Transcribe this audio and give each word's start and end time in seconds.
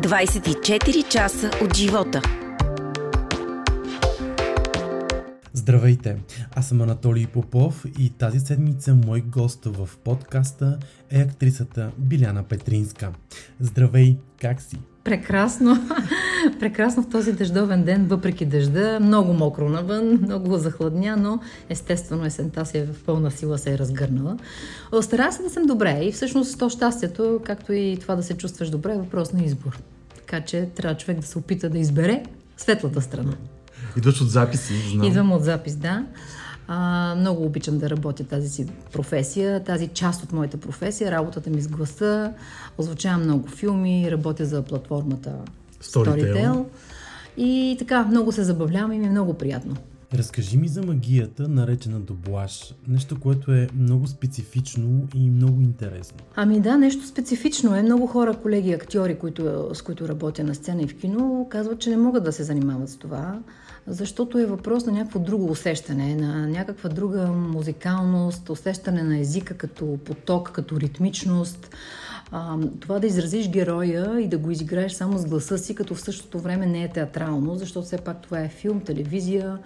24 0.00 1.08
часа 1.08 1.50
от 1.62 1.76
живота. 1.76 2.22
Здравейте! 5.52 6.16
Аз 6.54 6.68
съм 6.68 6.80
Анатолий 6.80 7.26
Попов 7.26 7.84
и 7.98 8.10
тази 8.10 8.40
седмица 8.40 8.94
мой 8.94 9.20
гост 9.20 9.64
в 9.64 9.88
подкаста 10.04 10.78
е 11.10 11.20
актрисата 11.20 11.90
Биляна 11.98 12.42
Петринска. 12.42 13.12
Здравей! 13.60 14.16
Как 14.40 14.62
си? 14.62 14.78
Прекрасно. 15.04 15.76
Прекрасно 16.60 17.02
в 17.02 17.08
този 17.08 17.32
дъждовен 17.32 17.84
ден, 17.84 18.06
въпреки 18.06 18.44
дъжда. 18.44 18.98
Много 19.00 19.32
мокро 19.32 19.68
навън, 19.68 20.18
много 20.22 20.58
захладня, 20.58 21.16
но 21.16 21.40
естествено 21.68 22.24
есента 22.24 22.66
си 22.66 22.78
е 22.78 22.86
в 22.86 23.04
пълна 23.06 23.30
сила 23.30 23.58
се 23.58 23.72
е 23.72 23.78
разгърнала. 23.78 24.36
Стара 25.00 25.32
се 25.32 25.42
да 25.42 25.50
съм 25.50 25.66
добре 25.66 26.00
и 26.02 26.12
всъщност 26.12 26.58
то 26.58 26.68
щастието, 26.68 27.40
както 27.44 27.72
и 27.72 27.98
това 28.00 28.16
да 28.16 28.22
се 28.22 28.36
чувстваш 28.36 28.70
добре, 28.70 28.92
е 28.92 28.98
въпрос 28.98 29.32
на 29.32 29.44
избор. 29.44 29.78
Така 30.16 30.40
че 30.40 30.68
трябва 30.74 30.96
човек 30.96 31.20
да 31.20 31.26
се 31.26 31.38
опита 31.38 31.70
да 31.70 31.78
избере 31.78 32.22
светлата 32.56 33.00
страна. 33.00 33.32
Идваш 33.96 34.20
от 34.20 34.30
записи, 34.30 34.74
знам. 34.92 35.06
Идвам 35.06 35.32
от 35.32 35.44
запис, 35.44 35.76
да. 35.76 36.06
А, 36.68 37.14
много 37.18 37.44
обичам 37.44 37.78
да 37.78 37.90
работя 37.90 38.24
тази 38.24 38.48
си 38.48 38.66
професия, 38.92 39.64
тази 39.64 39.88
част 39.88 40.22
от 40.22 40.32
моята 40.32 40.56
професия, 40.56 41.10
работата 41.10 41.50
ми 41.50 41.60
с 41.60 41.68
гласа. 41.68 42.32
Озвучавам 42.78 43.22
много 43.22 43.48
филми, 43.48 44.10
работя 44.10 44.44
за 44.44 44.62
платформата 44.62 45.32
Storytel. 45.82 46.64
И 47.36 47.76
така, 47.78 48.04
много 48.04 48.32
се 48.32 48.44
забавлявам 48.44 48.92
и 48.92 48.98
ми 48.98 49.06
е 49.06 49.10
много 49.10 49.34
приятно. 49.34 49.76
Разкажи 50.14 50.56
ми 50.56 50.68
за 50.68 50.82
магията, 50.82 51.48
наречена 51.48 52.00
доблаж. 52.00 52.74
Нещо, 52.88 53.20
което 53.20 53.52
е 53.52 53.68
много 53.78 54.06
специфично 54.06 55.08
и 55.14 55.30
много 55.30 55.60
интересно. 55.60 56.18
Ами 56.36 56.60
да, 56.60 56.78
нещо 56.78 57.06
специфично 57.06 57.76
е. 57.76 57.82
Много 57.82 58.06
хора, 58.06 58.34
колеги, 58.34 58.72
актьори, 58.72 59.18
които, 59.18 59.70
с 59.74 59.82
които 59.82 60.08
работя 60.08 60.44
на 60.44 60.54
сцена 60.54 60.82
и 60.82 60.86
в 60.86 60.96
кино, 60.96 61.46
казват, 61.50 61.78
че 61.78 61.90
не 61.90 61.96
могат 61.96 62.24
да 62.24 62.32
се 62.32 62.42
занимават 62.42 62.88
с 62.88 62.96
това 62.96 63.38
защото 63.86 64.38
е 64.38 64.46
въпрос 64.46 64.86
на 64.86 64.92
някакво 64.92 65.18
друго 65.18 65.50
усещане, 65.50 66.14
на 66.14 66.46
някаква 66.46 66.88
друга 66.88 67.26
музикалност, 67.26 68.50
усещане 68.50 69.02
на 69.02 69.18
езика 69.18 69.54
като 69.54 69.98
поток, 70.04 70.50
като 70.52 70.80
ритмичност. 70.80 71.70
А, 72.32 72.58
това 72.80 72.98
да 72.98 73.06
изразиш 73.06 73.48
героя 73.48 74.20
и 74.20 74.28
да 74.28 74.38
го 74.38 74.50
изиграеш 74.50 74.92
само 74.92 75.18
с 75.18 75.26
гласа 75.26 75.58
си, 75.58 75.74
като 75.74 75.94
в 75.94 76.00
същото 76.00 76.38
време 76.38 76.66
не 76.66 76.84
е 76.84 76.88
театрално, 76.88 77.54
защото 77.54 77.86
все 77.86 77.98
пак 77.98 78.22
това 78.22 78.40
е 78.40 78.48
филм, 78.48 78.80
телевизия, 78.80 79.58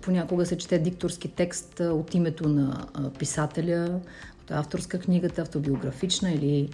понякога 0.00 0.46
се 0.46 0.58
чете 0.58 0.78
дикторски 0.78 1.28
текст 1.28 1.80
от 1.80 2.14
името 2.14 2.48
на 2.48 2.86
писателя, 3.18 4.00
от 4.42 4.50
авторска 4.50 4.98
книгата, 4.98 5.42
автобиографична 5.42 6.32
или 6.32 6.68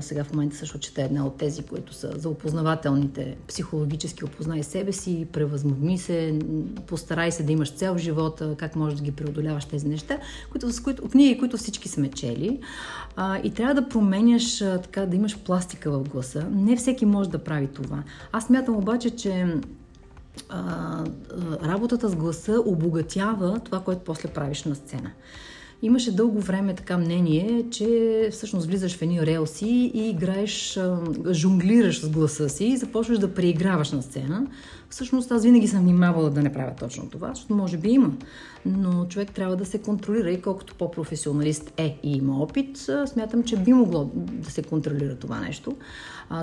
сега 0.00 0.24
в 0.24 0.32
момента 0.32 0.56
също 0.56 0.78
чета 0.78 1.02
една 1.02 1.26
от 1.26 1.36
тези, 1.36 1.62
които 1.62 1.94
са 1.94 2.12
за 2.16 2.28
опознавателните, 2.28 3.36
психологически 3.48 4.24
опознай 4.24 4.62
себе 4.62 4.92
си, 4.92 5.26
превъзмогни 5.32 5.98
се, 5.98 6.38
постарай 6.86 7.32
се 7.32 7.42
да 7.42 7.52
имаш 7.52 7.72
цел 7.72 7.94
в 7.94 7.98
живота, 7.98 8.54
как 8.58 8.76
можеш 8.76 8.98
да 8.98 9.04
ги 9.04 9.12
преодоляваш 9.12 9.64
тези 9.64 9.88
неща, 9.88 10.18
които, 10.50 10.72
с 10.72 10.80
които, 10.80 11.08
книги, 11.08 11.38
които 11.38 11.56
всички 11.56 11.88
сме 11.88 12.10
чели. 12.10 12.60
А, 13.16 13.38
и 13.38 13.50
трябва 13.50 13.74
да 13.74 13.88
променяш, 13.88 14.62
а, 14.62 14.78
така, 14.78 15.06
да 15.06 15.16
имаш 15.16 15.38
пластика 15.38 15.90
в 15.90 16.08
гласа. 16.08 16.46
Не 16.50 16.76
всеки 16.76 17.06
може 17.06 17.30
да 17.30 17.44
прави 17.44 17.66
това. 17.66 18.02
Аз 18.32 18.50
мятам 18.50 18.76
обаче, 18.76 19.10
че 19.10 19.46
а, 20.48 21.04
работата 21.62 22.08
с 22.08 22.16
гласа 22.16 22.62
обогатява 22.66 23.60
това, 23.64 23.80
което 23.80 24.04
после 24.04 24.28
правиш 24.28 24.64
на 24.64 24.74
сцена. 24.74 25.10
Имаше 25.82 26.16
дълго 26.16 26.40
време 26.40 26.74
така 26.74 26.98
мнение, 26.98 27.64
че 27.70 28.28
всъщност 28.32 28.66
влизаш 28.66 28.96
в 28.96 29.02
едни 29.02 29.26
релси 29.26 29.90
и 29.94 30.10
играеш, 30.10 30.78
жонглираш 31.30 32.00
с 32.00 32.10
гласа 32.10 32.48
си 32.48 32.64
и 32.64 32.76
започваш 32.76 33.18
да 33.18 33.34
преиграваш 33.34 33.92
на 33.92 34.02
сцена. 34.02 34.46
Всъщност 34.90 35.32
аз 35.32 35.42
винаги 35.42 35.68
съм 35.68 35.80
внимавала 35.80 36.30
да 36.30 36.42
не 36.42 36.52
правя 36.52 36.72
точно 36.78 37.10
това, 37.10 37.28
защото 37.34 37.54
може 37.54 37.76
би 37.76 37.90
има. 37.90 38.10
Но 38.66 39.06
човек 39.06 39.32
трябва 39.32 39.56
да 39.56 39.66
се 39.66 39.78
контролира 39.78 40.30
и 40.30 40.42
колкото 40.42 40.74
по-професионалист 40.74 41.72
е 41.76 41.98
и 42.02 42.12
има 42.12 42.42
опит, 42.42 42.78
смятам, 43.06 43.42
че 43.42 43.56
би 43.56 43.72
могло 43.72 44.10
да 44.14 44.50
се 44.50 44.62
контролира 44.62 45.14
това 45.14 45.40
нещо. 45.40 45.76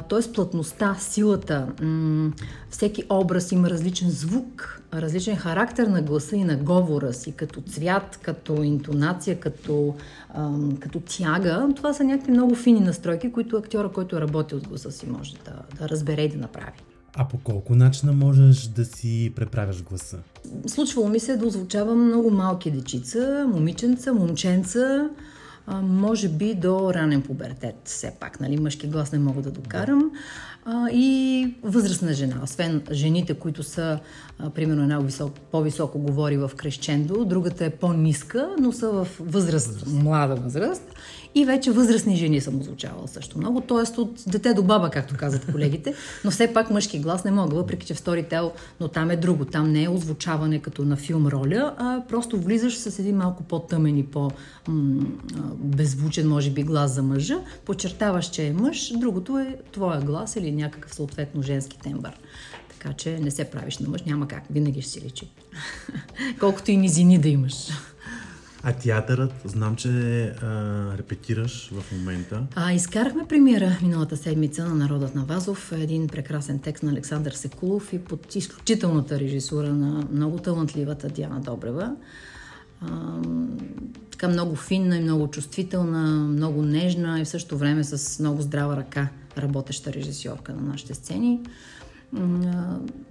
Тоест 0.08 0.34
плътността, 0.34 0.96
силата, 1.00 1.68
м- 1.82 2.32
всеки 2.70 3.04
образ 3.10 3.52
има 3.52 3.70
различен 3.70 4.10
звук, 4.10 4.82
различен 4.94 5.36
характер 5.36 5.88
на 5.88 6.02
гласа 6.02 6.36
и 6.36 6.44
на 6.44 6.58
говора 6.58 7.14
си, 7.14 7.32
като 7.32 7.62
цвят, 7.62 8.20
като 8.22 8.64
интонация, 8.64 9.40
като, 9.40 9.96
ам, 10.34 10.78
като 10.80 11.00
тяга. 11.00 11.70
Това 11.76 11.94
са 11.94 12.04
някакви 12.04 12.32
много 12.32 12.56
фини 12.56 12.80
настройки, 12.80 13.32
които 13.32 13.58
актьора, 13.58 13.90
който 13.90 14.18
е 14.18 14.22
работил 14.22 14.60
с 14.60 14.64
гласа 14.64 14.92
си, 14.92 15.06
може 15.10 15.36
да, 15.46 15.54
да 15.80 15.90
разбере 15.90 16.22
и 16.22 16.30
да 16.30 16.38
направи. 16.38 16.85
А 17.18 17.28
по 17.28 17.38
колко 17.38 17.76
начина 17.76 18.14
можеш 18.14 18.68
да 18.68 18.86
си 18.86 19.34
преправяш 19.36 19.84
гласа? 19.84 20.18
Случвало 20.68 21.10
ми 21.10 21.20
се 21.20 21.38
да 21.38 21.48
озвучавам 21.48 22.06
много 22.06 22.32
малки 22.32 22.72
дечица, 22.72 23.48
момиченца, 23.54 24.14
момченца, 24.14 25.10
а, 25.68 25.82
може 25.82 26.30
би 26.30 26.54
до 26.54 26.94
ранен 26.94 27.22
пубертет, 27.22 27.76
все 27.86 28.14
пак, 28.20 28.40
нали, 28.40 28.58
мъжки 28.58 28.88
глас 28.88 29.12
не 29.12 29.20
мога 29.20 29.42
да 29.42 29.52
докарам. 29.52 30.12
А, 30.66 30.90
и 30.92 31.48
възрастна 31.64 32.14
жена, 32.14 32.36
освен 32.44 32.82
жените, 32.92 33.34
които 33.34 33.64
са, 33.64 34.00
а, 34.40 34.50
примерно, 34.50 34.84
една 34.84 35.00
висок, 35.00 35.34
по-високо 35.52 36.00
говори 36.00 36.38
в 36.38 36.52
крещендо, 36.56 37.26
другата 37.26 37.66
е 37.66 37.70
по-ниска, 37.70 38.50
но 38.60 38.72
са 38.72 38.90
в 38.90 39.08
възраст, 39.20 39.68
възраст. 39.68 39.88
млада 39.88 40.36
възраст. 40.36 40.94
И 41.38 41.46
вече 41.46 41.72
възрастни 41.72 42.16
жени 42.16 42.42
съм 42.42 42.60
озвучавала 42.60 43.08
също 43.08 43.38
много, 43.38 43.62
т.е. 43.62 44.02
от 44.02 44.24
дете 44.28 44.54
до 44.54 44.64
баба, 44.64 44.90
както 44.90 45.16
казват 45.18 45.52
колегите, 45.52 45.94
но 46.24 46.32
все 46.32 46.54
пак 46.54 46.70
мъжки 46.70 47.00
глас 47.00 47.24
не 47.24 47.32
мога, 47.32 47.56
въпреки 47.56 47.86
че 47.86 47.94
в 47.94 48.02
Storytel, 48.02 48.52
но 48.80 48.88
там 48.88 49.12
е 49.12 49.16
друго. 49.16 49.46
Там 49.46 49.72
не 49.72 49.84
е 49.84 49.90
озвучаване 49.90 50.60
като 50.60 50.86
на 50.86 50.96
филм 50.96 51.28
роля, 51.28 51.76
а 51.78 52.04
просто 52.10 52.40
влизаш 52.40 52.78
с 52.78 53.00
един 53.00 53.18
малко 53.18 53.44
по-тъмен 53.44 53.98
и 53.98 54.06
по-беззвучен, 54.06 56.30
може 56.30 56.52
би, 56.52 56.64
глас 56.64 56.92
за 56.92 57.04
мъжа, 57.04 57.40
подчертаваш, 57.66 58.30
че 58.30 58.48
е 58.48 58.54
мъж, 58.54 58.94
другото 58.98 59.40
е 59.40 59.58
твоя 59.72 60.02
глас 60.02 60.36
или 60.36 60.52
някакъв 60.52 60.96
съответно 60.96 61.42
женски 61.42 61.80
тембър. 61.80 62.20
Така 62.70 62.94
че 62.94 63.20
не 63.20 63.32
се 63.32 63.46
правиш 63.46 63.78
на 63.78 63.90
мъж, 63.90 64.04
няма 64.04 64.28
как, 64.28 64.44
винаги 64.50 64.82
ще 64.82 64.92
си 64.92 65.02
личи. 65.02 65.32
Колкото 66.40 66.72
и 66.72 66.78
низини 66.78 67.18
да 67.18 67.30
имаш. 67.30 67.56
А 68.68 68.74
театърът, 68.74 69.34
знам, 69.46 69.76
че 69.76 69.90
а, 69.90 70.98
репетираш 70.98 71.72
в 71.74 71.92
момента. 71.92 72.44
А, 72.56 72.74
изкарахме 72.74 73.26
премиера 73.28 73.78
миналата 73.82 74.18
седмица 74.18 74.66
на 74.66 74.76
Народът 74.76 75.16
на 75.16 75.26
Вазов, 75.26 75.72
един 75.72 76.08
прекрасен 76.08 76.60
текст 76.60 76.84
на 76.84 76.92
Александър 76.92 77.32
Секулов 77.32 77.94
и 77.94 78.00
под 78.00 78.36
изключителната 78.36 79.20
режисура 79.20 79.74
на 79.74 80.08
много 80.12 80.38
талантливата 80.38 81.10
Диана 81.10 81.40
Добрева. 81.40 81.96
А, 82.82 82.88
така 84.12 84.28
много 84.28 84.56
финна 84.56 84.98
и 84.98 85.02
много 85.02 85.28
чувствителна, 85.28 86.28
много 86.28 86.62
нежна 86.62 87.20
и 87.22 87.26
в 87.26 87.30
същото 87.30 87.58
време 87.58 87.84
с 87.84 88.20
много 88.20 88.42
здрава 88.42 88.78
ръка 88.78 89.08
работеща 89.38 89.94
режисьорка 89.94 90.54
на 90.54 90.62
нашите 90.62 90.94
сцени. 90.94 91.40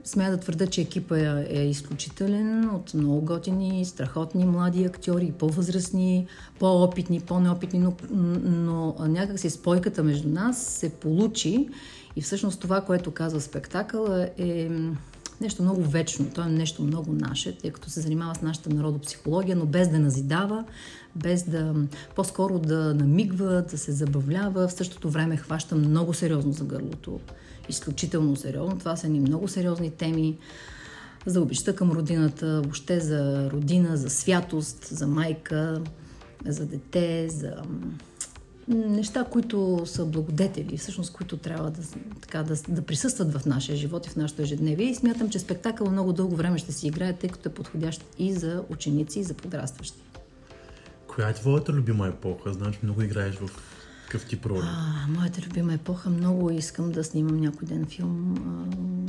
Смея 0.04 0.30
да 0.30 0.36
твърда, 0.36 0.66
че 0.66 0.80
екипа 0.80 1.18
е, 1.18 1.46
е 1.48 1.66
изключителен 1.66 2.70
от 2.70 2.94
много 2.94 3.20
готини, 3.20 3.84
страхотни 3.84 4.44
млади 4.44 4.84
актьори, 4.84 5.32
по-възрастни, 5.38 6.26
по-опитни, 6.58 7.20
по-неопитни, 7.20 7.78
но, 7.78 7.94
но 8.44 8.96
някакси 8.98 9.50
спойката 9.50 10.02
между 10.02 10.28
нас 10.28 10.64
се 10.64 10.88
получи 10.90 11.68
и 12.16 12.20
всъщност 12.20 12.60
това, 12.60 12.80
което 12.80 13.10
казва 13.10 13.40
спектакъл 13.40 14.06
е 14.38 14.70
нещо 15.40 15.62
много 15.62 15.82
вечно, 15.82 16.26
то 16.34 16.42
е 16.42 16.48
нещо 16.48 16.82
много 16.82 17.12
наше, 17.12 17.58
тъй 17.58 17.70
като 17.70 17.90
се 17.90 18.00
занимава 18.00 18.34
с 18.34 18.42
нашата 18.42 18.74
народопсихология, 18.74 19.56
но 19.56 19.66
без 19.66 19.88
да 19.88 19.98
назидава, 19.98 20.64
без 21.16 21.42
да 21.42 21.74
по-скоро 22.14 22.58
да 22.58 22.94
намигва, 22.94 23.62
да 23.70 23.78
се 23.78 23.92
забавлява, 23.92 24.68
в 24.68 24.72
същото 24.72 25.10
време 25.10 25.36
хваща 25.36 25.76
много 25.76 26.14
сериозно 26.14 26.52
за 26.52 26.64
гърлото 26.64 27.20
изключително 27.68 28.36
сериозно. 28.36 28.78
Това 28.78 28.96
са 28.96 29.08
ни 29.08 29.20
много 29.20 29.48
сериозни 29.48 29.90
теми 29.90 30.38
за 31.26 31.40
обичта 31.40 31.76
към 31.76 31.90
родината, 31.90 32.60
въобще 32.60 33.00
за 33.00 33.50
родина, 33.50 33.96
за 33.96 34.10
святост, 34.10 34.84
за 34.84 35.06
майка, 35.06 35.82
за 36.46 36.66
дете, 36.66 37.28
за 37.28 37.54
неща, 38.68 39.24
които 39.24 39.82
са 39.86 40.04
благодетели, 40.04 40.78
всъщност, 40.78 41.12
които 41.12 41.36
трябва 41.36 41.70
да, 41.70 41.82
така, 42.20 42.42
да, 42.42 42.54
да 42.68 42.82
присъстват 42.82 43.32
в 43.32 43.46
нашия 43.46 43.76
живот 43.76 44.06
и 44.06 44.10
в 44.10 44.16
нашето 44.16 44.42
ежедневие. 44.42 44.86
И 44.86 44.94
смятам, 44.94 45.30
че 45.30 45.38
спектакъл 45.38 45.90
много 45.90 46.12
дълго 46.12 46.36
време 46.36 46.58
ще 46.58 46.72
си 46.72 46.86
играе, 46.86 47.12
тъй 47.12 47.30
като 47.30 47.48
е 47.48 47.52
подходящ 47.52 48.04
и 48.18 48.32
за 48.32 48.62
ученици, 48.68 49.20
и 49.20 49.24
за 49.24 49.34
подрастващи. 49.34 50.02
Коя 51.06 51.28
е 51.28 51.34
твоята 51.34 51.72
любима 51.72 52.08
епоха? 52.08 52.52
Знаеш, 52.52 52.78
много 52.82 53.02
играеш 53.02 53.34
в 53.34 53.50
какъв 54.14 54.28
тип 54.28 54.46
роли? 54.46 54.60
А, 54.62 55.08
моята 55.08 55.40
любима 55.42 55.74
епоха. 55.74 56.10
Много 56.10 56.50
искам 56.50 56.92
да 56.92 57.04
снимам 57.04 57.36
някой 57.36 57.68
ден 57.68 57.86
филм, 57.86 58.34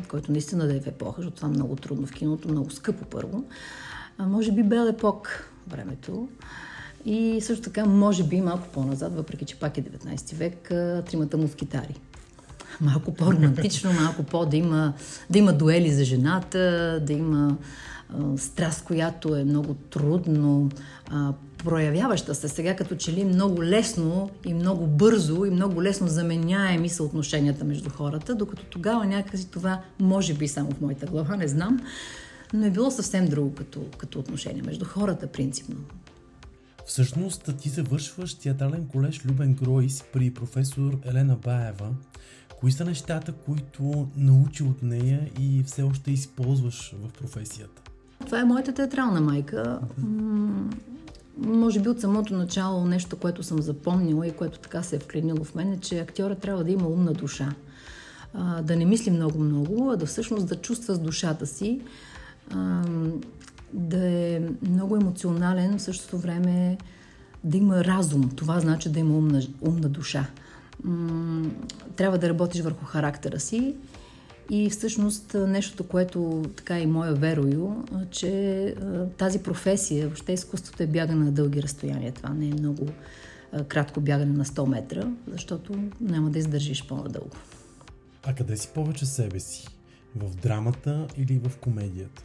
а, 0.01 0.07
който 0.07 0.31
наистина 0.31 0.67
да 0.67 0.75
е 0.75 0.79
в 0.79 0.87
епоха, 0.87 1.21
защото 1.21 1.35
това 1.35 1.47
е 1.47 1.51
много 1.51 1.75
трудно 1.75 2.07
в 2.07 2.11
киното, 2.11 2.49
много 2.49 2.71
скъпо 2.71 3.05
първо. 3.05 3.43
А, 4.17 4.27
може 4.27 4.51
би 4.51 4.63
Бел 4.63 4.87
епок 4.87 5.49
времето. 5.67 6.27
И 7.05 7.41
също 7.41 7.63
така, 7.63 7.85
може 7.85 8.23
би 8.23 8.41
малко 8.41 8.67
по-назад, 8.73 9.15
въпреки 9.15 9.45
че 9.45 9.59
пак 9.59 9.77
е 9.77 9.83
19 9.83 10.35
век, 10.35 10.67
тримата 11.05 11.37
мускитари. 11.37 11.95
малко 12.81 13.13
по-романтично, 13.13 13.93
малко 14.01 14.23
по 14.23 14.45
да 14.45 14.57
има, 14.57 14.93
да 15.29 15.39
има 15.39 15.53
дуели 15.53 15.93
за 15.93 16.03
жената, 16.03 16.59
да 17.05 17.13
има 17.13 17.57
а, 18.09 18.37
страст, 18.37 18.85
която 18.85 19.35
е 19.35 19.43
много 19.43 19.73
трудно 19.73 20.69
а, 21.11 21.33
проявяваща 21.63 22.35
се. 22.35 22.47
Сега 22.47 22.75
като 22.75 22.95
че 22.95 23.13
ли 23.13 23.25
много 23.25 23.63
лесно 23.63 24.29
и 24.45 24.53
много 24.53 24.87
бързо 24.87 25.45
и 25.45 25.49
много 25.49 25.83
лесно 25.83 26.07
заменяеми 26.07 26.89
са 26.89 27.03
отношенията 27.03 27.65
между 27.65 27.89
хората, 27.89 28.35
докато 28.35 28.65
тогава 28.65 29.05
някакси 29.05 29.51
това 29.51 29.81
може 29.99 30.33
би 30.33 30.47
само 30.47 30.71
в 30.71 30.81
моята 30.81 31.05
глава, 31.05 31.35
не 31.35 31.47
знам, 31.47 31.79
но 32.53 32.65
е 32.65 32.69
било 32.69 32.91
съвсем 32.91 33.27
друго 33.27 33.55
като, 33.55 33.85
като 33.97 34.19
отношение 34.19 34.61
между 34.61 34.85
хората, 34.85 35.27
принципно. 35.27 35.75
Всъщност 36.85 37.49
ти 37.57 37.69
завършваш 37.69 38.33
театрален 38.33 38.87
колеж 38.87 39.25
Любен 39.25 39.53
Гройс 39.53 40.03
при 40.13 40.31
професор 40.31 40.99
Елена 41.05 41.35
Баева. 41.35 41.89
Кои 42.59 42.71
са 42.71 42.85
нещата, 42.85 43.31
които 43.31 44.07
научи 44.17 44.63
от 44.63 44.83
нея 44.83 45.29
и 45.39 45.63
все 45.63 45.83
още 45.83 46.11
използваш 46.11 46.95
в 47.03 47.13
професията? 47.13 47.81
Това 48.25 48.39
е 48.39 48.43
моята 48.43 48.73
театрална 48.73 49.21
майка. 49.21 49.79
М- 49.97 50.69
може 51.37 51.79
би 51.79 51.89
от 51.89 52.01
самото 52.01 52.33
начало 52.33 52.85
нещо, 52.85 53.17
което 53.17 53.43
съм 53.43 53.61
запомнила 53.61 54.27
и 54.27 54.31
което 54.31 54.59
така 54.59 54.83
се 54.83 54.95
е 54.95 54.99
вклинило 54.99 55.43
в 55.43 55.55
мен, 55.55 55.73
е, 55.73 55.77
че 55.79 55.99
актьора 55.99 56.35
трябва 56.35 56.63
да 56.63 56.71
има 56.71 56.87
умна 56.87 57.13
душа. 57.13 57.53
Да 58.63 58.75
не 58.75 58.85
мисли 58.85 59.11
много-много, 59.11 59.89
а 59.91 59.97
да 59.97 60.05
всъщност 60.05 60.47
да 60.47 60.55
чувства 60.55 60.95
с 60.95 60.99
душата 60.99 61.47
си, 61.47 61.81
да 63.73 64.07
е 64.07 64.41
много 64.61 64.95
емоционален, 64.95 65.77
в 65.77 65.81
същото 65.81 66.17
време 66.17 66.77
да 67.43 67.57
има 67.57 67.83
разум. 67.83 68.29
Това 68.35 68.59
значи 68.59 68.89
да 68.89 68.99
има 68.99 69.17
умна, 69.17 69.41
умна 69.61 69.89
душа. 69.89 70.27
Трябва 71.95 72.17
да 72.17 72.29
работиш 72.29 72.61
върху 72.61 72.85
характера 72.85 73.39
си 73.39 73.75
и 74.49 74.69
всъщност 74.69 75.33
нещото, 75.33 75.83
което 75.83 76.43
така 76.55 76.79
и 76.79 76.85
моя 76.85 77.13
верою, 77.13 77.71
че 78.11 78.75
тази 79.17 79.39
професия, 79.39 80.07
въобще 80.07 80.33
изкуството 80.33 80.83
е 80.83 80.87
бягане 80.87 81.25
на 81.25 81.31
дълги 81.31 81.63
разстояния. 81.63 82.11
Това 82.11 82.29
не 82.29 82.47
е 82.47 82.53
много 82.53 82.87
кратко 83.67 84.01
бягане 84.01 84.33
на 84.33 84.45
100 84.45 84.67
метра, 84.67 85.07
защото 85.31 85.83
няма 86.01 86.29
да 86.29 86.39
издържиш 86.39 86.87
по-надълго. 86.87 87.35
А 88.23 88.35
къде 88.35 88.57
си 88.57 88.69
повече 88.73 89.05
себе 89.05 89.39
си? 89.39 89.67
В 90.15 90.35
драмата 90.35 91.07
или 91.17 91.41
в 91.43 91.57
комедията? 91.57 92.23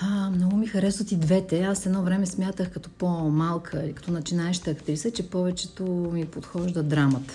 А, 0.00 0.30
много 0.30 0.56
ми 0.56 0.66
харесват 0.66 1.12
и 1.12 1.16
двете. 1.16 1.62
Аз 1.62 1.86
едно 1.86 2.02
време 2.02 2.26
смятах 2.26 2.70
като 2.70 2.90
по-малка 2.90 3.92
като 3.94 4.12
начинаеща 4.12 4.70
актриса, 4.70 5.10
че 5.10 5.30
повечето 5.30 5.84
ми 5.84 6.26
подхожда 6.26 6.82
драмата. 6.82 7.34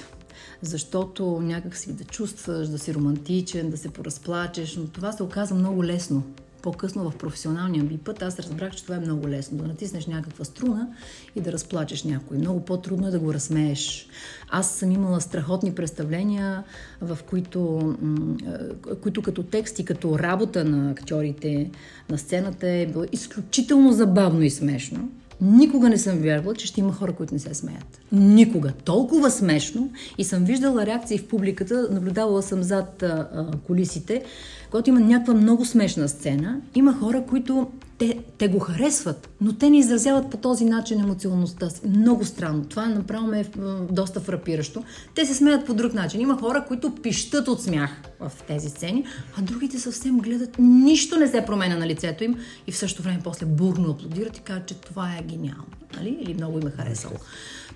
Защото 0.61 1.39
някак 1.41 1.77
си 1.77 1.93
да 1.93 2.03
чувстваш, 2.03 2.67
да 2.67 2.79
си 2.79 2.93
романтичен, 2.93 3.69
да 3.69 3.77
се 3.77 3.89
поразплачеш, 3.89 4.75
но 4.75 4.87
това 4.87 5.11
се 5.11 5.23
оказа 5.23 5.55
много 5.55 5.83
лесно 5.83 6.23
по-късно 6.61 7.09
в 7.09 7.17
професионалния 7.17 7.83
ми 7.83 7.97
път, 7.97 8.21
аз 8.21 8.39
разбрах, 8.39 8.75
че 8.75 8.83
това 8.83 8.95
е 8.95 8.99
много 8.99 9.27
лесно. 9.27 9.57
Да 9.57 9.67
натиснеш 9.67 10.05
някаква 10.05 10.45
струна 10.45 10.87
и 11.35 11.41
да 11.41 11.51
разплачеш 11.51 12.03
някой. 12.03 12.37
Много 12.37 12.65
по-трудно 12.65 13.07
е 13.07 13.11
да 13.11 13.19
го 13.19 13.33
разсмееш. 13.33 14.07
Аз 14.49 14.71
съм 14.71 14.91
имала 14.91 15.21
страхотни 15.21 15.75
представления, 15.75 16.63
в 17.01 17.19
които, 17.29 17.93
които 19.01 19.21
като 19.21 19.43
текст 19.43 19.79
и 19.79 19.85
като 19.85 20.19
работа 20.19 20.65
на 20.65 20.91
актьорите 20.91 21.71
на 22.09 22.17
сцената 22.17 22.67
е 22.67 22.85
било 22.85 23.03
изключително 23.11 23.91
забавно 23.91 24.41
и 24.41 24.49
смешно. 24.49 25.09
Никога 25.41 25.89
не 25.89 25.97
съм 25.97 26.17
вярвала, 26.17 26.55
че 26.55 26.67
ще 26.67 26.79
има 26.79 26.93
хора, 26.93 27.13
които 27.13 27.33
не 27.33 27.39
се 27.39 27.53
смеят. 27.53 27.99
Никога. 28.11 28.73
Толкова 28.83 29.31
смешно. 29.31 29.89
И 30.17 30.23
съм 30.23 30.43
виждала 30.43 30.85
реакции 30.85 31.17
в 31.17 31.27
публиката, 31.27 31.87
наблюдавала 31.91 32.43
съм 32.43 32.63
зад 32.63 33.03
а, 33.03 33.27
а, 33.33 33.45
колисите, 33.67 34.23
когато 34.71 34.89
има 34.89 34.99
някаква 34.99 35.33
много 35.33 35.65
смешна 35.65 36.09
сцена, 36.09 36.61
има 36.75 36.93
хора, 36.93 37.23
които 37.29 37.67
те, 37.97 38.19
те 38.37 38.47
го 38.47 38.59
харесват, 38.59 39.29
но 39.41 39.53
те 39.53 39.69
не 39.69 39.77
изразяват 39.77 40.29
по 40.29 40.37
този 40.37 40.65
начин 40.65 40.99
емоционалността 40.99 41.69
си. 41.69 41.81
Много 41.87 42.25
странно. 42.25 42.65
Това 42.65 42.85
направо 42.85 43.27
ме 43.27 43.39
е 43.39 43.45
доста 43.91 44.19
фрапиращо. 44.19 44.83
Те 45.15 45.25
се 45.25 45.33
смеят 45.33 45.65
по 45.65 45.73
друг 45.73 45.93
начин. 45.93 46.21
Има 46.21 46.37
хора, 46.37 46.65
които 46.67 46.95
пищат 46.95 47.47
от 47.47 47.63
смях 47.63 47.89
в 48.19 48.31
тези 48.47 48.69
сцени, 48.69 49.05
а 49.37 49.41
другите 49.41 49.79
съвсем 49.79 50.19
гледат. 50.19 50.55
Нищо 50.59 51.19
не 51.19 51.27
се 51.27 51.45
променя 51.45 51.77
на 51.77 51.87
лицето 51.87 52.23
им 52.23 52.35
и 52.67 52.71
в 52.71 52.77
същото 52.77 53.03
време 53.03 53.19
после 53.23 53.45
бурно 53.45 53.89
аплодират 53.91 54.37
и 54.37 54.41
казват, 54.41 54.67
че 54.67 54.75
това 54.75 55.15
е 55.19 55.23
гениално. 55.23 55.65
Нали? 55.95 56.17
Или 56.21 56.33
много 56.33 56.59
им 56.59 56.67
е 56.67 56.71
харесало. 56.71 57.15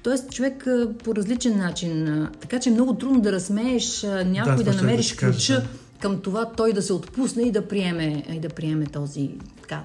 Тоест, 0.03 0.31
човек 0.31 0.67
по 1.03 1.15
различен 1.15 1.57
начин. 1.57 2.27
Така 2.39 2.59
че 2.59 2.69
е 2.69 2.73
много 2.73 2.93
трудно 2.93 3.21
да 3.21 3.31
разсмееш 3.31 4.03
някой, 4.25 4.55
да, 4.55 4.63
да 4.63 4.73
намериш 4.73 5.13
ключа 5.13 5.63
към 6.01 6.21
това 6.21 6.51
той 6.51 6.73
да 6.73 6.81
се 6.81 6.93
отпусне 6.93 7.43
и 7.43 7.51
да 7.51 7.67
приеме, 7.67 8.23
и 8.33 8.39
да 8.39 8.49
приеме 8.49 8.85
този 8.85 9.29
така, 9.61 9.83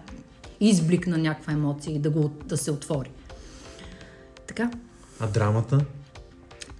изблик 0.61 1.07
на 1.07 1.19
някаква 1.19 1.53
емоция 1.53 1.95
и 1.95 1.99
да, 1.99 2.11
го, 2.11 2.31
да 2.45 2.57
се 2.57 2.71
отвори. 2.71 3.11
Така. 4.47 4.71
А 5.21 5.27
драмата? 5.27 5.85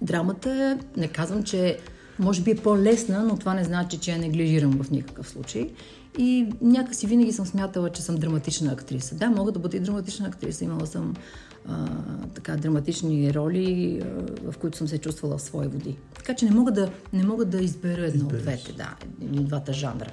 Драмата, 0.01 0.79
не 0.97 1.07
казвам, 1.07 1.43
че 1.43 1.77
може 2.19 2.41
би 2.41 2.51
е 2.51 2.55
по-лесна, 2.55 3.23
но 3.23 3.37
това 3.37 3.53
не 3.53 3.63
значи, 3.63 3.97
че 3.97 4.11
я 4.11 4.17
неглижирам 4.17 4.83
в 4.83 4.91
никакъв 4.91 5.29
случай. 5.29 5.69
И 6.17 6.47
някакси 6.61 7.07
винаги 7.07 7.33
съм 7.33 7.45
смятала, 7.45 7.89
че 7.89 8.01
съм 8.01 8.15
драматична 8.15 8.71
актриса. 8.71 9.15
Да, 9.15 9.29
мога 9.29 9.51
да 9.51 9.59
бъда 9.59 9.77
и 9.77 9.79
драматична 9.79 10.27
актриса. 10.27 10.63
Имала 10.63 10.87
съм 10.87 11.13
а, 11.67 11.87
така 12.35 12.55
драматични 12.55 13.33
роли, 13.33 14.01
а, 14.45 14.51
в 14.51 14.57
които 14.57 14.77
съм 14.77 14.87
се 14.87 14.97
чувствала 14.97 15.37
в 15.37 15.41
свои 15.41 15.67
води. 15.67 15.97
Така 16.15 16.35
че 16.35 16.45
не 16.45 16.51
мога 16.51 16.71
да, 16.71 16.89
не 17.13 17.23
мога 17.23 17.45
да 17.45 17.57
избера 17.57 18.05
едно 18.05 18.25
Избереш. 18.25 18.33
от 18.33 18.43
двете, 18.43 18.73
да, 18.73 18.95
двата 19.43 19.73
жанра. 19.73 20.11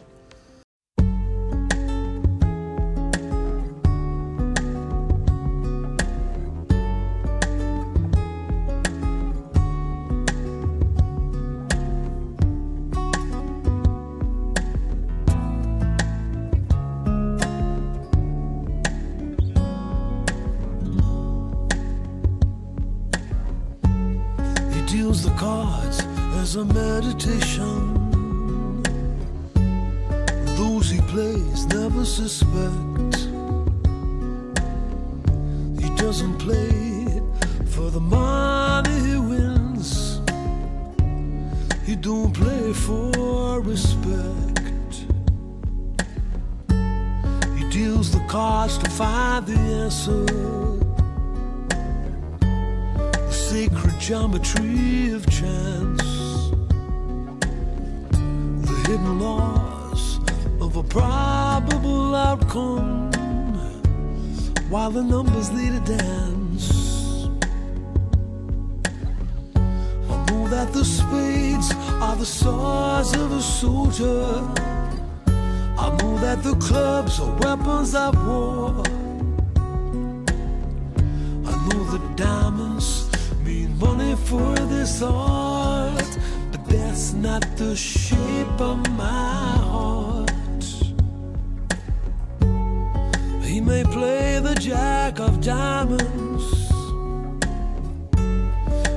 Jack 94.65 95.21
of 95.21 95.43
diamonds. 95.43 96.71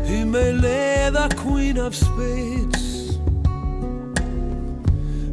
He 0.07 0.23
may 0.23 0.53
lay 0.53 1.09
the 1.11 1.27
queen 1.35 1.77
of 1.77 1.93
spades. 1.93 3.17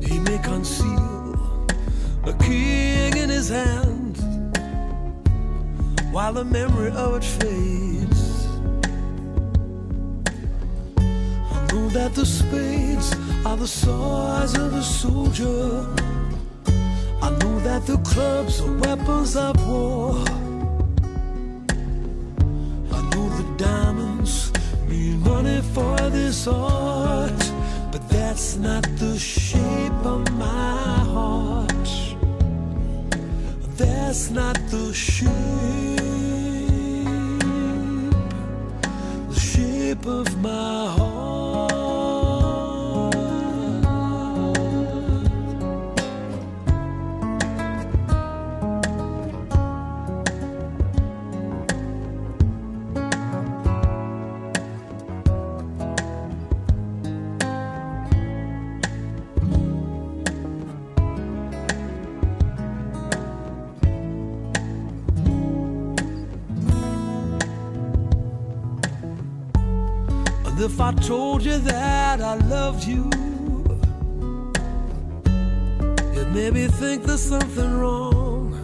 He 0.05 0.19
may 0.19 0.39
conceal 0.39 1.67
a 2.25 2.33
king 2.41 3.17
in 3.17 3.29
his 3.29 3.49
hand 3.49 4.17
while 6.11 6.33
the 6.33 6.45
memory 6.45 6.91
of 6.91 7.15
it 7.19 7.25
fades. 7.25 8.49
Know 11.73 11.89
that 11.91 12.13
the 12.17 12.27
spades 12.27 13.15
are 13.47 13.57
the 13.57 13.69
swords 13.69 14.59
of 14.59 14.75
a 14.75 14.83
soldier. 14.83 16.14
That 17.75 17.87
the 17.87 17.99
clubs 17.99 18.61
are 18.61 18.73
weapons 18.77 19.35
of 19.35 19.57
war. 19.67 20.15
I 22.97 23.01
know 23.11 23.27
the 23.41 23.47
diamonds 23.57 24.53
mean 24.87 25.19
money 25.19 25.61
for 25.75 25.97
this 26.09 26.47
art, 26.47 27.43
but 27.91 28.09
that's 28.09 28.55
not 28.59 28.85
the 28.99 29.19
shape 29.19 30.07
of 30.07 30.23
my 30.35 30.99
heart. 31.15 31.91
That's 33.77 34.31
not 34.31 34.57
the 34.71 34.95
shape, 34.95 35.33
the 39.31 39.41
shape 39.53 40.07
of 40.07 40.41
my 40.41 40.95
heart. 40.97 41.14
Told 71.07 71.45
you 71.45 71.59
that 71.59 72.23
I 72.23 72.35
loved 72.37 72.85
you, 72.87 73.11
you'd 76.15 76.33
maybe 76.33 76.67
think 76.67 77.03
there's 77.03 77.21
something 77.21 77.79
wrong. 77.79 78.55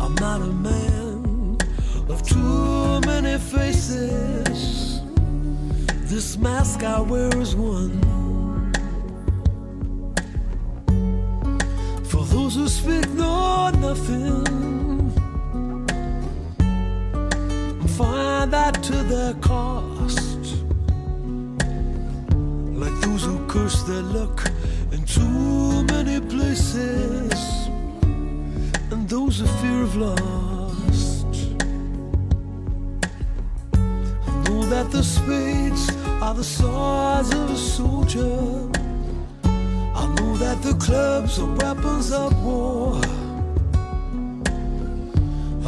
I'm 0.00 0.14
not 0.14 0.40
a 0.40 0.52
man 0.68 1.58
of 2.08 2.22
too 2.22 3.00
many 3.00 3.36
faces. 3.38 5.02
This 6.04 6.38
mask 6.38 6.82
I 6.82 7.00
wear 7.00 7.36
is 7.38 7.54
one. 7.54 8.01
Luck 24.12 24.50
in 24.92 25.02
too 25.04 25.84
many 25.84 26.20
places, 26.20 27.32
and 28.90 29.08
those 29.08 29.40
who 29.40 29.46
fear 29.60 29.82
of 29.82 29.96
lost. 29.96 31.26
I 34.26 34.32
know 34.44 34.62
that 34.66 34.90
the 34.90 35.02
spades 35.02 35.88
are 36.20 36.34
the 36.34 36.44
swords 36.44 37.32
of 37.32 37.50
a 37.50 37.56
soldier. 37.56 38.68
I 39.94 40.04
know 40.16 40.36
that 40.36 40.60
the 40.62 40.74
clubs 40.74 41.38
are 41.38 41.54
weapons 41.62 42.12
of 42.12 42.30
war. 42.44 43.00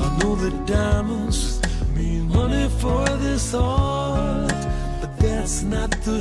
I 0.05 0.19
know 0.19 0.35
that 0.37 0.67
diamonds 0.67 1.61
mean 1.97 2.29
money 2.29 2.69
for 2.81 3.05
this 3.25 3.55
art, 3.55 4.53
but 5.01 5.17
that's 5.19 5.63
not 5.63 5.91
the 6.03 6.21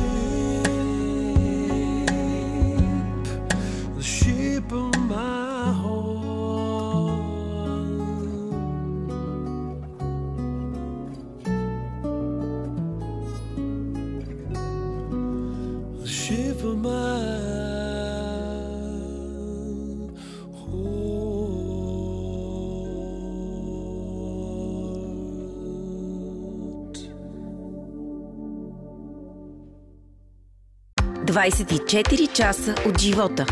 24 31.41 32.33
часа 32.33 32.75
от 32.87 32.99
живота. 32.99 33.45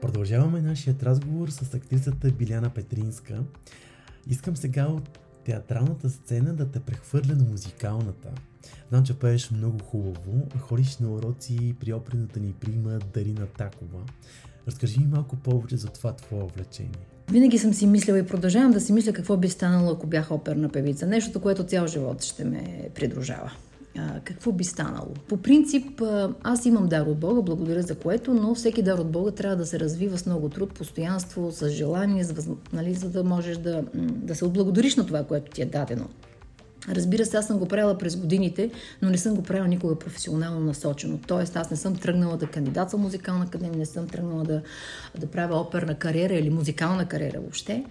Продължаваме 0.00 0.60
нашият 0.60 1.02
разговор 1.02 1.48
с 1.48 1.74
актрисата 1.74 2.30
Биляна 2.30 2.70
Петринска. 2.70 3.38
Искам 4.30 4.56
сега 4.56 4.86
от 4.86 5.18
театралната 5.44 6.10
сцена 6.10 6.54
да 6.54 6.70
те 6.70 6.80
прехвърля 6.80 7.34
на 7.34 7.44
музикалната. 7.50 8.28
Знам, 8.88 9.04
че 9.04 9.18
пееш 9.18 9.50
много 9.50 9.78
хубаво, 9.84 10.48
ходиш 10.58 10.98
на 10.98 11.10
уроци 11.10 11.74
при 11.80 11.92
оперната 11.92 12.40
ни 12.40 12.52
прима 12.52 12.98
Дарина 13.14 13.46
Такова. 13.46 14.00
Разкажи 14.68 15.00
ми 15.00 15.06
малко 15.06 15.36
повече 15.36 15.76
за 15.76 15.88
това 15.88 16.12
твое 16.12 16.42
увлечение. 16.42 17.06
Винаги 17.30 17.58
съм 17.58 17.74
си 17.74 17.86
мислила 17.86 18.18
и 18.18 18.26
продължавам 18.26 18.72
да 18.72 18.80
си 18.80 18.92
мисля 18.92 19.12
какво 19.12 19.36
би 19.36 19.48
станало, 19.48 19.90
ако 19.90 20.06
бях 20.06 20.30
оперна 20.30 20.68
певица. 20.68 21.06
Нещото, 21.06 21.40
което 21.40 21.64
цял 21.64 21.86
живот 21.86 22.22
ще 22.22 22.44
ме 22.44 22.90
придружава. 22.94 23.52
Какво 24.24 24.52
би 24.52 24.64
станало? 24.64 25.08
По 25.28 25.36
принцип, 25.36 26.02
аз 26.42 26.66
имам 26.66 26.88
дар 26.88 27.06
от 27.06 27.18
Бога, 27.18 27.42
благодаря 27.42 27.82
за 27.82 27.94
което, 27.94 28.34
но 28.34 28.54
всеки 28.54 28.82
дар 28.82 28.98
от 28.98 29.10
Бога 29.10 29.30
трябва 29.30 29.56
да 29.56 29.66
се 29.66 29.80
развива 29.80 30.18
с 30.18 30.26
много 30.26 30.48
труд, 30.48 30.74
постоянство, 30.74 31.52
с 31.52 31.68
желание, 31.68 32.24
с, 32.24 32.50
нали, 32.72 32.94
за 32.94 33.10
да 33.10 33.24
можеш 33.24 33.56
да, 33.56 33.84
да 33.94 34.34
се 34.34 34.44
отблагодариш 34.44 34.96
на 34.96 35.06
това, 35.06 35.24
което 35.24 35.50
ти 35.50 35.62
е 35.62 35.66
дадено. 35.66 36.08
Разбира 36.88 37.26
се, 37.26 37.36
аз 37.36 37.46
съм 37.46 37.58
го 37.58 37.68
правила 37.68 37.98
през 37.98 38.16
годините, 38.16 38.70
но 39.02 39.10
не 39.10 39.18
съм 39.18 39.34
го 39.34 39.42
правила 39.42 39.68
никога 39.68 39.98
професионално 39.98 40.60
насочено. 40.60 41.18
Тоест, 41.26 41.56
аз 41.56 41.70
не 41.70 41.76
съм 41.76 41.96
тръгнала 41.96 42.36
да 42.36 42.46
кандидатствам 42.46 43.02
музикална 43.02 43.44
академия, 43.44 43.78
не 43.78 43.86
съм 43.86 44.08
тръгнала 44.08 44.44
да, 44.44 44.62
да 45.18 45.26
правя 45.26 45.56
оперна 45.60 45.94
кариера 45.94 46.34
или 46.34 46.50
музикална 46.50 47.08
кариера 47.08 47.40
въобще, 47.40 47.84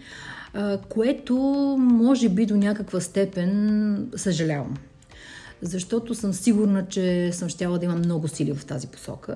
което 0.89 1.35
може 1.79 2.29
би 2.29 2.45
до 2.45 2.57
някаква 2.57 2.99
степен 2.99 4.09
съжалявам. 4.15 4.77
Защото 5.65 6.15
съм 6.15 6.33
сигурна, 6.33 6.85
че 6.87 7.31
съм 7.33 7.49
щяла 7.49 7.79
да 7.79 7.85
имам 7.85 7.97
много 7.99 8.27
сили 8.27 8.53
в 8.53 8.65
тази 8.65 8.87
посока. 8.87 9.35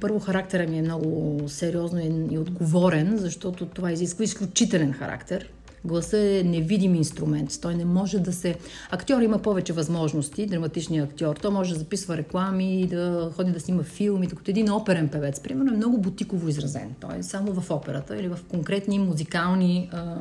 Първо, 0.00 0.20
характера 0.20 0.66
ми 0.66 0.78
е 0.78 0.82
много 0.82 1.40
сериозно 1.48 2.00
и- 2.00 2.34
и 2.34 2.38
отговорен, 2.38 3.16
защото 3.16 3.66
това 3.66 3.92
изисква 3.92 4.24
изключителен 4.24 4.92
характер. 4.92 5.48
Гласа 5.84 6.18
е 6.18 6.42
невидим 6.44 6.94
инструмент. 6.94 7.58
Той 7.62 7.74
не 7.74 7.84
може 7.84 8.18
да 8.18 8.32
се... 8.32 8.56
Актьор 8.90 9.20
има 9.22 9.38
повече 9.38 9.72
възможности, 9.72 10.46
драматичният 10.46 11.10
актьор. 11.10 11.36
Той 11.36 11.50
може 11.50 11.72
да 11.72 11.78
записва 11.78 12.16
реклами, 12.16 12.86
да 12.86 13.30
ходи 13.36 13.52
да 13.52 13.60
снима 13.60 13.82
филми, 13.82 14.26
докато 14.26 14.50
един 14.50 14.72
оперен 14.72 15.08
певец, 15.08 15.40
примерно, 15.40 15.72
е 15.72 15.76
много 15.76 15.98
бутиково 15.98 16.48
изразен. 16.48 16.94
Той 17.00 17.18
е 17.18 17.22
само 17.22 17.52
в 17.60 17.70
операта 17.70 18.16
или 18.20 18.28
в 18.28 18.38
конкретни 18.50 18.98
музикални 18.98 19.90
а, 19.92 20.16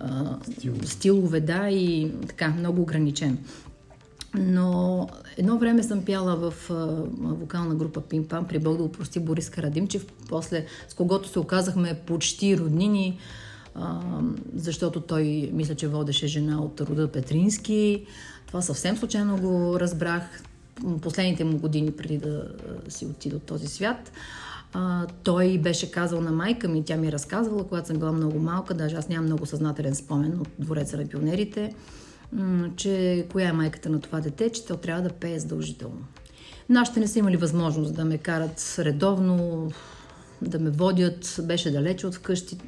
а, 0.00 0.36
стилове, 0.84 1.40
да, 1.40 1.68
и 1.70 2.12
така, 2.28 2.48
много 2.48 2.82
ограничен. 2.82 3.38
Но 4.34 5.08
едно 5.36 5.58
време 5.58 5.82
съм 5.82 6.04
пяла 6.04 6.36
в 6.36 6.70
а, 6.70 6.74
вокална 7.20 7.74
група 7.74 8.00
Пим-Пам 8.00 8.46
при 8.46 8.58
Бог 8.58 8.76
да 8.76 8.82
упрости 8.82 9.20
Борис 9.20 9.50
Карадимчев, 9.50 10.06
после 10.28 10.66
с 10.88 10.94
когото 10.94 11.28
се 11.28 11.38
оказахме 11.38 12.00
почти 12.06 12.58
роднини, 12.58 13.18
а, 13.74 14.00
защото 14.54 15.00
той 15.00 15.50
мисля, 15.52 15.74
че 15.74 15.88
водеше 15.88 16.26
жена 16.26 16.60
от 16.60 16.80
рода 16.80 17.12
Петрински. 17.12 18.06
Това 18.46 18.62
съвсем 18.62 18.96
случайно 18.96 19.36
го 19.36 19.80
разбрах 19.80 20.22
последните 21.02 21.44
му 21.44 21.58
години 21.58 21.90
преди 21.90 22.18
да 22.18 22.48
си 22.88 23.06
отида 23.06 23.36
от 23.36 23.42
този 23.42 23.66
свят. 23.66 24.12
А, 24.72 25.06
той 25.22 25.58
беше 25.58 25.90
казал 25.90 26.20
на 26.20 26.32
майка 26.32 26.68
ми, 26.68 26.84
тя 26.84 26.96
ми 26.96 27.08
е 27.08 27.12
разказвала, 27.12 27.68
когато 27.68 27.86
съм 27.86 27.96
била 27.96 28.12
много 28.12 28.38
малка, 28.38 28.74
даже 28.74 28.96
аз 28.96 29.08
нямам 29.08 29.26
много 29.26 29.46
съзнателен 29.46 29.94
спомен 29.94 30.40
от 30.40 30.48
двореца 30.58 30.96
на 30.96 31.06
пионерите, 31.06 31.74
че 32.76 33.26
коя 33.32 33.48
е 33.48 33.52
майката 33.52 33.88
на 33.90 34.00
това 34.00 34.20
дете, 34.20 34.50
че 34.50 34.64
то 34.64 34.76
трябва 34.76 35.02
да 35.02 35.08
пее 35.08 35.38
задължително. 35.38 36.04
Нашите 36.68 37.00
не 37.00 37.08
са 37.08 37.18
имали 37.18 37.36
възможност 37.36 37.94
да 37.94 38.04
ме 38.04 38.18
карат 38.18 38.76
редовно, 38.78 39.68
да 40.42 40.58
ме 40.58 40.70
водят, 40.70 41.40
беше 41.42 41.70
далече 41.70 42.06
от 42.06 42.14
вкъщи, 42.14 42.58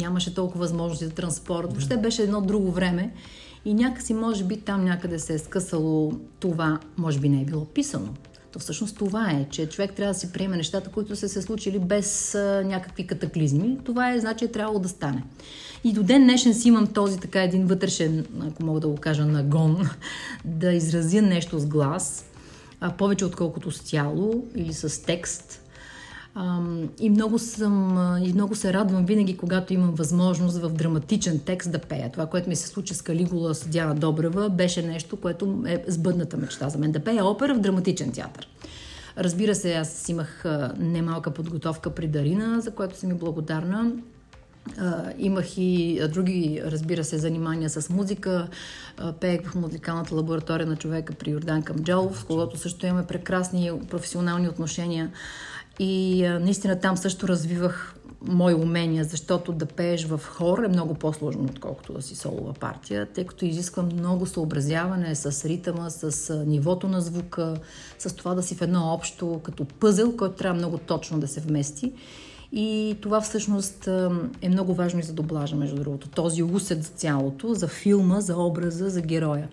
нямаше 0.00 0.34
толкова 0.34 0.60
възможности 0.60 1.04
за 1.04 1.10
транспорт. 1.10 1.68
Въобще 1.70 1.96
беше 1.96 2.22
едно 2.22 2.40
друго 2.40 2.70
време 2.72 3.14
и 3.64 3.74
някакси, 3.74 4.14
може 4.14 4.44
би, 4.44 4.60
там 4.60 4.84
някъде 4.84 5.18
се 5.18 5.34
е 5.34 5.38
скъсало 5.38 6.12
това, 6.40 6.80
може 6.96 7.18
би 7.18 7.28
не 7.28 7.42
е 7.42 7.44
било 7.44 7.64
писано, 7.64 8.14
То 8.52 8.58
всъщност 8.58 8.96
това 8.96 9.30
е, 9.30 9.46
че 9.50 9.68
човек 9.68 9.92
трябва 9.92 10.12
да 10.12 10.18
си 10.18 10.32
приеме 10.32 10.56
нещата, 10.56 10.90
които 10.90 11.16
са 11.16 11.28
се 11.28 11.42
случили 11.42 11.78
без 11.78 12.34
а, 12.34 12.62
някакви 12.64 13.06
катаклизми. 13.06 13.78
Това 13.84 14.12
е, 14.12 14.20
значи, 14.20 14.44
е 14.44 14.48
трябвало 14.48 14.78
да 14.78 14.88
стане. 14.88 15.22
И 15.84 15.92
до 15.92 16.02
ден 16.02 16.22
днешен 16.22 16.54
си 16.54 16.68
имам 16.68 16.86
този 16.86 17.20
така 17.20 17.42
един 17.42 17.66
вътрешен, 17.66 18.26
ако 18.40 18.62
мога 18.62 18.80
да 18.80 18.88
го 18.88 18.96
кажа, 18.96 19.24
нагон, 19.24 19.88
да 20.44 20.72
изразя 20.72 21.22
нещо 21.22 21.58
с 21.58 21.66
глас, 21.66 22.24
а, 22.80 22.90
повече 22.90 23.24
отколкото 23.24 23.70
с 23.70 23.80
тяло 23.80 24.46
или 24.56 24.72
с 24.72 25.02
текст. 25.02 25.59
И 27.00 27.10
много, 27.10 27.38
съм, 27.38 27.98
и 28.24 28.32
много 28.32 28.54
се 28.54 28.72
радвам 28.72 29.06
винаги, 29.06 29.36
когато 29.36 29.74
имам 29.74 29.90
възможност 29.90 30.58
в 30.58 30.70
драматичен 30.70 31.40
текст 31.46 31.72
да 31.72 31.78
пея. 31.78 32.12
Това, 32.12 32.26
което 32.26 32.48
ми 32.48 32.56
се 32.56 32.68
случи 32.68 32.94
с 32.94 33.02
Калигула, 33.02 33.54
с 33.54 33.68
Диана 33.68 33.94
Добрева, 33.94 34.50
беше 34.50 34.82
нещо, 34.82 35.16
което 35.16 35.64
е 35.66 35.84
сбъдната 35.88 36.36
мечта 36.36 36.68
за 36.68 36.78
мен. 36.78 36.92
Да 36.92 37.00
пея 37.00 37.24
опера 37.24 37.54
в 37.54 37.60
драматичен 37.60 38.12
театър. 38.12 38.48
Разбира 39.18 39.54
се, 39.54 39.74
аз 39.74 40.08
имах 40.08 40.44
немалка 40.78 41.30
подготовка 41.30 41.90
при 41.90 42.08
Дарина, 42.08 42.60
за 42.60 42.70
което 42.70 42.98
съм 42.98 43.10
и 43.10 43.14
благодарна. 43.14 43.92
Uh, 44.68 45.12
имах 45.18 45.58
и 45.58 46.00
други, 46.12 46.62
разбира 46.64 47.04
се, 47.04 47.18
занимания 47.18 47.70
с 47.70 47.90
музика. 47.90 48.48
Uh, 48.98 49.12
пеех 49.12 49.50
в 49.50 49.54
музикалната 49.54 50.14
лаборатория 50.14 50.66
на 50.66 50.76
човека 50.76 51.14
при 51.14 51.30
Йордан 51.30 51.62
Камджалов, 51.62 52.18
с 52.18 52.24
когото 52.24 52.58
също 52.58 52.86
имаме 52.86 53.06
прекрасни 53.06 53.70
професионални 53.90 54.48
отношения. 54.48 55.10
И 55.82 56.22
наистина 56.40 56.80
там 56.80 56.96
също 56.96 57.28
развивах 57.28 57.94
мои 58.22 58.54
умения, 58.54 59.04
защото 59.04 59.52
да 59.52 59.66
пееш 59.66 60.04
в 60.04 60.20
хор 60.24 60.58
е 60.58 60.68
много 60.68 60.94
по-сложно, 60.94 61.44
отколкото 61.44 61.92
да 61.92 62.02
си 62.02 62.16
солова 62.16 62.52
партия, 62.52 63.06
тъй 63.06 63.26
като 63.26 63.44
изисква 63.44 63.82
много 63.82 64.26
съобразяване 64.26 65.14
с 65.14 65.48
ритъма, 65.48 65.90
с 65.90 66.34
нивото 66.46 66.88
на 66.88 67.00
звука, 67.00 67.56
с 67.98 68.16
това 68.16 68.34
да 68.34 68.42
си 68.42 68.54
в 68.54 68.62
едно 68.62 68.94
общо, 68.94 69.40
като 69.42 69.64
пъзел, 69.64 70.16
който 70.16 70.34
трябва 70.34 70.58
много 70.58 70.78
точно 70.78 71.20
да 71.20 71.28
се 71.28 71.40
вмести. 71.40 71.92
И 72.52 72.96
това 73.00 73.20
всъщност 73.20 73.88
е 74.42 74.48
много 74.48 74.74
важно 74.74 75.00
и 75.00 75.02
за 75.02 75.12
доблажа, 75.12 75.56
между 75.56 75.76
другото. 75.76 76.08
Този 76.08 76.42
усет 76.42 76.84
за 76.84 76.90
цялото, 76.90 77.54
за 77.54 77.68
филма, 77.68 78.20
за 78.20 78.36
образа, 78.36 78.90
за 78.90 79.00
героя. 79.00 79.48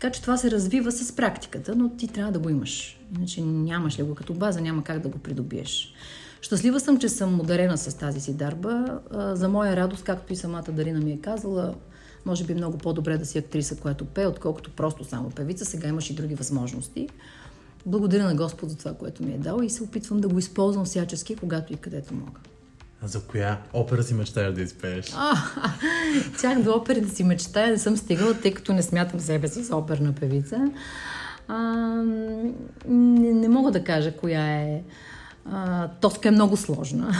Така 0.00 0.12
че 0.12 0.22
това 0.22 0.36
се 0.36 0.50
развива 0.50 0.92
с 0.92 1.16
практиката, 1.16 1.76
но 1.76 1.90
ти 1.90 2.08
трябва 2.08 2.32
да 2.32 2.38
го 2.38 2.48
имаш. 2.48 3.00
Иначе 3.16 3.40
нямаш 3.40 3.98
ли 3.98 4.02
го 4.02 4.14
като 4.14 4.34
база, 4.34 4.60
няма 4.60 4.84
как 4.84 4.98
да 4.98 5.08
го 5.08 5.18
придобиеш. 5.18 5.94
Щастлива 6.40 6.80
съм, 6.80 6.98
че 6.98 7.08
съм 7.08 7.40
ударена 7.40 7.78
с 7.78 7.94
тази 7.94 8.20
си 8.20 8.34
дарба. 8.34 9.00
За 9.12 9.48
моя 9.48 9.76
радост, 9.76 10.04
както 10.04 10.32
и 10.32 10.36
самата 10.36 10.64
Дарина 10.68 11.00
ми 11.00 11.12
е 11.12 11.18
казала, 11.18 11.74
може 12.26 12.44
би 12.44 12.54
много 12.54 12.78
по-добре 12.78 13.18
да 13.18 13.26
си 13.26 13.38
актриса, 13.38 13.76
която 13.76 14.04
пее, 14.04 14.26
отколкото 14.26 14.70
просто 14.70 15.04
само 15.04 15.30
певица. 15.30 15.64
Сега 15.64 15.88
имаш 15.88 16.10
и 16.10 16.14
други 16.14 16.34
възможности. 16.34 17.08
Благодаря 17.86 18.24
на 18.24 18.34
Господ 18.34 18.70
за 18.70 18.76
това, 18.76 18.94
което 18.94 19.22
ми 19.22 19.32
е 19.32 19.38
дал 19.38 19.60
и 19.62 19.70
се 19.70 19.82
опитвам 19.82 20.20
да 20.20 20.28
го 20.28 20.38
използвам 20.38 20.84
всячески, 20.84 21.36
когато 21.36 21.72
и 21.72 21.76
където 21.76 22.14
мога. 22.14 22.40
За 23.02 23.20
коя 23.22 23.58
опера 23.72 24.02
си 24.02 24.14
мечтаеш 24.14 24.54
да 24.54 24.62
изпееш? 24.62 25.12
А, 25.16 25.36
чак 26.40 26.62
до 26.62 26.72
опера 26.72 27.00
да 27.00 27.08
си 27.08 27.24
мечтая 27.24 27.70
не 27.70 27.78
съм 27.78 27.96
стигала, 27.96 28.34
тъй 28.34 28.54
като 28.54 28.72
не 28.72 28.82
смятам 28.82 29.20
себе 29.20 29.48
си 29.48 29.62
за 29.62 29.76
оперна 29.76 30.12
певица. 30.12 30.70
А, 31.48 31.58
не, 32.88 33.32
не 33.32 33.48
мога 33.48 33.70
да 33.70 33.84
кажа 33.84 34.16
коя 34.16 34.46
е. 34.46 34.82
А, 35.52 35.88
Тоска 35.88 36.28
е 36.28 36.32
много 36.32 36.56
сложна. 36.56 37.12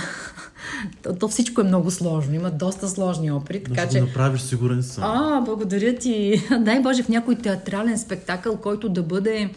то, 1.03 1.15
то 1.15 1.29
всичко 1.29 1.61
е 1.61 1.65
много 1.65 1.91
сложно. 1.91 2.35
Има 2.35 2.51
доста 2.51 2.89
сложни 2.89 3.33
опери. 3.33 3.65
Така, 3.65 3.83
Но 3.83 3.87
ще 3.89 3.97
че... 3.97 4.01
направиш, 4.05 4.41
сигурен 4.41 4.83
съм. 4.83 5.05
А, 5.05 5.41
благодаря 5.41 5.95
ти. 5.95 6.43
Дай 6.61 6.81
Боже 6.81 7.03
в 7.03 7.09
някой 7.09 7.35
театрален 7.35 7.99
спектакъл, 7.99 8.57
който 8.57 8.89
да 8.89 9.03
бъде 9.03 9.51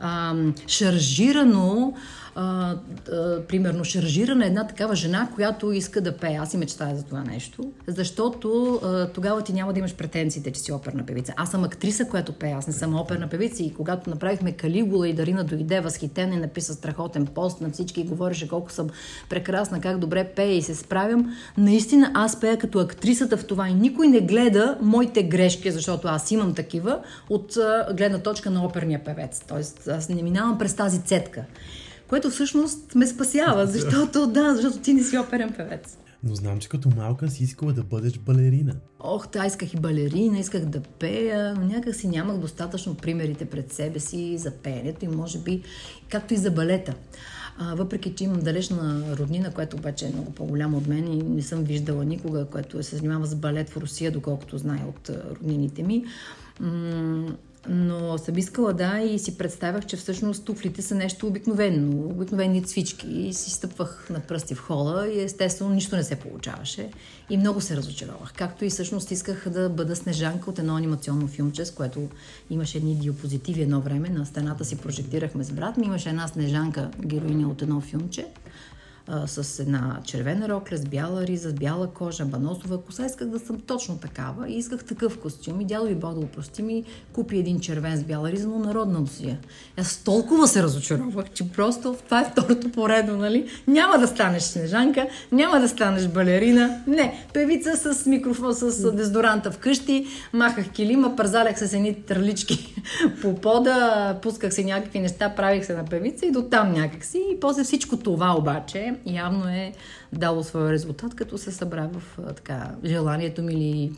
а, 0.00 0.34
шаржирано 0.66 1.94
а, 2.34 2.76
а, 3.12 3.40
примерно 3.48 3.84
шаржирана 3.84 4.46
една 4.46 4.66
такава 4.66 4.94
жена, 4.94 5.28
която 5.34 5.72
иска 5.72 6.00
да 6.00 6.16
пее. 6.16 6.38
Аз 6.40 6.54
и 6.54 6.56
мечтая 6.56 6.96
за 6.96 7.02
това 7.02 7.24
нещо, 7.24 7.72
защото 7.86 8.80
а, 8.84 9.08
тогава 9.08 9.42
ти 9.42 9.52
няма 9.52 9.72
да 9.72 9.78
имаш 9.78 9.94
претенциите, 9.94 10.52
че 10.52 10.60
си 10.60 10.72
оперна 10.72 11.06
певица. 11.06 11.34
Аз 11.36 11.50
съм 11.50 11.64
актриса, 11.64 12.08
която 12.08 12.32
пее, 12.32 12.52
аз 12.52 12.66
не 12.66 12.72
съм 12.72 13.00
оперна 13.00 13.28
певица 13.28 13.62
и 13.62 13.74
когато 13.74 14.10
направихме 14.10 14.52
Калигула 14.52 15.08
и 15.08 15.12
Дарина 15.12 15.44
дойде 15.44 15.80
възхитена 15.80 16.34
и 16.34 16.38
написа 16.38 16.74
страхотен 16.74 17.26
пост 17.26 17.60
на 17.60 17.70
всички 17.70 18.00
и 18.00 18.04
говореше 18.04 18.48
колко 18.48 18.72
съм 18.72 18.88
прекрасна, 19.28 19.80
как 19.80 19.98
добре 19.98 20.24
пея 20.24 20.56
и 20.56 20.62
се 20.62 20.74
справям, 20.74 21.36
наистина 21.58 22.10
аз 22.14 22.40
пея 22.40 22.58
като 22.58 22.78
актрисата 22.78 23.36
в 23.36 23.46
това 23.46 23.68
и 23.68 23.74
никой 23.74 24.08
не 24.08 24.20
гледа 24.20 24.78
моите 24.80 25.22
грешки, 25.22 25.70
защото 25.70 26.08
аз 26.08 26.30
имам 26.30 26.54
такива 26.54 26.98
от 27.30 27.58
гледна 27.96 28.18
точка 28.18 28.50
на 28.50 28.64
оперния 28.64 29.04
певец. 29.04 29.42
Тоест 29.48 29.88
аз 29.88 30.08
не 30.08 30.22
минавам 30.22 30.58
през 30.58 30.74
тази 30.74 31.02
цетка 31.02 31.44
което 32.14 32.30
всъщност 32.30 32.94
ме 32.94 33.06
спасява, 33.06 33.66
защото 33.66 34.26
да, 34.26 34.54
защото 34.54 34.78
ти 34.78 34.94
не 34.94 35.02
си 35.02 35.18
оперен 35.18 35.54
певец. 35.56 35.98
Но 36.22 36.34
знам, 36.34 36.58
че 36.58 36.68
като 36.68 36.88
малка 36.96 37.30
си 37.30 37.44
искала 37.44 37.72
да 37.72 37.82
бъдеш 37.82 38.18
балерина. 38.18 38.74
Ох, 39.00 39.28
да, 39.28 39.46
исках 39.46 39.74
и 39.74 39.76
балерина, 39.76 40.38
исках 40.38 40.64
да 40.64 40.80
пея, 40.80 41.54
но 41.54 41.66
някак 41.66 41.94
си 41.94 42.08
нямах 42.08 42.36
достатъчно 42.36 42.94
примерите 42.94 43.44
пред 43.44 43.72
себе 43.72 44.00
си 44.00 44.38
за 44.38 44.50
пеенето 44.50 45.04
и 45.04 45.08
може 45.08 45.38
би, 45.38 45.62
както 46.10 46.34
и 46.34 46.36
за 46.36 46.50
балета. 46.50 46.94
А, 47.58 47.74
въпреки, 47.74 48.14
че 48.14 48.24
имам 48.24 48.40
далечна 48.40 49.16
роднина, 49.16 49.50
която 49.50 49.76
обаче 49.76 50.06
е 50.06 50.12
много 50.12 50.32
по-голяма 50.32 50.76
от 50.76 50.86
мен 50.86 51.12
и 51.12 51.22
не 51.22 51.42
съм 51.42 51.64
виждала 51.64 52.04
никога, 52.04 52.44
което 52.44 52.82
се 52.82 52.96
занимава 52.96 53.26
с 53.26 53.34
балет 53.34 53.70
в 53.70 53.76
Русия, 53.76 54.10
доколкото 54.10 54.58
знае 54.58 54.84
от 54.88 55.10
роднините 55.30 55.82
ми. 55.82 56.04
М- 56.60 57.36
но 57.68 58.18
съм 58.18 58.38
искала 58.38 58.72
да 58.72 58.98
и 58.98 59.18
си 59.18 59.38
представях, 59.38 59.86
че 59.86 59.96
всъщност 59.96 60.44
туфлите 60.44 60.82
са 60.82 60.94
нещо 60.94 61.26
обикновено, 61.26 62.06
обикновени 62.06 62.62
цвички. 62.62 63.06
И 63.06 63.34
си 63.34 63.50
стъпвах 63.50 64.06
на 64.10 64.20
пръсти 64.20 64.54
в 64.54 64.60
хола 64.60 65.08
и 65.08 65.20
естествено 65.22 65.70
нищо 65.70 65.96
не 65.96 66.02
се 66.02 66.16
получаваше. 66.16 66.90
И 67.30 67.36
много 67.36 67.60
се 67.60 67.76
разочаровах. 67.76 68.32
Както 68.36 68.64
и 68.64 68.70
всъщност 68.70 69.10
исках 69.10 69.48
да 69.48 69.68
бъда 69.68 69.96
снежанка 69.96 70.50
от 70.50 70.58
едно 70.58 70.76
анимационно 70.76 71.28
филмче, 71.28 71.64
с 71.64 71.70
което 71.70 72.08
имаше 72.50 72.78
едни 72.78 72.94
диапозитиви 72.94 73.62
едно 73.62 73.80
време. 73.80 74.08
На 74.08 74.26
стената 74.26 74.64
си 74.64 74.76
прожектирахме 74.76 75.44
с 75.44 75.52
брат 75.52 75.76
ми. 75.76 75.86
Имаше 75.86 76.08
една 76.08 76.28
снежанка, 76.28 76.90
героиня 77.00 77.48
от 77.48 77.62
едно 77.62 77.80
филмче 77.80 78.26
а, 79.08 79.26
с 79.26 79.58
една 79.58 80.00
червена 80.04 80.48
рокля, 80.48 80.76
с 80.76 80.84
бяла 80.84 81.26
риза, 81.26 81.50
с 81.50 81.52
бяла 81.52 81.86
кожа, 81.86 82.24
баносова 82.24 82.82
коса. 82.82 83.06
Исках 83.06 83.28
да 83.28 83.38
съм 83.38 83.60
точно 83.60 83.98
такава 83.98 84.48
и 84.48 84.58
исках 84.58 84.84
такъв 84.84 85.18
костюм. 85.18 85.60
И 85.60 85.64
дядо 85.64 85.86
ви 85.86 85.94
Бог 85.94 86.14
да 86.14 86.20
го 86.20 86.26
прости 86.26 86.62
ми, 86.62 86.84
купи 87.12 87.38
един 87.38 87.60
червен 87.60 87.96
с 87.96 88.04
бяла 88.04 88.32
риза, 88.32 88.48
но 88.48 88.58
народна 88.58 89.00
носия. 89.00 89.38
Аз 89.80 89.96
толкова 89.96 90.48
се 90.48 90.62
разочаровах, 90.62 91.30
че 91.30 91.52
просто 91.52 91.96
това 92.04 92.20
е 92.20 92.30
второто 92.30 92.72
поредно, 92.72 93.16
нали? 93.16 93.48
Няма 93.66 93.98
да 93.98 94.06
станеш 94.06 94.42
снежанка, 94.42 95.06
няма 95.32 95.60
да 95.60 95.68
станеш 95.68 96.08
балерина. 96.08 96.82
Не, 96.86 97.26
певица 97.32 97.94
с 97.94 98.06
микрофон, 98.06 98.54
с 98.54 98.92
дезодоранта 98.92 99.50
вкъщи, 99.50 100.06
махах 100.32 100.70
килима, 100.70 101.16
пързалях 101.16 101.58
с 101.58 101.72
едни 101.72 102.02
тралички 102.02 102.74
по 103.22 103.34
пода, 103.34 104.18
пусках 104.22 104.54
се 104.54 104.64
някакви 104.64 104.98
неща, 104.98 105.34
правих 105.36 105.66
се 105.66 105.74
на 105.74 105.84
певица 105.84 106.26
и 106.26 106.30
до 106.30 106.42
там 106.42 106.72
някакси. 106.72 107.22
И 107.32 107.40
после 107.40 107.64
всичко 107.64 107.96
това 107.96 108.36
обаче 108.38 108.93
явно 109.06 109.48
е 109.48 109.72
дало 110.12 110.44
своя 110.44 110.72
резултат, 110.72 111.14
като 111.14 111.38
се 111.38 111.52
събра 111.52 111.88
в 111.92 112.18
така, 112.34 112.70
желанието 112.84 113.42
ми 113.42 113.54
или 113.54 113.92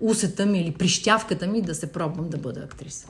усета 0.00 0.46
ми 0.46 0.60
или 0.60 0.72
прищявката 0.72 1.46
ми 1.46 1.62
да 1.62 1.74
се 1.74 1.92
пробвам 1.92 2.28
да 2.28 2.38
бъда 2.38 2.60
актриса. 2.60 3.08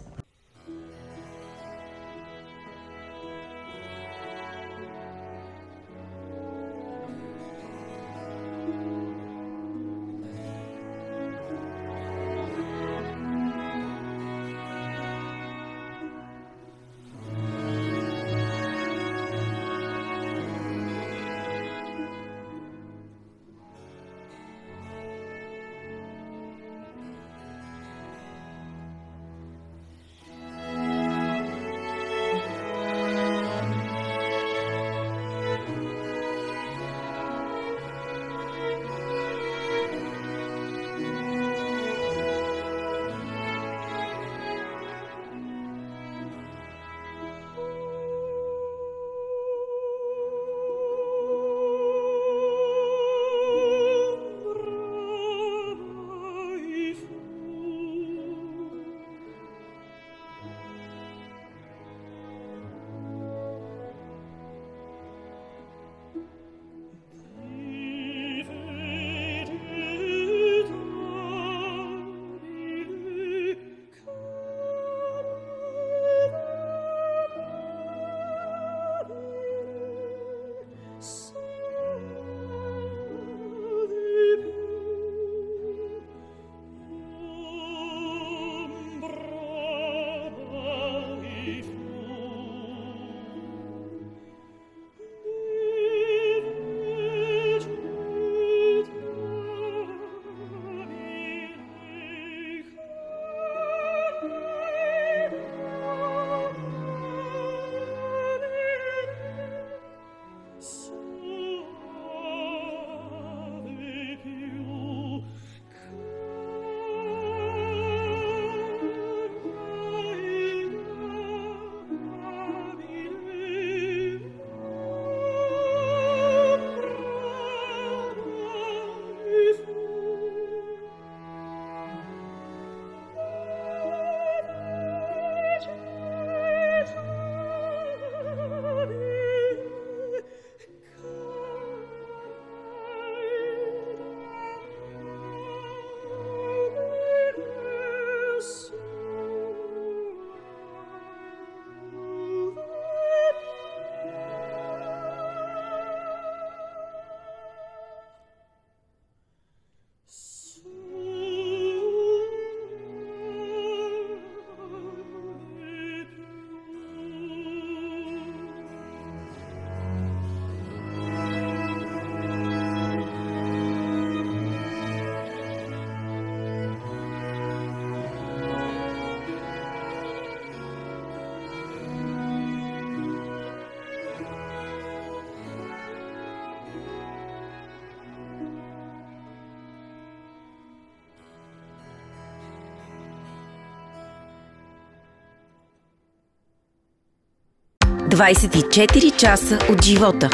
24 198.09 199.16
часа 199.16 199.59
от 199.71 199.85
живота. 199.85 200.31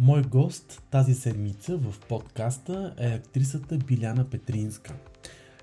Мой 0.00 0.22
гост 0.22 0.82
тази 0.90 1.14
седмица 1.14 1.76
в 1.76 1.94
подкаста 2.08 2.94
е 2.98 3.06
актрисата 3.06 3.76
Биляна 3.76 4.24
Петринска. 4.24 4.94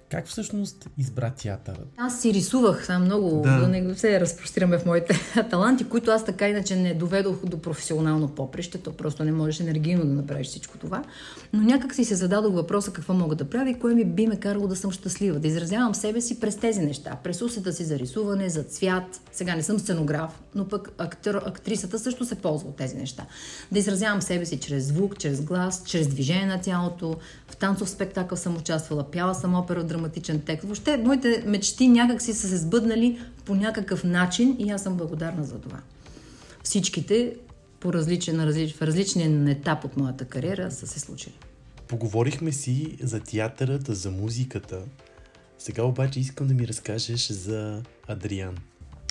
Как 0.09 0.27
всъщност 0.27 0.89
избра 0.97 1.29
театърът? 1.29 1.87
Аз 1.97 2.21
си 2.21 2.33
рисувах 2.33 2.85
сам 2.85 3.03
много, 3.05 3.41
Да. 3.43 3.51
да. 3.51 3.59
да 3.61 3.67
не 3.67 3.95
се 3.95 4.19
разпростираме 4.19 4.77
в 4.77 4.85
моите 4.85 5.19
таланти, 5.49 5.83
които 5.83 6.11
аз 6.11 6.25
така 6.25 6.47
иначе 6.49 6.75
не 6.75 6.93
доведох 6.93 7.45
до 7.45 7.61
професионално 7.61 8.27
поприще, 8.27 8.77
то 8.77 8.93
просто 8.93 9.23
не 9.23 9.31
можеш 9.31 9.59
енергийно 9.59 10.05
да 10.05 10.13
направиш 10.13 10.47
всичко 10.47 10.77
това. 10.77 11.03
Но 11.53 11.61
някак 11.63 11.95
си 11.95 12.05
се 12.05 12.15
зададох 12.15 12.53
въпроса 12.53 12.91
какво 12.93 13.13
мога 13.13 13.35
да 13.35 13.49
правя 13.49 13.69
и 13.69 13.79
кое 13.79 13.93
ми 13.93 14.05
би 14.05 14.27
ме 14.27 14.39
карало 14.39 14.67
да 14.67 14.75
съм 14.75 14.91
щастлива, 14.91 15.39
да 15.39 15.47
изразявам 15.47 15.95
себе 15.95 16.21
си 16.21 16.39
през 16.39 16.55
тези 16.55 16.79
неща, 16.81 17.17
през 17.23 17.41
усета 17.41 17.73
си 17.73 17.83
за 17.83 17.99
рисуване, 17.99 18.49
за 18.49 18.63
цвят. 18.63 19.21
Сега 19.31 19.55
не 19.55 19.63
съм 19.63 19.79
сценограф, 19.79 20.31
но 20.55 20.67
пък 20.67 20.91
актер, 20.97 21.35
актрисата 21.35 21.99
също 21.99 22.25
се 22.25 22.35
ползва 22.35 22.69
от 22.69 22.75
тези 22.75 22.95
неща. 22.95 23.25
Да 23.71 23.79
изразявам 23.79 24.21
себе 24.21 24.45
си 24.45 24.59
чрез 24.59 24.85
звук, 24.87 25.19
чрез 25.19 25.41
глас, 25.41 25.83
чрез 25.85 26.07
движение 26.07 26.45
на 26.45 26.61
тялото. 26.61 27.17
В 27.47 27.55
танцов 27.55 27.89
спектакъл 27.89 28.37
съм 28.37 28.57
участвала, 28.57 29.11
пяла 29.11 29.35
съм 29.35 29.55
опера, 29.55 29.83
драматичен 29.83 30.41
текст. 30.41 30.63
Въобще, 30.65 30.97
моите 30.97 31.43
мечти 31.47 31.87
някак 31.87 32.21
си 32.21 32.33
са 32.33 32.47
се 32.47 32.57
сбъднали 32.57 33.19
по 33.45 33.55
някакъв 33.55 34.03
начин 34.03 34.55
и 34.59 34.71
аз 34.71 34.83
съм 34.83 34.97
благодарна 34.97 35.43
за 35.43 35.59
това. 35.59 35.79
Всичките 36.63 37.35
по 37.79 37.93
различен, 37.93 38.37
в 38.77 38.81
различен 38.81 39.47
етап 39.47 39.85
от 39.85 39.97
моята 39.97 40.25
кариера 40.25 40.71
са 40.71 40.87
се 40.87 40.99
случили. 40.99 41.35
Поговорихме 41.87 42.51
си 42.51 42.97
за 43.01 43.19
театърът, 43.19 43.87
за 43.87 44.11
музиката. 44.11 44.79
Сега 45.57 45.83
обаче 45.83 46.19
искам 46.19 46.47
да 46.47 46.53
ми 46.53 46.67
разкажеш 46.67 47.27
за 47.27 47.81
Адриан. 48.07 48.57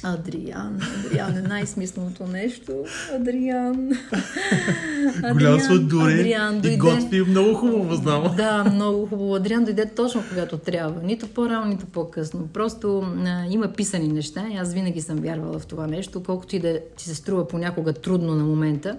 Адриан, 0.05 0.81
Адриан 1.07 1.37
е 1.37 1.41
най-смисленото 1.41 2.27
нещо. 2.27 2.73
Адриан. 3.15 3.91
Голям 5.33 5.61
сладурен 5.61 6.19
Адриан 6.19 6.61
и 6.65 6.77
готви 6.77 7.23
много 7.23 7.55
хубаво, 7.55 7.95
знам. 7.95 8.35
Да, 8.37 8.65
много 8.65 9.07
хубаво. 9.07 9.35
Адриан 9.35 9.65
дойде 9.65 9.87
точно 9.87 10.23
когато 10.29 10.59
трябва. 10.59 11.03
Нито 11.03 11.29
по-рано, 11.29 11.67
нито 11.67 11.87
по-късно. 11.87 12.49
Просто 12.53 13.05
а, 13.27 13.45
има 13.51 13.69
писани 13.69 14.09
неща 14.09 14.45
аз 14.65 14.75
винаги 14.75 15.01
съм 15.01 15.17
вярвала 15.17 15.59
в 15.59 15.67
това 15.67 15.87
нещо, 15.87 16.23
колкото 16.23 16.57
и 16.57 16.59
да 16.59 16.79
ти 16.97 17.05
се 17.05 17.15
струва 17.15 17.49
понякога 17.49 17.93
трудно 17.93 18.35
на 18.35 18.45
момента. 18.45 18.97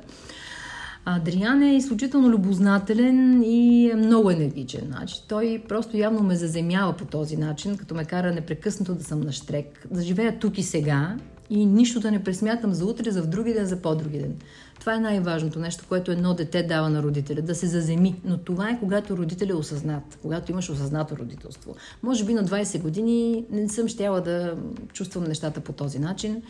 Адриан 1.06 1.62
е 1.62 1.76
изключително 1.76 2.30
любознателен 2.30 3.44
и 3.44 3.91
е 3.91 3.96
много 3.96 4.32
енергичен. 4.32 4.82
Значи, 4.88 5.24
той 5.28 5.63
просто 5.68 5.98
явно 5.98 6.24
ме 6.24 6.36
заземява 6.36 6.94
по 6.94 7.06
този 7.06 7.38
начин, 7.38 7.78
като 7.78 7.96
ме 7.96 8.06
кара 8.06 8.32
непрекъснато 8.32 8.96
да 8.96 9.04
съм 9.04 9.22
на 9.22 9.32
штрек, 9.32 9.88
да 9.91 10.02
живея 10.02 10.39
тук 10.39 10.58
и 10.58 10.63
сега 10.63 11.18
и 11.50 11.65
нищо 11.65 12.00
да 12.00 12.12
не 12.12 12.24
пресмятам 12.24 12.74
за 12.74 12.86
утре, 12.86 13.12
за 13.12 13.22
в 13.22 13.28
други 13.28 13.54
ден, 13.54 13.65
за 13.65 13.82
по-други 13.82 14.18
ден. 14.18 14.36
Това 14.80 14.96
е 14.96 15.00
най-важното 15.00 15.60
нещо, 15.60 15.86
което 15.89 16.12
едно 16.12 16.34
дете 16.34 16.63
дава 16.63 16.89
на 16.89 17.04
родителя, 17.04 17.41
да 17.41 17.56
се 17.56 17.68
заземи. 17.68 18.15
Но 18.26 18.38
това 18.38 18.70
е 18.70 18.80
когато 18.80 19.18
родителя 19.18 19.52
е 19.52 19.56
осъзнат, 19.56 20.18
когато 20.22 20.52
имаш 20.52 20.70
осъзнато 20.70 21.18
родителство. 21.18 21.76
Може 22.04 22.26
би 22.26 22.34
на 22.34 22.46
20 22.46 22.82
години 22.82 23.46
не 23.52 23.70
съм 23.70 23.88
щяла 23.88 24.22
да 24.22 24.56
чувствам 24.94 25.24
нещата 25.24 25.62
по 25.62 25.74
този 25.74 26.00
начин. 26.00 26.41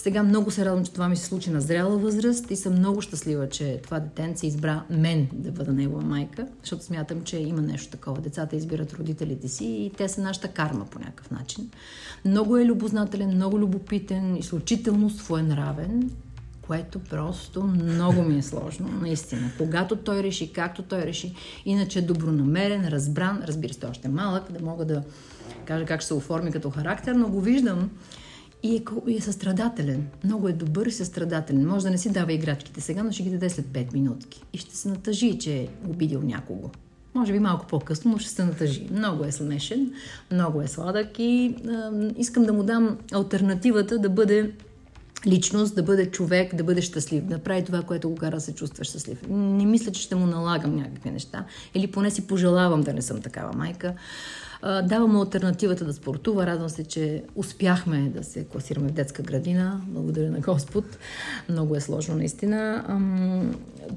Сега 0.00 0.22
много 0.22 0.50
се 0.50 0.64
радвам, 0.64 0.84
че 0.84 0.92
това 0.92 1.08
ми 1.08 1.16
се 1.16 1.24
случи 1.24 1.50
на 1.50 1.60
зряла 1.60 1.98
възраст 1.98 2.50
и 2.50 2.56
съм 2.56 2.72
много 2.72 3.00
щастлива, 3.00 3.48
че 3.48 3.80
това 3.82 4.00
детенце 4.00 4.46
избра 4.46 4.82
мен 4.90 5.28
да 5.32 5.50
бъда 5.50 5.72
негова 5.72 6.02
майка, 6.02 6.46
защото 6.62 6.84
смятам, 6.84 7.24
че 7.24 7.38
има 7.38 7.62
нещо 7.62 7.90
такова. 7.90 8.20
Децата 8.20 8.56
избират 8.56 8.92
родителите 8.92 9.48
си 9.48 9.64
и 9.64 9.92
те 9.96 10.08
са 10.08 10.20
нашата 10.20 10.48
карма 10.48 10.84
по 10.84 10.98
някакъв 10.98 11.30
начин. 11.30 11.70
Много 12.24 12.56
е 12.56 12.64
любознателен, 12.64 13.30
много 13.34 13.58
любопитен, 13.58 14.36
изключително 14.36 15.10
своенравен, 15.10 16.10
което 16.62 16.98
просто 16.98 17.62
много 17.62 18.22
ми 18.22 18.38
е 18.38 18.42
сложно, 18.42 18.88
наистина. 19.02 19.50
Когато 19.58 19.96
той 19.96 20.22
реши, 20.22 20.52
както 20.52 20.82
той 20.82 20.98
реши, 20.98 21.34
иначе 21.64 21.98
е 21.98 22.02
добронамерен, 22.02 22.88
разбран, 22.88 23.42
разбира 23.46 23.72
се, 23.72 23.80
той 23.80 23.90
още 23.90 24.08
е 24.08 24.10
малък, 24.10 24.52
да 24.52 24.64
мога 24.64 24.84
да 24.84 25.02
кажа 25.64 25.84
как 25.84 26.00
ще 26.00 26.08
се 26.08 26.14
оформи 26.14 26.52
като 26.52 26.70
характер, 26.70 27.14
но 27.14 27.28
го 27.28 27.40
виждам 27.40 27.90
и 28.62 28.76
е, 28.76 28.82
и 29.06 29.16
е 29.16 29.20
състрадателен. 29.20 30.06
Много 30.24 30.48
е 30.48 30.52
добър 30.52 30.86
и 30.86 30.90
състрадателен. 30.90 31.68
Може 31.68 31.84
да 31.84 31.90
не 31.90 31.98
си 31.98 32.10
дава 32.10 32.32
играчките 32.32 32.80
сега, 32.80 33.02
но 33.02 33.12
ще 33.12 33.22
ги 33.22 33.30
даде 33.30 33.50
след 33.50 33.66
5 33.66 33.92
минутки. 33.92 34.42
И 34.52 34.58
ще 34.58 34.76
се 34.76 34.88
натъжи, 34.88 35.38
че 35.38 35.56
е 35.56 35.68
обидил 35.88 36.22
някого. 36.22 36.70
Може 37.14 37.32
би 37.32 37.38
малко 37.38 37.66
по-късно, 37.66 38.10
но 38.10 38.18
ще 38.18 38.30
се 38.30 38.44
натъжи. 38.44 38.88
Много 38.90 39.24
е 39.24 39.32
смешен, 39.32 39.92
много 40.32 40.62
е 40.62 40.68
сладък 40.68 41.18
и 41.18 41.56
а, 41.68 41.90
искам 42.16 42.44
да 42.44 42.52
му 42.52 42.62
дам 42.62 42.98
альтернативата 43.12 43.98
да 43.98 44.10
бъде 44.10 44.52
личност, 45.26 45.74
да 45.74 45.82
бъде 45.82 46.10
човек, 46.10 46.54
да 46.54 46.64
бъде 46.64 46.82
щастлив, 46.82 47.24
да 47.24 47.38
прави 47.38 47.64
това, 47.64 47.82
което 47.82 48.10
го 48.10 48.16
кара 48.16 48.34
да 48.34 48.40
се 48.40 48.54
чувства 48.54 48.84
щастлив. 48.84 49.22
Не 49.28 49.66
мисля, 49.66 49.92
че 49.92 50.02
ще 50.02 50.14
му 50.14 50.26
налагам 50.26 50.76
някакви 50.76 51.10
неща 51.10 51.44
или 51.74 51.86
поне 51.86 52.10
си 52.10 52.26
пожелавам 52.26 52.80
да 52.80 52.92
не 52.92 53.02
съм 53.02 53.20
такава 53.20 53.52
майка. 53.52 53.94
Давам 54.62 55.16
альтернативата 55.16 55.84
да 55.84 55.92
спортува. 55.92 56.46
Радвам 56.46 56.68
се, 56.68 56.84
че 56.84 57.22
успяхме 57.34 58.12
да 58.16 58.24
се 58.24 58.44
класираме 58.44 58.88
в 58.88 58.92
детска 58.92 59.22
градина. 59.22 59.80
Благодаря 59.86 60.30
на 60.30 60.40
Господ. 60.40 60.84
Много 61.48 61.76
е 61.76 61.80
сложно, 61.80 62.14
наистина. 62.14 62.84
Ам, 62.88 63.54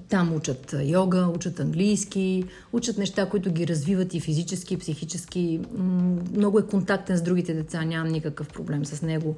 Там 0.10 0.36
учат 0.36 0.76
йога, 0.84 1.28
учат 1.36 1.60
английски, 1.60 2.43
учат 2.74 2.97
неща, 2.97 3.30
които 3.30 3.52
ги 3.52 3.67
развиват 3.67 4.13
и 4.13 4.19
физически, 4.19 4.74
и 4.74 4.78
психически. 4.78 5.60
Много 6.36 6.60
е 6.60 6.67
контактен 6.67 7.17
с 7.17 7.21
другите 7.21 7.54
деца, 7.54 7.86
нямам 7.86 8.12
никакъв 8.12 8.47
проблем 8.50 8.86
с 8.86 9.02
него. 9.02 9.36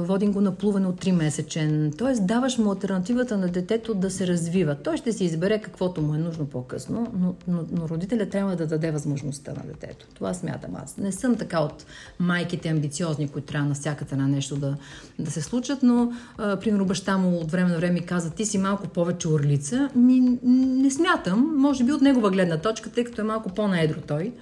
Водим 0.00 0.32
го 0.32 0.40
на 0.40 0.54
плуване 0.54 0.86
от 0.86 1.04
3 1.04 1.12
месечен. 1.12 1.92
Тоест, 1.98 2.26
даваш 2.26 2.58
му 2.58 2.72
альтернативата 2.72 3.36
на 3.36 3.48
детето 3.48 3.94
да 3.94 4.10
се 4.10 4.26
развива. 4.26 4.74
Той 4.74 4.96
ще 4.96 5.12
си 5.12 5.24
избере 5.24 5.60
каквото 5.60 6.02
му 6.02 6.14
е 6.14 6.18
нужно 6.18 6.46
по-късно, 6.46 7.06
но, 7.18 7.34
но, 7.48 7.64
но 7.72 7.88
родителя 7.88 8.28
трябва 8.28 8.56
да 8.56 8.66
даде 8.66 8.90
възможността 8.90 9.52
на 9.52 9.62
детето. 9.62 9.77
Това 10.14 10.34
смятам 10.34 10.70
аз. 10.82 10.96
Не 10.96 11.12
съм 11.12 11.36
така 11.36 11.60
от 11.60 11.86
майките 12.18 12.68
амбициозни, 12.68 13.28
които 13.28 13.46
трябва 13.46 13.68
на 13.68 13.74
всяка 13.74 14.04
цена 14.04 14.28
нещо 14.28 14.56
да, 14.56 14.76
да 15.18 15.30
се 15.30 15.42
случат, 15.42 15.82
но, 15.82 16.12
а, 16.38 16.56
примерно, 16.56 16.84
баща 16.84 17.18
му 17.18 17.38
от 17.38 17.50
време 17.50 17.70
на 17.70 17.76
време 17.76 18.00
каза, 18.00 18.30
ти 18.30 18.46
си 18.46 18.58
малко 18.58 18.88
повече 18.88 19.28
орлица. 19.28 19.88
Ми, 19.94 20.38
не 20.42 20.90
смятам, 20.90 21.54
може 21.56 21.84
би 21.84 21.92
от 21.92 22.00
негова 22.00 22.30
гледна 22.30 22.58
точка, 22.58 22.90
тъй 22.90 23.04
като 23.04 23.20
е 23.20 23.24
малко 23.24 23.54
по-наедро 23.54 24.00
той 24.00 24.32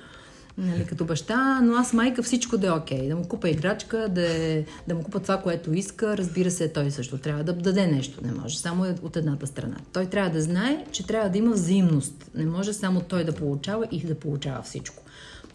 нали, 0.59 0.85
като 0.87 1.05
баща, 1.05 1.61
но 1.63 1.75
аз 1.75 1.93
майка 1.93 2.23
всичко 2.23 2.59
да 2.59 2.67
е 2.67 2.71
окей. 2.71 3.09
Да 3.09 3.17
му 3.17 3.29
купа 3.29 3.51
играчка, 3.51 4.09
да, 4.11 4.33
е, 4.33 4.65
да 4.89 4.95
му 4.95 5.03
купа 5.03 5.21
това, 5.21 5.43
което 5.43 5.75
иска. 5.75 6.17
Разбира 6.17 6.51
се, 6.51 6.69
той 6.69 6.91
също 6.91 7.19
трябва 7.19 7.45
да 7.45 7.53
даде 7.53 7.87
нещо. 7.87 8.21
Не 8.25 8.33
може 8.33 8.59
само 8.59 8.85
е 8.85 8.95
от 9.03 9.17
едната 9.17 9.47
страна. 9.47 9.77
Той 9.93 10.07
трябва 10.07 10.31
да 10.31 10.43
знае, 10.43 10.85
че 10.93 11.07
трябва 11.07 11.29
да 11.29 11.39
има 11.39 11.53
взаимност. 11.53 12.31
Не 12.35 12.47
може 12.47 12.73
само 12.73 13.01
той 13.01 13.25
да 13.25 13.33
получава 13.33 13.87
и 13.91 14.01
да 14.01 14.15
получава 14.15 14.63
всичко. 14.63 15.03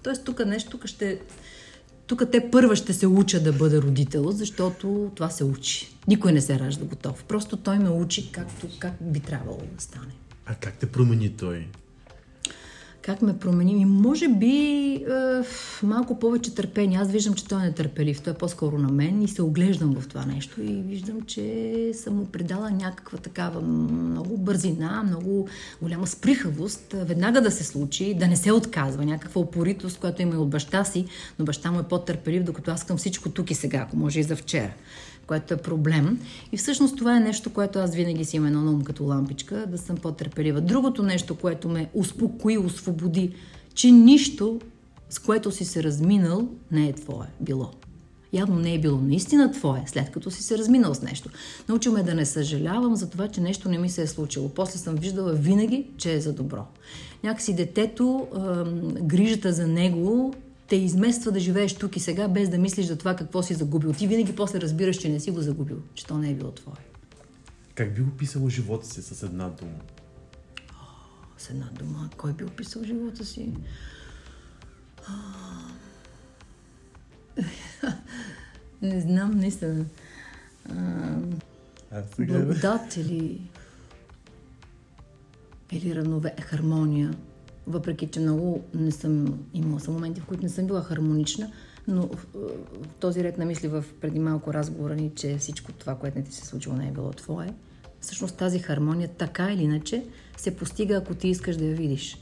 Тоест 0.04 0.24
тук 0.24 0.46
нещо, 0.46 0.70
тук 0.70 0.86
ще... 0.86 1.20
Тук 2.08 2.32
те 2.32 2.52
първа 2.52 2.76
ще 2.76 2.94
се 2.94 3.08
уча 3.08 3.44
да 3.44 3.54
бъда 3.54 3.82
родител, 3.82 4.32
защото 4.32 5.12
това 5.16 5.30
се 5.30 5.44
учи. 5.44 5.96
Никой 6.08 6.32
не 6.32 6.42
се 6.42 6.60
ражда 6.60 6.86
готов. 6.86 7.24
Просто 7.24 7.58
той 7.58 7.80
ме 7.80 7.90
учи 7.90 8.32
както, 8.32 8.68
как 8.80 8.94
би 9.02 9.20
трябвало 9.20 9.60
да 9.76 9.82
стане. 9.82 10.12
А 10.46 10.56
как 10.56 10.74
те 10.74 10.86
промени 10.86 11.30
той? 11.30 11.68
Как 13.02 13.22
ме 13.22 13.38
промени? 13.38 13.82
И 13.82 13.86
може 13.86 14.28
би 14.28 14.56
е, 14.96 15.06
малко 15.84 16.20
повече 16.20 16.56
търпение. 16.56 16.98
Аз 16.98 17.12
виждам, 17.12 17.34
че 17.34 17.48
той 17.48 17.62
е 17.62 17.66
нетърпелив. 17.66 18.22
Той 18.22 18.34
е 18.34 18.38
по-скоро 18.38 18.78
на 18.78 18.92
мен 18.92 19.22
и 19.22 19.28
се 19.28 19.42
оглеждам 19.42 19.96
в 20.00 20.08
това 20.08 20.26
нещо 20.26 20.62
и 20.62 20.82
виждам, 20.82 21.22
че 21.22 21.92
съм 21.94 22.16
му 22.16 22.26
придала 22.26 22.72
някаква 22.72 23.18
такава 23.18 23.62
много 23.62 24.38
бързина, 24.38 25.04
много 25.08 25.48
голяма 25.82 26.08
сприхавост. 26.08 26.96
Веднага 27.06 27.42
да 27.42 27.52
се 27.52 27.64
случи, 27.64 28.14
да 28.14 28.28
не 28.28 28.36
се 28.36 28.52
отказва. 28.52 29.06
Някаква 29.06 29.42
опоритост, 29.42 30.00
която 30.00 30.22
има 30.22 30.36
и 30.36 30.38
от 30.38 30.50
баща 30.50 30.84
си, 30.84 31.06
но 31.40 31.46
баща 31.46 31.72
му 31.72 31.80
е 31.80 31.84
по-търпелив, 31.84 32.44
докато 32.44 32.72
аз 32.72 32.84
към 32.84 32.98
всичко 32.98 33.30
тук 33.30 33.52
и 33.52 33.56
сега, 33.56 33.78
ако 33.78 33.98
може 33.98 34.20
и 34.20 34.24
за 34.24 34.36
вчера 34.36 34.74
което 35.32 35.54
е 35.54 35.58
проблем. 35.58 36.20
И 36.52 36.58
всъщност 36.58 36.98
това 36.98 37.18
е 37.18 37.20
нещо, 37.20 37.54
което 37.54 37.80
аз 37.80 37.96
винаги 37.96 38.26
си 38.26 38.38
имам 38.38 38.66
на 38.66 38.72
ум 38.72 38.82
като 38.82 39.04
лампичка, 39.04 39.66
да 39.68 39.78
съм 39.78 39.96
по-търпелива. 39.98 40.62
Другото 40.62 41.04
нещо, 41.04 41.36
което 41.36 41.70
ме 41.70 41.90
успокои, 41.94 42.58
освободи, 42.58 43.34
че 43.74 43.92
нищо, 43.92 44.60
с 45.10 45.20
което 45.20 45.52
си 45.52 45.66
се 45.66 45.84
разминал, 45.84 46.48
не 46.72 46.88
е 46.88 46.94
твое 46.94 47.28
било. 47.42 47.70
Явно 48.34 48.60
не 48.60 48.74
е 48.74 48.80
било 48.80 48.98
наистина 48.98 49.52
твое, 49.52 49.84
след 49.86 50.12
като 50.12 50.32
си 50.32 50.44
се 50.44 50.58
разминал 50.58 50.94
с 50.94 51.02
нещо. 51.02 51.30
Научил 51.70 51.92
ме 51.94 52.04
да 52.04 52.16
не 52.16 52.26
съжалявам 52.26 52.96
за 52.96 53.10
това, 53.10 53.28
че 53.28 53.42
нещо 53.42 53.70
не 53.70 53.78
ми 53.78 53.90
се 53.90 54.02
е 54.02 54.08
случило. 54.08 54.50
После 54.50 54.80
съм 54.80 54.96
виждала 54.96 55.34
винаги, 55.34 55.86
че 55.98 56.14
е 56.14 56.22
за 56.22 56.34
добро. 56.34 56.66
Някакси 57.24 57.56
детето, 57.56 58.28
грижата 59.02 59.54
за 59.54 59.68
него 59.68 60.34
те 60.72 60.76
измества 60.76 61.32
да 61.32 61.40
живееш 61.40 61.76
тук 61.76 61.96
и 61.96 62.00
сега, 62.00 62.28
без 62.28 62.50
да 62.50 62.58
мислиш 62.58 62.86
за 62.86 62.98
това 62.98 63.16
какво 63.16 63.44
си 63.44 63.54
загубил. 63.54 63.94
Ти 63.94 64.08
винаги 64.08 64.36
после 64.36 64.62
разбираш, 64.62 64.98
че 64.98 65.10
не 65.10 65.20
си 65.20 65.32
го 65.32 65.42
загубил, 65.42 65.78
че 65.94 66.06
то 66.06 66.18
не 66.18 66.30
е 66.30 66.34
било 66.34 66.52
твое. 66.52 66.78
Как 67.76 67.96
би 67.96 68.02
описала 68.02 68.50
живота 68.50 68.88
си 68.88 69.02
с 69.02 69.24
една 69.24 69.50
дума? 69.50 69.80
С 71.38 71.50
една 71.50 71.70
дума, 71.80 72.10
кой 72.18 72.34
би 72.34 72.44
описал 72.44 72.84
живота 72.84 73.26
си? 73.26 73.54
Не 78.82 79.02
знам, 79.02 79.38
наистина. 79.38 79.86
Благодат 82.20 82.98
или, 82.98 83.42
или 85.72 85.96
равнове, 85.96 86.36
хармония. 86.42 87.14
Въпреки, 87.72 88.08
че 88.08 88.20
много 88.20 88.64
не 88.74 88.92
съм 88.92 89.40
имала 89.54 89.80
са 89.80 89.92
моменти, 89.92 90.22
в 90.22 90.26
които 90.26 90.44
не 90.44 90.50
съм 90.50 90.68
била 90.68 90.82
хармонична, 90.82 91.52
но 91.88 92.02
в, 92.02 92.28
в 92.34 92.88
този 93.00 93.24
ред 93.24 93.38
на 93.38 93.46
мисли 93.46 93.68
в 93.68 93.86
преди 94.02 94.20
малко 94.20 94.54
разговора 94.54 94.96
ни, 94.96 95.12
че 95.16 95.38
всичко 95.38 95.72
това, 95.72 95.96
което 95.96 96.18
не 96.18 96.24
ти 96.24 96.32
се 96.32 96.46
случило, 96.46 96.76
не 96.76 96.88
е 96.88 96.92
било 96.92 97.12
твое. 97.12 97.54
Всъщност 98.02 98.38
тази 98.38 98.60
хармония, 98.60 99.10
така 99.18 99.52
или 99.52 99.64
иначе, 99.64 100.04
се 100.38 100.56
постига, 100.56 100.96
ако 100.96 101.16
ти 101.16 101.28
искаш 101.28 101.58
да 101.58 101.66
я 101.66 101.76
видиш. 101.76 102.18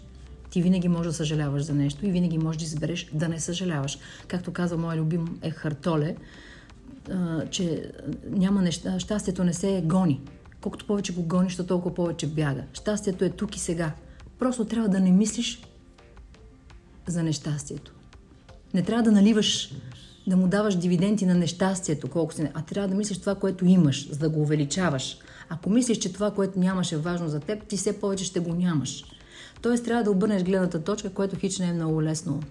Ти 0.49 0.61
винаги 0.61 0.87
можеш 0.87 1.07
да 1.07 1.13
съжаляваш 1.13 1.63
за 1.63 1.73
нещо 1.73 2.05
и 2.05 2.11
винаги 2.11 2.37
можеш 2.37 2.59
да 2.59 2.65
избереш 2.65 3.09
да 3.13 3.29
не 3.29 3.39
съжаляваш. 3.39 3.99
Както 4.27 4.53
каза 4.53 4.77
моя 4.77 4.97
любим 4.97 5.39
Ехартоле, 5.41 6.15
а, 7.11 7.45
че 7.49 7.91
няма 8.29 8.61
неща, 8.61 8.99
щастието 8.99 9.43
не 9.43 9.53
се 9.53 9.83
гони. 9.85 10.21
Колкото 10.61 10.87
повече 10.87 11.13
го 11.13 11.23
гониш, 11.23 11.55
то 11.55 11.65
толкова 11.65 11.95
повече 11.95 12.27
бяга. 12.27 12.63
Щастието 12.73 13.25
е 13.25 13.29
тук 13.29 13.55
и 13.55 13.59
сега. 13.59 13.91
Просто 14.39 14.65
трябва 14.65 14.89
да 14.89 14.99
не 14.99 15.11
мислиш 15.11 15.61
за 17.07 17.23
нещастието. 17.23 17.93
Не 18.73 18.83
трябва 18.83 19.03
да 19.03 19.11
наливаш, 19.11 19.73
да 20.27 20.37
му 20.37 20.47
даваш 20.47 20.75
дивиденти 20.75 21.25
на 21.25 21.33
нещастието, 21.33 22.09
колко 22.09 22.33
си 22.33 22.43
не, 22.43 22.51
а 22.53 22.61
трябва 22.61 22.89
да 22.89 22.95
мислиш 22.95 23.17
това, 23.17 23.35
което 23.35 23.65
имаш, 23.65 24.09
за 24.11 24.19
да 24.19 24.29
го 24.29 24.41
увеличаваш. 24.41 25.17
Ако 25.49 25.69
мислиш, 25.69 25.97
че 25.97 26.13
това, 26.13 26.31
което 26.31 26.59
нямаш 26.59 26.91
е 26.91 26.97
важно 26.97 27.29
за 27.29 27.39
теб, 27.39 27.67
ти 27.67 27.77
все 27.77 27.99
повече 27.99 28.25
ще 28.25 28.39
го 28.39 28.53
нямаш. 28.53 29.05
Тоест 29.61 29.85
трябва 29.85 30.03
да 30.03 30.11
обърнеш 30.11 30.43
гледната 30.43 30.83
точка, 30.83 31.09
което 31.09 31.35
хич 31.35 31.59
не 31.59 31.67
е 31.67 31.73
много 31.73 32.03
лесно 32.03 32.43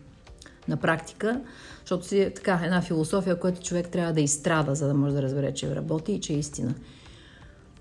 на 0.68 0.77
практика, 0.77 1.40
защото 1.81 2.07
си 2.07 2.20
е 2.20 2.35
така 2.35 2.61
една 2.64 2.83
философия, 2.83 3.40
която 3.40 3.61
човек 3.61 3.88
трябва 3.88 4.12
да 4.12 4.20
изстрада, 4.20 4.74
за 4.74 4.87
да 4.87 4.94
може 4.94 5.14
да 5.14 5.22
разбере, 5.22 5.55
че 5.55 5.77
работи 5.77 6.12
и 6.12 6.20
че 6.20 6.33
е 6.33 6.38
истина. 6.38 6.74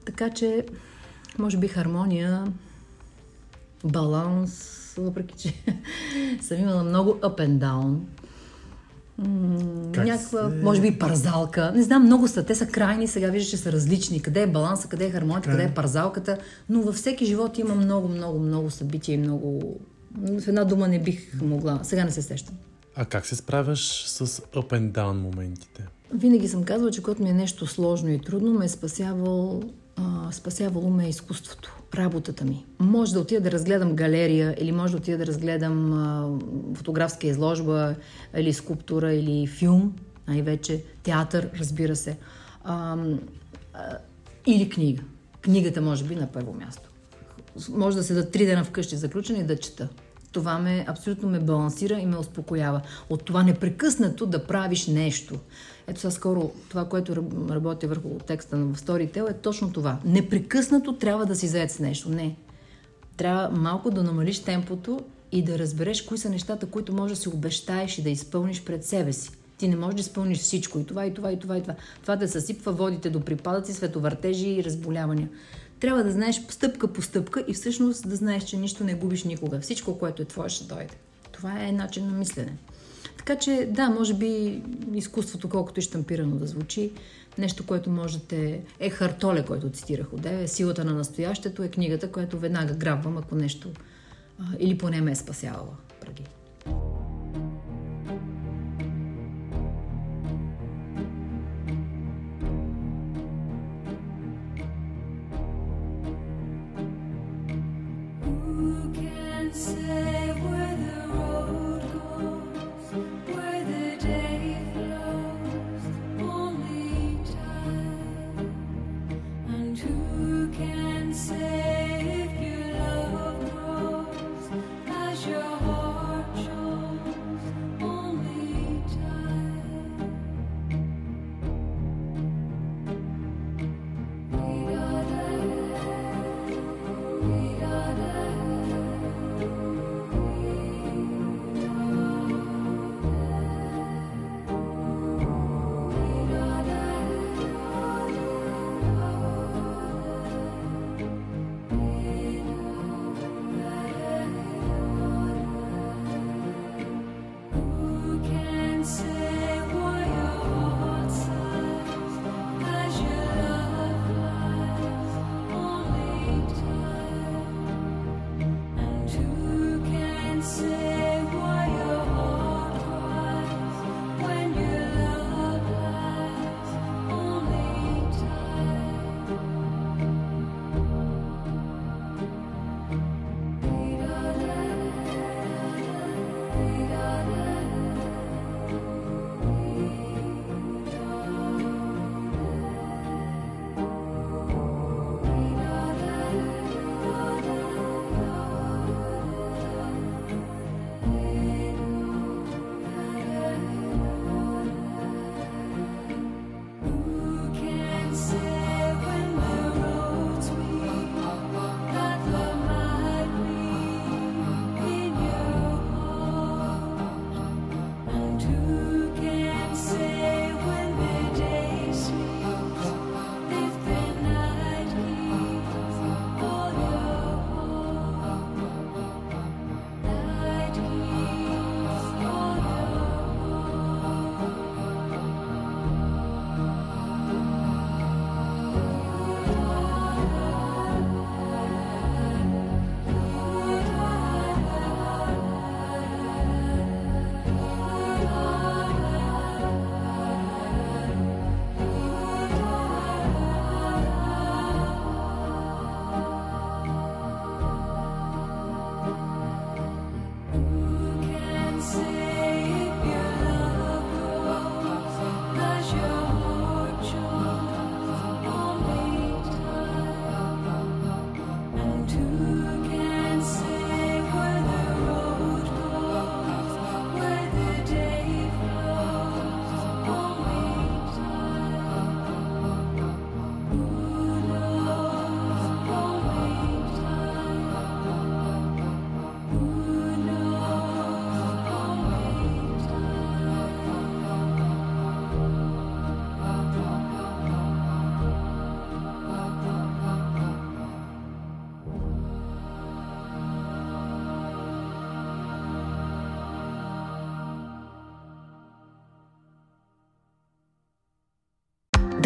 Така 0.06 0.30
че, 0.30 0.66
може 1.38 1.58
би 1.58 1.68
хармония, 1.68 2.54
баланс, 3.84 4.74
въпреки 4.98 5.36
че 5.38 5.54
съм 6.42 6.60
имала 6.60 6.84
много 6.84 7.12
up 7.12 7.38
and 7.38 7.58
down. 7.58 7.98
Как 9.94 10.06
някаква, 10.06 10.50
се- 10.50 10.56
може 10.56 10.82
би 10.82 11.00
парзалка. 11.00 11.72
Не 11.76 11.84
знам, 11.84 12.04
много 12.04 12.28
са. 12.28 12.46
Те 12.46 12.56
са 12.56 12.68
крайни, 12.68 13.08
сега 13.08 13.28
виждаш, 13.30 13.50
че 13.50 13.58
са 13.58 13.72
различни. 13.72 14.22
Къде 14.22 14.42
е 14.42 14.48
баланса, 14.48 14.88
къде 14.88 15.06
е 15.06 15.12
хармонията, 15.12 15.50
къде 15.50 15.64
е 15.64 15.74
парзалката. 15.74 16.38
Но 16.70 16.82
във 16.82 16.96
всеки 16.96 17.26
живот 17.26 17.58
има 17.58 17.76
много, 17.76 18.08
много, 18.08 18.40
много 18.40 18.70
събития 18.70 19.16
и 19.16 19.18
много... 19.18 19.80
В 20.18 20.48
една 20.48 20.64
дума 20.64 20.88
не 20.88 21.00
бих 21.00 21.42
могла. 21.42 21.80
Сега 21.84 22.06
не 22.06 22.12
се 22.12 22.22
сещам. 22.22 22.56
А 22.96 23.06
как 23.06 23.26
се 23.26 23.36
справяш 23.36 24.04
с 24.08 24.28
up 24.28 24.70
and 24.70 24.92
down 24.92 25.12
моментите? 25.12 25.88
Винаги 26.14 26.48
съм 26.48 26.64
казвала, 26.64 26.92
че 26.92 27.04
когато 27.04 27.24
ми 27.24 27.30
е 27.30 27.34
нещо 27.34 27.68
сложно 27.68 28.10
и 28.10 28.22
трудно, 28.22 28.54
ме 28.54 28.66
е 28.66 28.70
спасявал, 28.70 29.64
а, 29.96 30.32
спасявало 30.32 30.90
ме 30.90 31.06
е 31.06 31.10
изкуството, 31.10 31.77
работата 31.96 32.46
ми. 32.46 32.66
Може 32.80 33.14
да 33.14 33.20
отида 33.20 33.42
да 33.42 33.52
разгледам 33.52 33.96
галерия 33.96 34.56
или 34.60 34.72
може 34.72 34.92
да 34.92 34.98
отида 34.98 35.18
да 35.18 35.26
разгледам 35.26 35.94
а, 35.94 36.30
фотографска 36.76 37.28
изложба 37.28 37.96
или 38.38 38.54
скулптура 38.54 39.14
или 39.14 39.48
филм, 39.48 39.96
най-вече 40.28 40.84
театър, 41.04 41.50
разбира 41.60 41.96
се. 41.96 42.18
А, 42.64 42.98
а, 43.74 43.98
или 44.46 44.70
книга. 44.70 45.04
Книгата 45.42 45.82
може 45.82 46.04
би 46.04 46.16
на 46.16 46.28
първо 46.28 46.54
място. 46.54 46.90
Може 47.70 47.98
да 47.98 48.04
седа 48.04 48.32
три 48.32 48.46
дена 48.46 48.64
вкъщи 48.64 48.96
заключена 48.96 49.40
и 49.40 49.44
да 49.44 49.60
чета. 49.60 49.90
Това 50.38 50.60
ме 50.60 50.86
абсолютно 50.88 51.30
ме 51.30 51.40
балансира 51.40 52.00
и 52.00 52.06
ме 52.06 52.18
успокоява. 52.18 52.82
От 53.10 53.24
това 53.24 53.44
непрекъснато 53.44 54.26
да 54.26 54.48
правиш 54.48 54.88
нещо. 54.88 55.36
Ето 55.88 56.00
сега 56.00 56.12
скоро 56.12 56.52
това, 56.70 56.86
което 56.86 57.16
раб- 57.16 57.52
работя 57.52 57.88
върху 57.88 58.10
текста 58.10 58.58
на 58.58 58.76
Storytel 58.76 59.30
е 59.30 59.34
точно 59.34 59.74
това. 59.74 60.00
Непрекъснато 60.06 60.94
трябва 60.94 61.26
да 61.26 61.36
си 61.36 61.48
заед 61.48 61.72
с 61.72 61.80
нещо. 61.80 62.10
Не. 62.10 62.36
Трябва 63.18 63.50
малко 63.50 63.90
да 63.90 64.04
намалиш 64.04 64.44
темпото 64.44 65.00
и 65.32 65.44
да 65.44 65.60
разбереш 65.60 66.02
кои 66.02 66.18
са 66.18 66.30
нещата, 66.30 66.66
които 66.66 66.94
можеш 66.94 67.18
да 67.18 67.22
си 67.22 67.30
обещаеш 67.30 67.98
и 67.98 68.04
да 68.04 68.10
изпълниш 68.10 68.64
пред 68.64 68.86
себе 68.86 69.14
си. 69.14 69.30
Ти 69.58 69.68
не 69.68 69.76
можеш 69.76 69.96
да 69.96 70.02
изпълниш 70.02 70.40
всичко. 70.40 70.80
И 70.80 70.86
това, 70.86 71.06
и 71.06 71.14
това, 71.14 71.32
и 71.32 71.40
това, 71.40 71.58
и 71.58 71.62
това. 71.62 71.76
Това 72.02 72.16
да 72.16 72.28
съсипва 72.28 72.72
водите 72.72 73.10
до 73.10 73.22
припадъци, 73.22 73.74
световъртежи 73.74 74.50
и 74.50 74.64
разболявания. 74.64 75.30
Трябва 75.80 76.04
да 76.04 76.12
знаеш 76.12 76.42
стъпка 76.50 76.94
по 76.94 77.02
стъпка 77.02 77.46
и 77.48 77.54
всъщност 77.54 78.10
да 78.10 78.16
знаеш, 78.16 78.44
че 78.44 78.58
нищо 78.58 78.84
не 78.84 78.96
губиш 78.96 79.24
никога. 79.24 79.60
Всичко, 79.60 80.00
което 80.00 80.22
е 80.22 80.26
твое, 80.26 80.50
ще 80.50 80.64
дойде. 80.64 80.96
Това 81.32 81.64
е 81.64 81.72
начин 81.72 82.08
на 82.08 82.14
мислене. 82.14 82.58
Така 83.18 83.36
че, 83.36 83.70
да, 83.72 83.90
може 83.90 84.14
би 84.14 84.62
изкуството, 84.94 85.50
колкото 85.50 85.80
и 85.80 85.84
штампирано 85.84 86.36
да 86.36 86.48
звучи, 86.48 86.92
нещо, 87.38 87.66
което 87.66 87.90
можете... 87.90 88.62
Е 88.80 88.90
Хартоле, 88.90 89.46
който 89.46 89.70
цитирах 89.70 90.14
отдеве, 90.14 90.48
Силата 90.48 90.86
на 90.86 90.94
настоящето 90.94 91.64
е 91.64 91.70
книгата, 91.70 92.12
която 92.12 92.40
веднага 92.40 92.74
грабвам, 92.74 93.18
ако 93.18 93.36
нещо... 93.36 93.70
Или 94.60 94.78
поне 94.78 95.02
ме 95.02 95.12
е 95.12 95.16
спасявала 95.16 95.74
преди. 96.02 96.24
Say 109.54 110.27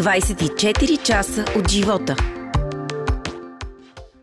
24 0.02 1.04
часа 1.04 1.46
от 1.58 1.70
живота. 1.70 2.16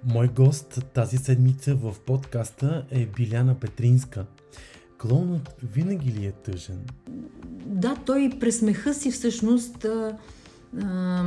Мой 0.05 0.29
гост 0.29 0.85
тази 0.95 1.19
седмица 1.19 1.75
в 1.75 1.95
подкаста 2.07 2.85
е 2.91 3.07
Биляна 3.07 3.55
Петринска. 3.55 4.25
Клоунът 5.03 5.55
винаги 5.73 6.13
ли 6.13 6.27
е 6.27 6.33
тъжен? 6.33 6.81
Да, 7.67 7.97
той 8.07 8.31
през 8.41 8.59
смеха 8.59 8.95
си 8.95 9.11
всъщност, 9.11 9.85
а, 9.85 10.17
а, 10.83 11.23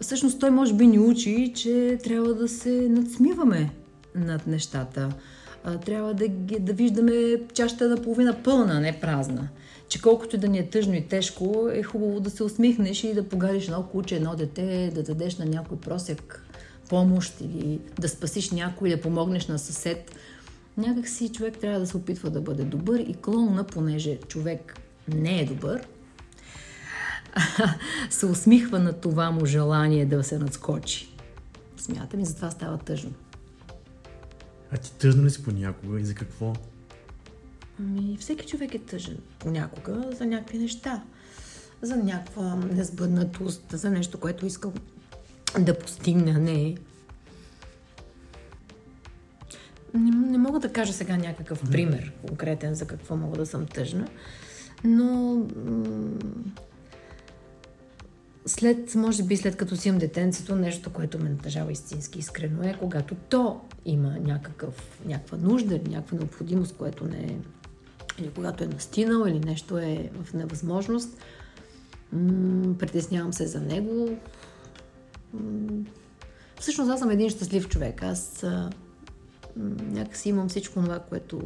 всъщност 0.00 0.40
той 0.40 0.50
може 0.50 0.74
би 0.74 0.86
ни 0.86 0.98
учи, 0.98 1.52
че 1.56 1.98
трябва 2.04 2.34
да 2.34 2.48
се 2.48 2.88
надсмиваме 2.88 3.70
над 4.14 4.46
нещата. 4.46 5.08
А, 5.64 5.78
трябва 5.78 6.14
да, 6.14 6.28
ги- 6.28 6.60
да 6.60 6.72
виждаме 6.72 7.40
чашата 7.54 7.88
на 7.88 7.96
половина 7.96 8.36
пълна, 8.44 8.80
не 8.80 9.00
празна. 9.00 9.48
Че 9.90 10.02
колкото 10.02 10.38
да 10.38 10.48
ни 10.48 10.58
е 10.58 10.70
тъжно 10.70 10.94
и 10.94 11.08
тежко, 11.08 11.68
е 11.72 11.82
хубаво 11.82 12.20
да 12.20 12.30
се 12.30 12.44
усмихнеш 12.44 13.04
и 13.04 13.14
да 13.14 13.28
подариш 13.28 13.64
едно 13.64 13.86
куче, 13.86 14.16
едно 14.16 14.36
дете, 14.36 14.92
да 14.94 15.02
дадеш 15.02 15.38
на 15.38 15.44
някой 15.44 15.78
просек 15.78 16.46
помощ 16.88 17.40
или 17.40 17.80
да 18.00 18.08
спасиш 18.08 18.50
някой, 18.50 18.90
да 18.90 19.00
помогнеш 19.00 19.46
на 19.46 19.58
съсед. 19.58 20.14
Някак 20.76 21.08
си 21.08 21.28
човек 21.28 21.58
трябва 21.58 21.80
да 21.80 21.86
се 21.86 21.96
опитва 21.96 22.30
да 22.30 22.40
бъде 22.40 22.64
добър 22.64 22.98
и 22.98 23.14
клоуна, 23.14 23.64
понеже 23.64 24.18
човек 24.18 24.80
не 25.08 25.40
е 25.40 25.44
добър, 25.44 25.86
се 28.10 28.26
усмихва 28.26 28.78
на 28.78 28.92
това 28.92 29.30
му 29.30 29.46
желание 29.46 30.06
да 30.06 30.24
се 30.24 30.38
надскочи. 30.38 31.16
Смятам 31.76 32.20
и 32.20 32.24
затова 32.24 32.50
става 32.50 32.78
тъжно. 32.78 33.12
А 34.70 34.76
ти 34.76 34.92
тъжно 34.92 35.24
ли 35.24 35.30
си 35.30 35.42
понякога 35.42 36.00
и 36.00 36.04
за 36.04 36.14
какво? 36.14 36.52
Ами, 37.80 38.16
всеки 38.20 38.46
човек 38.46 38.74
е 38.74 38.78
тъжен 38.78 39.18
понякога 39.38 40.10
за 40.12 40.26
някакви 40.26 40.58
неща. 40.58 41.02
За 41.82 41.96
някаква 41.96 42.56
несбъднатост, 42.56 43.64
за 43.72 43.90
нещо, 43.90 44.20
което 44.20 44.46
искам 44.46 44.72
да 45.58 45.78
постигне, 45.78 46.32
не. 46.32 46.76
Не, 49.94 50.10
не 50.10 50.38
мога 50.38 50.60
да 50.60 50.72
кажа 50.72 50.92
сега 50.92 51.16
някакъв 51.16 51.70
пример 51.70 52.12
конкретен 52.28 52.74
за 52.74 52.86
какво 52.86 53.16
мога 53.16 53.36
да 53.38 53.46
съм 53.46 53.66
тъжна, 53.66 54.08
но 54.84 55.34
м- 55.64 56.18
след, 58.46 58.94
може 58.94 59.22
би 59.22 59.36
след 59.36 59.56
като 59.56 59.76
си 59.76 59.88
имам 59.88 59.98
детенцето, 59.98 60.54
нещо, 60.54 60.92
което 60.92 61.18
ме 61.18 61.28
натъжава 61.28 61.72
истински 61.72 62.18
искрено 62.18 62.62
е, 62.62 62.76
когато 62.80 63.14
то 63.14 63.60
има 63.84 64.10
някакъв, 64.20 65.00
някаква 65.06 65.38
нужда 65.38 65.80
някаква 65.88 66.18
необходимост, 66.18 66.76
което 66.76 67.04
не 67.04 67.18
е 67.18 67.36
или 68.20 68.30
когато 68.34 68.64
е 68.64 68.66
настинал, 68.66 69.26
или 69.26 69.40
нещо 69.40 69.78
е 69.78 70.10
в 70.22 70.32
невъзможност, 70.32 71.16
притеснявам 72.78 73.32
се 73.32 73.46
за 73.46 73.60
него. 73.60 74.18
М- 75.32 75.84
всъщност 76.60 76.90
аз 76.90 77.00
съм 77.00 77.10
един 77.10 77.30
щастлив 77.30 77.68
човек. 77.68 78.02
Аз 78.02 78.46
някакси 79.56 80.28
имам 80.28 80.48
всичко 80.48 80.74
това, 80.74 80.98
което, 80.98 81.40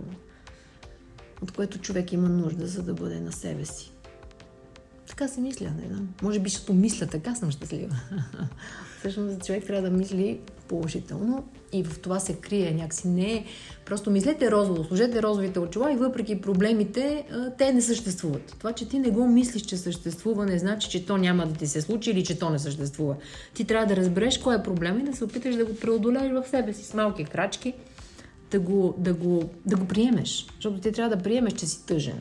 от 1.42 1.52
което 1.52 1.78
човек 1.78 2.12
има 2.12 2.28
нужда, 2.28 2.66
за 2.66 2.82
да 2.82 2.94
бъде 2.94 3.20
на 3.20 3.32
себе 3.32 3.64
си. 3.64 3.93
Така 5.08 5.28
си 5.28 5.40
мисля, 5.40 5.66
не 5.66 5.88
знам. 5.88 6.08
Може 6.22 6.40
би, 6.40 6.50
защото 6.50 6.74
мисля 6.74 7.06
така 7.06 7.34
съм 7.34 7.50
щастлива. 7.50 7.96
Всъщност 8.98 9.44
човек 9.44 9.66
трябва 9.66 9.90
да 9.90 9.96
мисли 9.96 10.40
положително 10.68 11.44
и 11.72 11.82
в 11.82 11.98
това 11.98 12.20
се 12.20 12.34
крие 12.34 12.74
някакси. 12.74 13.08
Не 13.08 13.32
е 13.32 13.44
просто 13.86 14.10
мислете 14.10 14.50
розово, 14.50 14.84
сложете 14.84 15.22
розовите 15.22 15.58
очила 15.58 15.92
и 15.92 15.96
въпреки 15.96 16.40
проблемите, 16.40 17.24
те 17.58 17.72
не 17.72 17.82
съществуват. 17.82 18.56
Това, 18.58 18.72
че 18.72 18.88
ти 18.88 18.98
не 18.98 19.10
го 19.10 19.26
мислиш, 19.26 19.62
че 19.62 19.76
съществува, 19.76 20.46
не 20.46 20.58
значи, 20.58 20.90
че 20.90 21.06
то 21.06 21.16
няма 21.16 21.46
да 21.46 21.54
ти 21.54 21.66
се 21.66 21.80
случи 21.80 22.10
или 22.10 22.24
че 22.24 22.38
то 22.38 22.50
не 22.50 22.58
съществува. 22.58 23.16
Ти 23.54 23.64
трябва 23.64 23.86
да 23.86 23.96
разбереш 23.96 24.38
кой 24.38 24.56
е 24.56 24.62
проблем 24.62 25.00
и 25.00 25.04
да 25.04 25.16
се 25.16 25.24
опиташ 25.24 25.56
да 25.56 25.64
го 25.64 25.76
преодолееш 25.76 26.32
в 26.32 26.48
себе 26.48 26.72
си 26.72 26.84
с 26.84 26.94
малки 26.94 27.24
крачки, 27.24 27.74
да 28.50 28.60
го, 28.60 28.94
да 28.98 29.14
го, 29.14 29.50
да 29.66 29.76
го 29.76 29.84
приемеш. 29.84 30.46
Защото 30.54 30.80
ти 30.80 30.92
трябва 30.92 31.16
да 31.16 31.22
приемеш, 31.22 31.52
че 31.52 31.66
си 31.66 31.86
тъжен. 31.86 32.20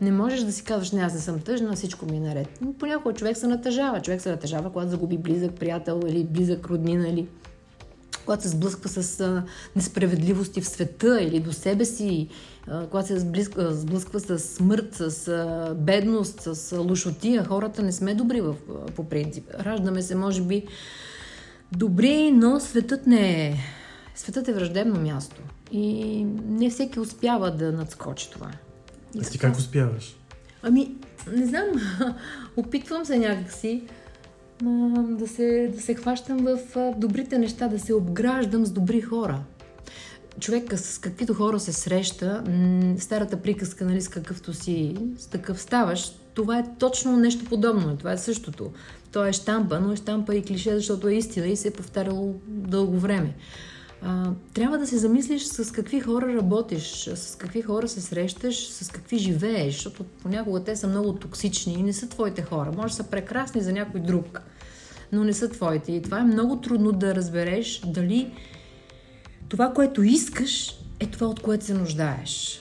Не 0.00 0.12
можеш 0.12 0.40
да 0.40 0.52
си 0.52 0.64
казваш, 0.64 0.92
не, 0.92 1.02
аз 1.02 1.14
не 1.14 1.20
съм 1.20 1.40
тъжна, 1.40 1.72
всичко 1.76 2.06
ми 2.06 2.16
е 2.16 2.20
наред. 2.20 2.48
Но 2.60 2.72
Понякога 2.72 3.14
човек 3.14 3.36
се 3.36 3.46
натъжава. 3.46 4.02
Човек 4.02 4.20
се 4.20 4.30
натъжава, 4.30 4.72
когато 4.72 4.90
загуби 4.90 5.18
близък 5.18 5.54
приятел 5.54 6.00
или 6.08 6.24
близък 6.24 6.66
роднина 6.66 7.08
или 7.08 7.28
когато 8.24 8.42
се 8.42 8.48
сблъсква 8.48 8.88
с 8.88 9.20
а, 9.20 9.42
несправедливости 9.76 10.60
в 10.60 10.68
света 10.68 11.22
или 11.22 11.40
до 11.40 11.52
себе 11.52 11.84
си, 11.84 12.28
а, 12.68 12.86
когато 12.86 13.08
се 13.08 13.18
сблъсква, 13.18 13.74
сблъсква 13.74 14.20
с 14.20 14.38
смърт, 14.38 14.94
с 14.94 15.28
а, 15.28 15.74
бедност, 15.74 16.40
с 16.40 16.72
а, 16.72 16.80
лошотия. 16.80 17.44
Хората 17.44 17.82
не 17.82 17.92
сме 17.92 18.14
добри 18.14 18.40
в, 18.40 18.54
а, 18.68 18.86
по 18.86 19.04
принцип. 19.04 19.50
Раждаме 19.60 20.02
се, 20.02 20.14
може 20.14 20.42
би, 20.42 20.66
добри, 21.72 22.30
но 22.30 22.60
светът 22.60 23.06
не 23.06 23.46
е. 23.46 23.56
Светът 24.14 24.48
е 24.48 24.52
враждебно 24.52 25.00
място. 25.00 25.40
И 25.72 26.24
не 26.48 26.70
всеки 26.70 27.00
успява 27.00 27.50
да 27.50 27.72
надскочи 27.72 28.30
това. 28.30 28.50
И 29.14 29.18
А 29.18 29.22
ти 29.22 29.38
как 29.38 29.56
успяваш? 29.56 30.16
Ами, 30.62 30.94
не 31.32 31.46
знам, 31.46 31.66
опитвам 32.56 33.04
се 33.04 33.18
някакси 33.18 33.82
да 34.98 35.28
се, 35.28 35.70
да 35.74 35.80
се 35.82 35.94
хващам 35.94 36.38
в 36.38 36.58
добрите 36.96 37.38
неща, 37.38 37.68
да 37.68 37.78
се 37.78 37.94
обграждам 37.94 38.66
с 38.66 38.70
добри 38.70 39.00
хора. 39.00 39.42
Човек 40.40 40.78
с 40.78 40.98
каквито 40.98 41.34
хора 41.34 41.60
се 41.60 41.72
среща, 41.72 42.44
старата 42.98 43.36
приказка, 43.36 43.84
нали, 43.84 44.00
с 44.00 44.08
какъвто 44.08 44.54
си, 44.54 44.96
с 45.18 45.26
такъв 45.26 45.60
ставаш, 45.60 46.12
това 46.34 46.58
е 46.58 46.64
точно 46.78 47.16
нещо 47.16 47.44
подобно. 47.44 47.96
Това 47.96 48.12
е 48.12 48.18
същото. 48.18 48.70
То 49.12 49.26
е 49.26 49.32
штампа, 49.32 49.80
но 49.80 49.92
е 49.92 49.96
штампа 49.96 50.34
и 50.34 50.42
клише, 50.42 50.74
защото 50.74 51.08
е 51.08 51.14
истина 51.14 51.46
и 51.46 51.56
се 51.56 51.68
е 51.68 51.70
повтаряло 51.70 52.40
дълго 52.46 52.98
време. 52.98 53.34
А, 54.02 54.30
трябва 54.54 54.78
да 54.78 54.86
се 54.86 54.98
замислиш 54.98 55.44
с 55.44 55.72
какви 55.72 56.00
хора 56.00 56.34
работиш, 56.34 57.10
с 57.14 57.36
какви 57.38 57.62
хора 57.62 57.88
се 57.88 58.00
срещаш, 58.00 58.68
с 58.68 58.88
какви 58.88 59.18
живееш, 59.18 59.74
защото 59.74 60.04
понякога 60.04 60.64
те 60.64 60.76
са 60.76 60.86
много 60.86 61.12
токсични 61.12 61.72
и 61.72 61.82
не 61.82 61.92
са 61.92 62.08
твоите 62.08 62.42
хора. 62.42 62.72
Може 62.76 62.92
да 62.92 62.96
са 62.96 63.10
прекрасни 63.10 63.60
за 63.60 63.72
някой 63.72 64.00
друг, 64.00 64.40
но 65.12 65.24
не 65.24 65.32
са 65.32 65.48
твоите. 65.48 65.92
И 65.92 66.02
това 66.02 66.18
е 66.18 66.24
много 66.24 66.60
трудно 66.60 66.92
да 66.92 67.14
разбереш 67.14 67.82
дали 67.86 68.32
това, 69.48 69.72
което 69.72 70.02
искаш, 70.02 70.74
е 71.00 71.06
това, 71.06 71.26
от 71.26 71.40
което 71.40 71.64
се 71.64 71.74
нуждаеш. 71.74 72.60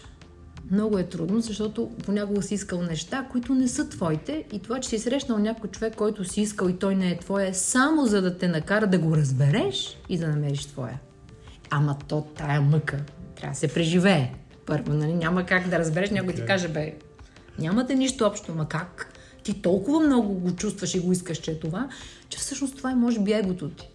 Много 0.71 0.97
е 0.97 1.03
трудно, 1.03 1.41
защото 1.41 1.91
понякога 2.05 2.41
си 2.41 2.53
искал 2.53 2.81
неща, 2.81 3.27
които 3.31 3.55
не 3.55 3.67
са 3.67 3.89
твоите 3.89 4.43
и 4.53 4.59
това, 4.59 4.79
че 4.79 4.89
си 4.89 4.99
срещнал 4.99 5.37
някой 5.37 5.69
човек, 5.69 5.95
който 5.95 6.23
си 6.23 6.41
искал 6.41 6.67
и 6.67 6.77
той 6.77 6.95
не 6.95 7.11
е 7.11 7.19
твоя, 7.19 7.47
е 7.47 7.53
само 7.53 8.05
за 8.05 8.21
да 8.21 8.37
те 8.37 8.47
накара 8.47 8.87
да 8.87 8.99
го 8.99 9.17
разбереш 9.17 9.97
и 10.09 10.17
да 10.17 10.27
намериш 10.27 10.65
твоя. 10.65 10.99
Ама 11.69 11.97
то 12.07 12.21
тая 12.21 12.61
мъка 12.61 12.97
трябва 13.35 13.53
да 13.53 13.59
се 13.59 13.73
преживее. 13.73 14.33
Първо, 14.65 14.93
нали? 14.93 15.13
Няма 15.13 15.45
как 15.45 15.67
да 15.67 15.79
разбереш, 15.79 16.09
някой 16.09 16.33
ти 16.33 16.45
каже, 16.45 16.67
бе, 16.67 16.95
нямате 17.59 17.95
нищо 17.95 18.25
общо, 18.25 18.55
ма 18.55 18.67
как? 18.67 19.13
Ти 19.43 19.61
толкова 19.61 19.99
много 19.99 20.33
го 20.33 20.55
чувстваш 20.55 20.95
и 20.95 20.99
го 20.99 21.11
искаш, 21.11 21.37
че 21.37 21.51
е 21.51 21.59
това, 21.59 21.89
че 22.29 22.37
всъщност 22.37 22.77
това 22.77 22.91
е 22.91 22.95
може 22.95 23.19
би 23.19 23.33
егото 23.33 23.69
ти. 23.69 23.89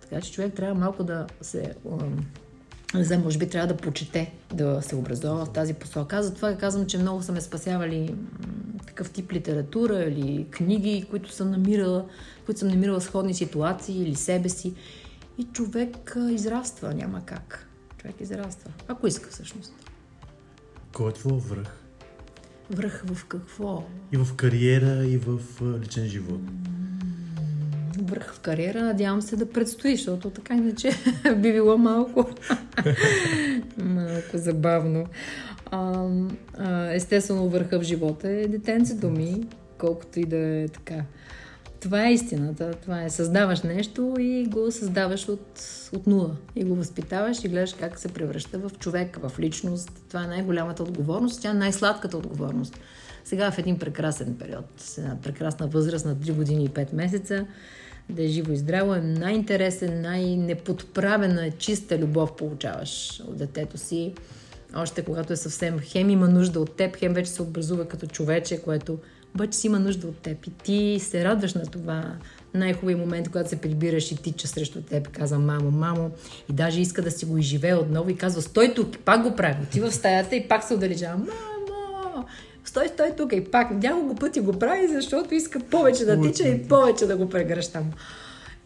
Така 0.00 0.20
че 0.20 0.32
човек 0.32 0.54
трябва 0.54 0.74
малко 0.74 1.04
да 1.04 1.26
се... 1.40 1.74
Не 2.94 3.04
знам, 3.04 3.22
може 3.22 3.38
би 3.38 3.48
трябва 3.48 3.74
да 3.74 3.76
почете, 3.76 4.32
да 4.54 4.82
се 4.82 4.96
образува 4.96 5.44
в 5.44 5.52
тази 5.52 5.74
посока. 5.74 6.16
Аз 6.16 6.26
затова 6.26 6.56
казвам, 6.56 6.86
че 6.86 6.98
много 6.98 7.22
са 7.22 7.32
ме 7.32 7.40
спасявали 7.40 8.14
такъв 8.86 9.10
тип 9.10 9.32
литература 9.32 10.02
или 10.02 10.46
книги, 10.50 11.06
които 11.10 11.32
съм 11.32 11.50
намирала, 11.50 12.04
които 12.46 12.58
съм 12.58 12.68
намирала 12.68 13.00
сходни 13.00 13.34
ситуации 13.34 14.02
или 14.02 14.14
себе 14.14 14.48
си. 14.48 14.74
И 15.38 15.44
човек 15.44 16.16
израства, 16.30 16.94
няма 16.94 17.26
как. 17.26 17.68
Човек 17.98 18.20
израства. 18.20 18.70
Ако 18.88 19.06
иска 19.06 19.30
всъщност. 19.30 19.74
Кой 20.92 21.10
е 21.10 21.14
твой 21.14 21.38
връх? 21.38 21.78
Връх 22.70 23.04
в 23.06 23.24
какво? 23.24 23.84
И 24.12 24.16
в 24.16 24.34
кариера, 24.36 25.06
и 25.06 25.16
в 25.16 25.38
личен 25.80 26.06
живот. 26.06 26.40
върх 27.98 28.34
в 28.34 28.40
кариера, 28.40 28.82
надявам 28.82 29.22
се 29.22 29.36
да 29.36 29.50
предстои, 29.50 29.96
защото 29.96 30.30
така 30.30 30.54
иначе 30.54 30.90
би 31.36 31.52
било 31.52 31.78
малко, 31.78 32.28
малко 33.76 34.38
забавно. 34.38 35.06
А, 35.70 36.08
а, 36.58 36.92
естествено, 36.92 37.48
върха 37.48 37.80
в 37.80 37.82
живота 37.82 38.30
е 38.30 38.48
детенцето 38.48 39.10
ми, 39.10 39.46
колкото 39.78 40.20
и 40.20 40.24
да 40.24 40.38
е 40.38 40.68
така. 40.68 41.04
Това 41.80 42.06
е 42.06 42.12
истината. 42.12 42.70
Това 42.82 43.02
е 43.02 43.10
създаваш 43.10 43.62
нещо 43.62 44.14
и 44.20 44.46
го 44.46 44.70
създаваш 44.70 45.28
от, 45.28 45.62
от 45.92 46.06
нула. 46.06 46.36
И 46.56 46.64
го 46.64 46.74
възпитаваш 46.74 47.44
и 47.44 47.48
гледаш 47.48 47.74
как 47.80 47.98
се 47.98 48.08
превръща 48.08 48.58
в 48.58 48.70
човек, 48.78 49.18
в 49.22 49.38
личност. 49.38 49.90
Това 50.08 50.24
е 50.24 50.26
най-голямата 50.26 50.82
отговорност, 50.82 51.42
тя 51.42 51.50
е 51.50 51.54
най-сладката 51.54 52.16
отговорност. 52.16 52.80
Сега 53.24 53.50
в 53.50 53.58
един 53.58 53.78
прекрасен 53.78 54.36
период, 54.38 54.64
с 54.76 54.98
една 54.98 55.16
прекрасна 55.22 55.66
възраст 55.66 56.04
на 56.06 56.16
3 56.16 56.32
години 56.32 56.64
и 56.64 56.68
5 56.68 56.94
месеца, 56.94 57.46
да 58.08 58.24
е 58.24 58.28
живо 58.28 58.52
и 58.52 58.56
здраво, 58.56 58.94
е 58.94 59.00
най-интересен, 59.00 60.00
най-неподправена, 60.00 61.50
чиста 61.50 61.98
любов 61.98 62.36
получаваш 62.36 63.22
от 63.28 63.36
детето 63.36 63.78
си. 63.78 64.14
Още 64.74 65.04
когато 65.04 65.32
е 65.32 65.36
съвсем 65.36 65.78
хем 65.78 66.10
има 66.10 66.28
нужда 66.28 66.60
от 66.60 66.76
теб, 66.76 66.96
хем 66.96 67.14
вече 67.14 67.30
се 67.30 67.42
образува 67.42 67.84
като 67.84 68.06
човече, 68.06 68.62
което 68.62 68.98
обаче 69.34 69.58
си 69.58 69.66
има 69.66 69.78
нужда 69.78 70.06
от 70.06 70.18
теб 70.18 70.46
и 70.46 70.50
ти 70.50 70.98
се 71.00 71.24
радваш 71.24 71.54
на 71.54 71.66
това. 71.66 72.04
Най-хубавият 72.54 73.00
момент, 73.00 73.28
когато 73.28 73.48
се 73.48 73.60
прибираш 73.60 74.12
и 74.12 74.16
тича 74.16 74.48
срещу 74.48 74.82
теб, 74.82 75.08
казва 75.08 75.38
мамо, 75.38 75.70
мамо, 75.70 76.10
и 76.50 76.52
даже 76.52 76.80
иска 76.80 77.02
да 77.02 77.10
си 77.10 77.24
го 77.24 77.38
изживее 77.38 77.74
отново 77.74 78.10
и 78.10 78.16
казва, 78.16 78.42
стой 78.42 78.74
тук, 78.74 78.94
и 78.94 78.98
пак 78.98 79.22
го 79.22 79.36
прави. 79.36 79.62
Отива 79.62 79.90
в 79.90 79.94
стаята 79.94 80.36
и 80.36 80.48
пак 80.48 80.64
се 80.64 80.74
отдалечава, 80.74 81.16
мамо, 81.16 82.26
стой, 82.64 82.88
стой 82.88 83.12
тук 83.16 83.32
и 83.32 83.44
пак 83.44 83.70
няколко 83.70 84.14
пъти 84.14 84.40
го 84.40 84.58
прави, 84.58 84.88
защото 84.88 85.34
иска 85.34 85.60
повече 85.60 86.04
да 86.04 86.20
тича 86.20 86.48
и 86.48 86.68
повече 86.68 87.06
да 87.06 87.16
го 87.16 87.28
прегръщам. 87.28 87.90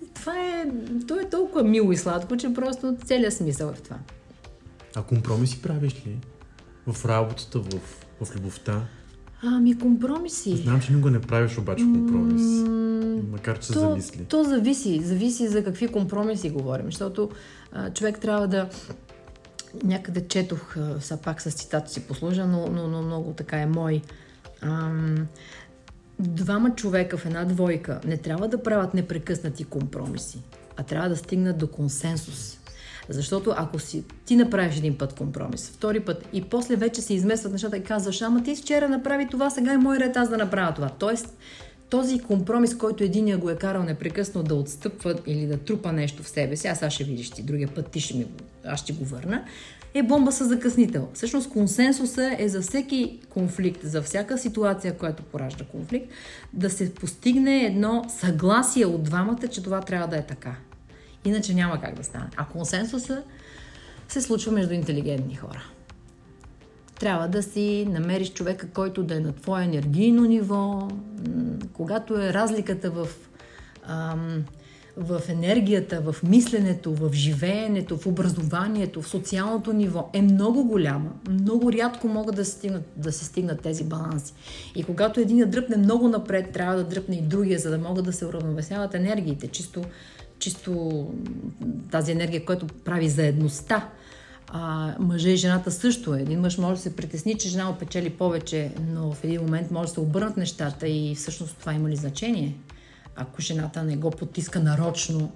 И 0.04 0.14
това 0.14 0.32
е, 0.38 0.64
то 1.08 1.20
е 1.20 1.30
толкова 1.30 1.64
мило 1.64 1.92
и 1.92 1.96
сладко, 1.96 2.36
че 2.36 2.54
просто 2.54 2.96
целият 3.04 3.34
смисъл 3.34 3.68
е 3.68 3.74
в 3.74 3.82
това. 3.82 3.96
А 4.94 5.02
компромиси 5.02 5.62
правиш 5.62 5.94
ли? 6.06 6.16
В 6.86 7.04
работата, 7.04 7.58
в, 7.58 7.80
в 8.24 8.36
любовта? 8.36 8.82
Ами 9.45 9.78
компромиси. 9.78 10.57
Знам, 10.57 10.80
че 10.80 10.93
никога 10.93 11.11
не 11.11 11.20
правиш 11.20 11.59
обаче 11.59 11.84
компромис. 11.84 12.43
Макар, 13.30 13.59
че 13.59 13.72
то, 13.72 13.80
замисли. 13.80 14.24
то 14.24 14.45
зависи. 14.45 15.01
Зависи 15.05 15.49
за 15.49 15.64
какви 15.64 15.88
компромиси 15.88 16.51
говорим. 16.51 16.86
Защото 16.86 17.30
а, 17.72 17.90
човек 17.90 18.18
трябва 18.18 18.49
да... 18.49 18.68
Някъде 19.84 20.28
четох, 20.28 20.76
а, 20.76 20.99
все 20.99 21.16
пак 21.16 21.43
с 21.43 21.51
цитата 21.51 21.90
си 21.90 22.01
послужа, 22.01 22.47
но, 22.47 22.66
но, 22.66 22.88
но 22.88 23.03
много 23.03 23.32
така 23.32 23.59
е 23.59 23.66
мой. 23.66 24.03
Ам, 24.61 25.26
двама 26.18 26.74
човека 26.74 27.16
в 27.16 27.26
една 27.26 27.45
двойка 27.45 28.01
не 28.05 28.16
трябва 28.16 28.49
да 28.49 28.62
правят 28.62 28.95
непрекъснати 28.95 29.64
компромиси, 29.64 30.43
а 30.76 30.82
трябва 30.82 31.09
да 31.09 31.16
стигнат 31.16 31.59
до 31.59 31.68
консенсус. 31.68 32.59
Защото 33.09 33.55
ако 33.57 33.78
си, 33.78 34.05
ти 34.24 34.36
направиш 34.36 34.76
един 34.76 34.98
път 34.98 35.12
компромис, 35.12 35.70
втори 35.70 36.00
път 36.00 36.28
и 36.32 36.42
после 36.42 36.76
вече 36.76 37.00
се 37.00 37.14
изместват 37.14 37.53
нещата 37.53 37.76
и 37.76 37.84
казваш, 37.84 38.22
ама 38.22 38.42
ти 38.42 38.57
вчера 38.57 38.88
направи 38.88 39.28
това, 39.30 39.50
сега 39.50 39.72
е 39.72 39.76
мой 39.76 39.98
ред 39.98 40.16
аз 40.16 40.28
да 40.28 40.36
направя 40.36 40.74
това. 40.74 40.88
Тоест, 40.88 41.36
този 41.90 42.18
компромис, 42.18 42.76
който 42.76 43.05
единия 43.05 43.38
го 43.38 43.50
е 43.50 43.57
карал 43.57 43.82
непрекъснато 43.82 44.48
да 44.48 44.55
отстъпва 44.55 45.18
или 45.26 45.46
да 45.46 45.59
трупа 45.59 45.92
нещо 45.92 46.22
в 46.22 46.28
себе 46.28 46.57
си, 46.57 46.68
аз 46.68 46.78
сега 46.78 46.90
ще 46.90 47.05
видиш 47.05 47.30
ти, 47.30 47.42
другия 47.42 47.68
път 47.74 47.90
ти 47.90 48.00
ще 48.00 48.14
ми, 48.14 48.26
аз 48.64 48.80
ще 48.80 48.92
го 48.92 49.05
върна, 49.05 49.44
е 49.94 50.03
бомба 50.03 50.32
с 50.32 50.44
закъснител. 50.44 51.09
Всъщност 51.14 51.50
консенсуса 51.50 52.36
е 52.38 52.48
за 52.48 52.61
всеки 52.61 53.20
конфликт, 53.30 53.80
за 53.82 54.03
всяка 54.03 54.38
ситуация, 54.38 54.96
която 54.96 55.22
поражда 55.22 55.64
конфликт, 55.64 56.07
да 56.53 56.70
се 56.70 56.94
постигне 56.94 57.64
едно 57.64 58.05
съгласие 58.09 58.86
от 58.86 59.03
двамата, 59.03 59.48
че 59.50 59.62
това 59.62 59.80
трябва 59.80 60.09
да 60.09 60.16
е 60.16 60.26
така. 60.26 60.57
Иначе 61.25 61.55
няма 61.55 61.81
как 61.81 61.95
да 61.95 62.05
стане. 62.05 62.29
А 62.37 62.45
консенсуса 62.45 63.23
се 64.09 64.20
случва 64.20 64.53
между 64.53 64.75
интелигентни 64.75 65.35
хора. 65.35 65.62
Трябва 67.01 67.29
да 67.29 67.43
си 67.43 67.87
намериш 67.91 68.33
човека, 68.33 68.68
който 68.68 69.03
да 69.03 69.16
е 69.16 69.20
на 69.20 69.33
твое 69.33 69.64
енергийно 69.64 70.25
ниво, 70.25 70.89
когато 71.73 72.23
е 72.23 72.33
разликата 72.33 72.91
в, 72.91 73.09
ам, 73.87 74.45
в 74.97 75.20
енергията, 75.29 76.01
в 76.01 76.23
мисленето, 76.23 76.95
в 76.95 77.12
живеенето, 77.12 77.97
в 77.99 78.07
образованието, 78.07 79.03
в 79.03 79.09
социалното 79.09 79.73
ниво 79.73 80.11
е 80.12 80.23
много 80.23 80.64
голяма. 80.64 81.11
Много 81.31 81.73
рядко 81.73 82.09
могат 82.09 82.37
да 82.37 82.45
се 82.45 82.53
стигнат, 82.53 82.85
да 82.97 83.12
се 83.12 83.25
стигнат 83.25 83.61
тези 83.61 83.85
баланси. 83.85 84.35
И 84.75 84.85
когато 84.85 85.20
един 85.20 85.51
дръпне 85.51 85.77
много 85.77 86.09
напред, 86.09 86.53
трябва 86.53 86.77
да 86.77 86.85
дръпне 86.85 87.16
и 87.16 87.23
другия, 87.23 87.59
за 87.59 87.70
да 87.70 87.79
могат 87.79 88.05
да 88.05 88.12
се 88.12 88.27
уравновесяват 88.27 88.95
енергиите. 88.95 89.49
Чисто, 89.49 89.85
чисто 90.43 91.07
тази 91.90 92.12
енергия, 92.12 92.45
която 92.45 92.66
прави 92.66 93.09
заедността. 93.09 93.88
А, 94.49 94.95
мъжа 94.99 95.30
и 95.30 95.36
жената 95.36 95.70
също. 95.70 96.14
Един 96.14 96.40
мъж 96.40 96.59
може 96.59 96.76
да 96.76 96.82
се 96.82 96.97
притесни, 96.97 97.38
че 97.38 97.49
жена 97.49 97.70
опечели 97.70 98.11
повече, 98.11 98.70
но 98.88 99.12
в 99.12 99.24
един 99.24 99.40
момент 99.40 99.70
може 99.70 99.88
да 99.88 99.95
се 99.95 100.01
обърнат 100.01 100.36
нещата 100.36 100.88
и 100.88 101.14
всъщност 101.14 101.57
това 101.57 101.72
има 101.72 101.88
ли 101.88 101.97
значение? 101.97 102.57
Ако 103.16 103.43
жената 103.43 103.82
не 103.82 103.97
го 103.97 104.11
потиска 104.11 104.61
нарочно, 104.61 105.32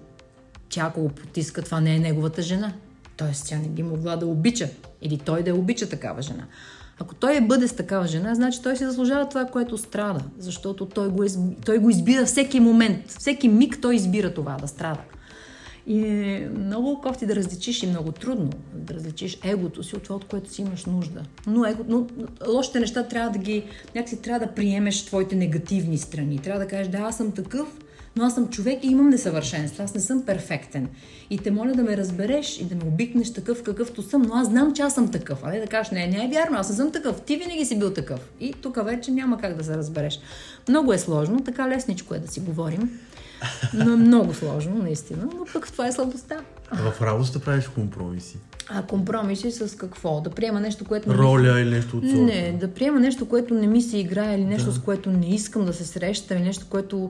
тя 0.69 0.83
ако 0.83 1.03
го 1.03 1.09
потиска, 1.09 1.63
това 1.63 1.81
не 1.81 1.95
е 1.95 1.99
неговата 1.99 2.43
жена. 2.43 2.73
Тоест 3.17 3.49
тя 3.49 3.59
не 3.59 3.69
би 3.69 3.83
могла 3.83 4.17
да 4.17 4.27
обича. 4.27 4.69
Или 5.03 5.19
той 5.19 5.43
да 5.43 5.55
обича 5.55 5.89
такава 5.89 6.23
жена. 6.23 6.47
Ако 7.01 7.15
той 7.15 7.37
е 7.37 7.41
бъде 7.41 7.69
с 7.69 7.73
такава 7.73 8.07
жена, 8.07 8.35
значи 8.35 8.63
той 8.63 8.77
си 8.77 8.85
заслужава 8.85 9.29
това, 9.29 9.45
което 9.45 9.79
страда. 9.79 10.21
Защото 10.39 10.87
той 10.87 11.09
го, 11.09 11.25
из... 11.25 11.39
той 11.65 11.79
го 11.79 11.91
избира 11.91 12.27
всеки 12.27 12.61
момент. 12.61 13.11
Всеки 13.19 13.49
миг 13.49 13.79
той 13.83 13.95
избира 13.95 14.35
това 14.35 14.57
да 14.61 14.69
страда. 14.69 15.01
И 15.87 15.99
много 16.59 17.01
кофти 17.01 17.27
да 17.27 17.37
различиш 17.37 17.83
и 17.83 17.87
много 17.87 18.13
трудно 18.13 18.51
да 18.75 18.95
различиш 18.95 19.39
егото 19.45 19.83
си 19.83 19.97
от 19.97 20.03
това, 20.03 20.17
от 20.17 20.25
което 20.25 20.53
си 20.53 20.63
имаш 20.63 20.85
нужда. 20.85 21.23
Но, 21.47 21.67
его, 21.67 21.85
но 21.89 22.07
лошите 22.49 22.81
неща 22.81 23.03
трябва 23.09 23.31
да 23.31 23.39
ги, 23.39 23.65
някакси 23.95 24.23
трябва 24.23 24.47
да 24.47 24.53
приемеш 24.53 25.05
твоите 25.05 25.37
негативни 25.37 25.99
страни. 25.99 26.39
Трябва 26.39 26.61
да 26.61 26.69
кажеш, 26.69 26.89
да, 26.89 26.99
аз 26.99 27.17
съм 27.17 27.33
такъв, 27.33 27.69
но 28.17 28.25
аз 28.25 28.35
съм 28.35 28.49
човек 28.49 28.85
и 28.85 28.87
имам 28.87 29.09
несъвършенства. 29.09 29.85
Аз 29.85 29.95
не 29.95 30.01
съм 30.01 30.23
перфектен. 30.23 30.89
И 31.31 31.39
те 31.39 31.51
моля 31.51 31.73
да 31.73 31.83
ме 31.83 31.97
разбереш 31.97 32.59
и 32.61 32.65
да 32.65 32.75
ме 32.75 32.83
обикнеш 32.87 33.33
такъв, 33.33 33.63
какъвто 33.63 34.03
съм, 34.03 34.23
но 34.23 34.35
аз 34.35 34.47
знам, 34.47 34.75
че 34.75 34.83
аз 34.83 34.95
съм 34.95 35.11
такъв. 35.11 35.39
А 35.43 35.51
не 35.51 35.61
да 35.61 35.67
кажеш, 35.67 35.91
не, 35.91 36.07
не 36.07 36.25
е 36.25 36.29
вярно, 36.29 36.59
аз 36.59 36.71
не 36.71 36.77
съм 36.77 36.93
такъв. 36.93 37.21
Ти 37.21 37.37
винаги 37.37 37.65
си 37.65 37.79
бил 37.79 37.93
такъв. 37.93 38.21
И 38.41 38.53
тук 38.53 38.85
вече 38.85 39.11
няма 39.11 39.39
как 39.39 39.57
да 39.57 39.65
се 39.65 39.77
разбереш. 39.77 40.21
Много 40.69 40.93
е 40.93 40.99
сложно, 40.99 41.45
така 41.45 41.69
лесничко 41.69 42.15
е 42.15 42.19
да 42.19 42.29
си 42.29 42.41
говорим. 42.41 43.01
Но 43.75 43.93
е 43.93 43.97
много 43.97 44.35
сложно, 44.35 44.75
наистина. 44.83 45.29
Но 45.39 45.45
пък 45.53 45.73
това 45.73 45.87
е 45.87 45.93
слабостта. 45.93 46.37
В 46.73 47.03
работата 47.03 47.41
правиш 47.41 47.69
компромиси. 47.69 48.37
А 48.69 48.83
компромиси 48.83 49.51
с 49.51 49.77
какво? 49.77 50.21
Да 50.21 50.31
приема 50.31 50.61
нещо, 50.61 50.85
което... 50.85 51.09
не 51.09 51.15
ми 51.15 51.23
Роля 51.23 51.61
или 51.61 51.71
нещо 51.71 51.97
от 51.97 52.05
сорта. 52.05 52.17
Не, 52.17 52.57
да 52.61 52.69
приема 52.69 53.01
нещо, 53.01 53.29
което 53.29 53.55
не 53.55 53.67
ми 53.67 53.83
се 53.83 53.99
играе 53.99 54.35
или 54.35 54.45
нещо, 54.45 54.73
с 54.73 54.79
което 54.79 55.11
не 55.11 55.35
искам 55.35 55.65
да 55.65 55.73
се 55.73 55.85
срещам, 55.85 56.37
или 56.37 56.45
нещо, 56.45 56.67
което... 56.71 57.09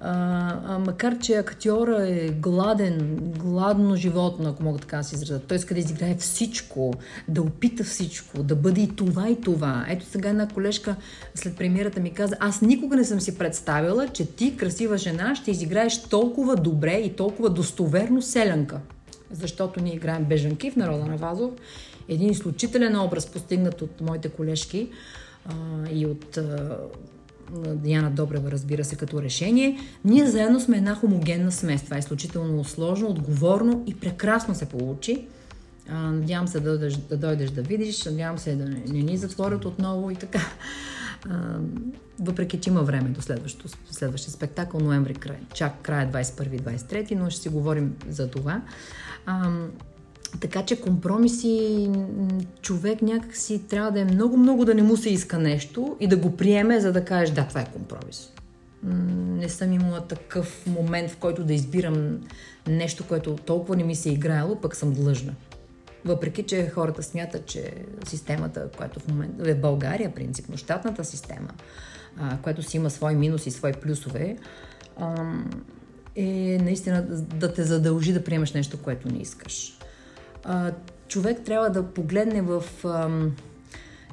А, 0.00 0.54
а, 0.66 0.78
макар, 0.78 1.18
че 1.18 1.36
актьора 1.36 2.08
е 2.08 2.28
гладен, 2.28 3.18
гладно 3.38 3.96
животно, 3.96 4.48
ако 4.48 4.62
мога 4.62 4.78
така 4.78 4.96
да 4.96 5.04
се 5.04 5.14
изразя. 5.14 5.40
Той 5.40 5.56
иска 5.56 5.74
да 5.74 5.80
изиграе 5.80 6.16
всичко, 6.16 6.94
да 7.28 7.42
опита 7.42 7.84
всичко, 7.84 8.42
да 8.42 8.56
бъде 8.56 8.80
и 8.80 8.96
това 8.96 9.28
и 9.28 9.40
това. 9.40 9.86
Ето 9.88 10.06
сега 10.06 10.28
една 10.28 10.48
колежка 10.48 10.96
след 11.34 11.56
премиерата 11.56 12.00
ми 12.00 12.10
каза, 12.10 12.36
аз 12.40 12.60
никога 12.60 12.96
не 12.96 13.04
съм 13.04 13.20
си 13.20 13.38
представила, 13.38 14.08
че 14.08 14.26
ти, 14.26 14.56
красива 14.56 14.98
жена, 14.98 15.34
ще 15.34 15.50
изиграеш 15.50 16.02
толкова 16.02 16.56
добре 16.56 16.94
и 16.94 17.16
толкова 17.16 17.50
достоверно 17.50 18.22
селянка. 18.22 18.80
Защото 19.30 19.80
ние 19.82 19.94
играем 19.94 20.24
бежанки 20.24 20.70
в 20.70 20.76
народа 20.76 21.04
на 21.04 21.16
Вазов. 21.16 21.50
Един 22.08 22.30
изключителен 22.30 23.00
образ, 23.00 23.26
постигнат 23.26 23.82
от 23.82 24.00
моите 24.00 24.28
колежки 24.28 24.88
а, 25.46 25.54
и 25.92 26.06
от 26.06 26.36
а, 26.36 26.76
Диана 27.74 28.10
Добрева, 28.10 28.50
разбира 28.50 28.84
се, 28.84 28.96
като 28.96 29.22
решение. 29.22 29.78
Ние 30.04 30.26
заедно 30.26 30.60
сме 30.60 30.76
една 30.76 30.94
хомогенна 30.94 31.52
смес. 31.52 31.82
Това 31.82 31.96
е 31.96 31.98
изключително 31.98 32.64
сложно, 32.64 33.08
отговорно 33.08 33.82
и 33.86 33.94
прекрасно 33.94 34.54
се 34.54 34.66
получи. 34.66 35.26
Надявам 35.90 36.48
се 36.48 36.60
да 36.60 36.70
дойдеш, 36.70 36.96
да 36.96 37.16
дойдеш 37.16 37.50
да 37.50 37.62
видиш, 37.62 38.04
надявам 38.04 38.38
се 38.38 38.56
да 38.56 38.64
не, 38.64 39.02
ни 39.02 39.16
затворят 39.16 39.64
отново 39.64 40.10
и 40.10 40.14
така. 40.14 40.40
Въпреки, 42.20 42.60
че 42.60 42.70
има 42.70 42.82
време 42.82 43.08
до 43.08 43.22
следващото, 43.22 43.76
следващия 43.90 44.32
спектакъл, 44.32 44.80
ноември, 44.80 45.14
край, 45.14 45.38
чак 45.54 45.82
края 45.82 46.12
21-23, 46.12 47.14
но 47.14 47.30
ще 47.30 47.40
си 47.40 47.48
говорим 47.48 47.96
за 48.08 48.30
това. 48.30 48.62
Така 50.40 50.64
че 50.64 50.80
компромиси, 50.80 51.88
човек 52.62 53.02
някакси 53.02 53.62
трябва 53.68 53.90
да 53.90 54.00
е 54.00 54.04
много-много 54.04 54.64
да 54.64 54.74
не 54.74 54.82
му 54.82 54.96
се 54.96 55.10
иска 55.10 55.38
нещо 55.38 55.96
и 56.00 56.06
да 56.06 56.16
го 56.16 56.36
приеме, 56.36 56.80
за 56.80 56.92
да 56.92 57.04
кажеш 57.04 57.34
да, 57.34 57.48
това 57.48 57.60
е 57.60 57.70
компромис. 57.72 58.32
Не 58.82 59.48
съм 59.48 59.72
имала 59.72 60.00
такъв 60.00 60.66
момент, 60.66 61.10
в 61.10 61.16
който 61.16 61.44
да 61.44 61.54
избирам 61.54 62.18
нещо, 62.66 63.04
което 63.08 63.36
толкова 63.36 63.76
не 63.76 63.84
ми 63.84 63.96
се 63.96 64.08
е 64.08 64.12
играело, 64.12 64.56
пък 64.60 64.76
съм 64.76 64.92
длъжна. 64.92 65.34
Въпреки, 66.04 66.42
че 66.42 66.70
хората 66.74 67.02
смятат, 67.02 67.46
че 67.46 67.72
системата, 68.06 68.68
която 68.76 69.00
в 69.00 69.08
момента 69.08 69.50
е 69.50 69.54
в 69.54 69.60
България, 69.60 70.14
принципно, 70.14 70.56
щатната 70.56 71.04
система, 71.04 71.48
която 72.42 72.62
си 72.62 72.76
има 72.76 72.90
свои 72.90 73.14
минуси 73.14 73.48
и 73.48 73.52
свои 73.52 73.72
плюсове, 73.72 74.36
е 76.16 76.58
наистина 76.62 77.02
да 77.12 77.52
те 77.52 77.62
задължи 77.62 78.12
да 78.12 78.24
приемаш 78.24 78.52
нещо, 78.52 78.82
което 78.82 79.08
не 79.12 79.18
искаш. 79.18 79.77
А, 80.44 80.72
човек 81.08 81.40
трябва 81.44 81.70
да 81.70 81.86
погледне 81.86 82.42
в... 82.42 82.64
Ам, 82.84 83.32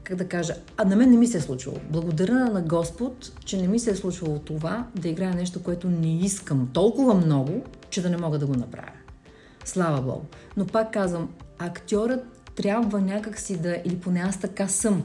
как 0.05 0.17
да 0.17 0.27
кажа, 0.27 0.55
а 0.77 0.85
на 0.85 0.95
мен 0.95 1.09
не 1.09 1.17
ми 1.17 1.27
се 1.27 1.37
е 1.37 1.41
случвало. 1.41 1.77
Благодаря 1.89 2.33
на 2.33 2.61
Господ, 2.61 3.31
че 3.45 3.57
не 3.57 3.67
ми 3.67 3.79
се 3.79 3.91
е 3.91 3.95
случвало 3.95 4.39
това 4.39 4.87
да 4.95 5.09
играя 5.09 5.33
нещо, 5.33 5.63
което 5.63 5.89
не 5.89 6.19
искам 6.19 6.69
толкова 6.73 7.13
много, 7.13 7.63
че 7.89 8.01
да 8.01 8.09
не 8.09 8.17
мога 8.17 8.39
да 8.39 8.45
го 8.45 8.53
направя. 8.53 8.91
Слава 9.65 10.01
Богу. 10.01 10.25
Но 10.57 10.67
пак 10.67 10.93
казвам, 10.93 11.29
актьорът 11.59 12.25
трябва 12.55 13.01
някакси 13.01 13.57
да, 13.57 13.77
или 13.85 13.99
поне 13.99 14.19
аз 14.19 14.39
така 14.39 14.67
съм, 14.67 15.03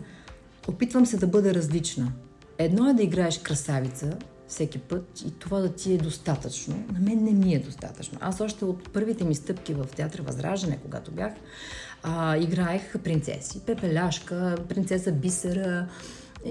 опитвам 0.68 1.07
се 1.07 1.16
да 1.16 1.27
бъда 1.27 1.55
различна. 1.55 2.12
Едно 2.59 2.91
е 2.91 2.95
да 2.95 3.03
играеш 3.03 3.39
красавица 3.39 4.16
всеки 4.51 4.79
път 4.79 5.21
и 5.27 5.31
това 5.31 5.61
да 5.61 5.73
ти 5.73 5.95
е 5.95 5.99
достатъчно. 5.99 6.85
На 6.93 7.01
мен 7.01 7.25
не 7.25 7.31
ми 7.31 7.55
е 7.55 7.59
достатъчно. 7.59 8.19
Аз 8.21 8.41
още 8.41 8.65
от 8.65 8.93
първите 8.93 9.25
ми 9.25 9.35
стъпки 9.35 9.75
в 9.75 9.87
театър 9.97 10.21
Възраждане, 10.21 10.79
когато 10.83 11.11
бях, 11.11 11.33
а, 12.03 12.37
играех 12.37 12.99
принцеси. 13.05 13.61
Пепеляшка, 13.61 14.57
принцеса 14.69 15.13
Бисера, 15.13 15.89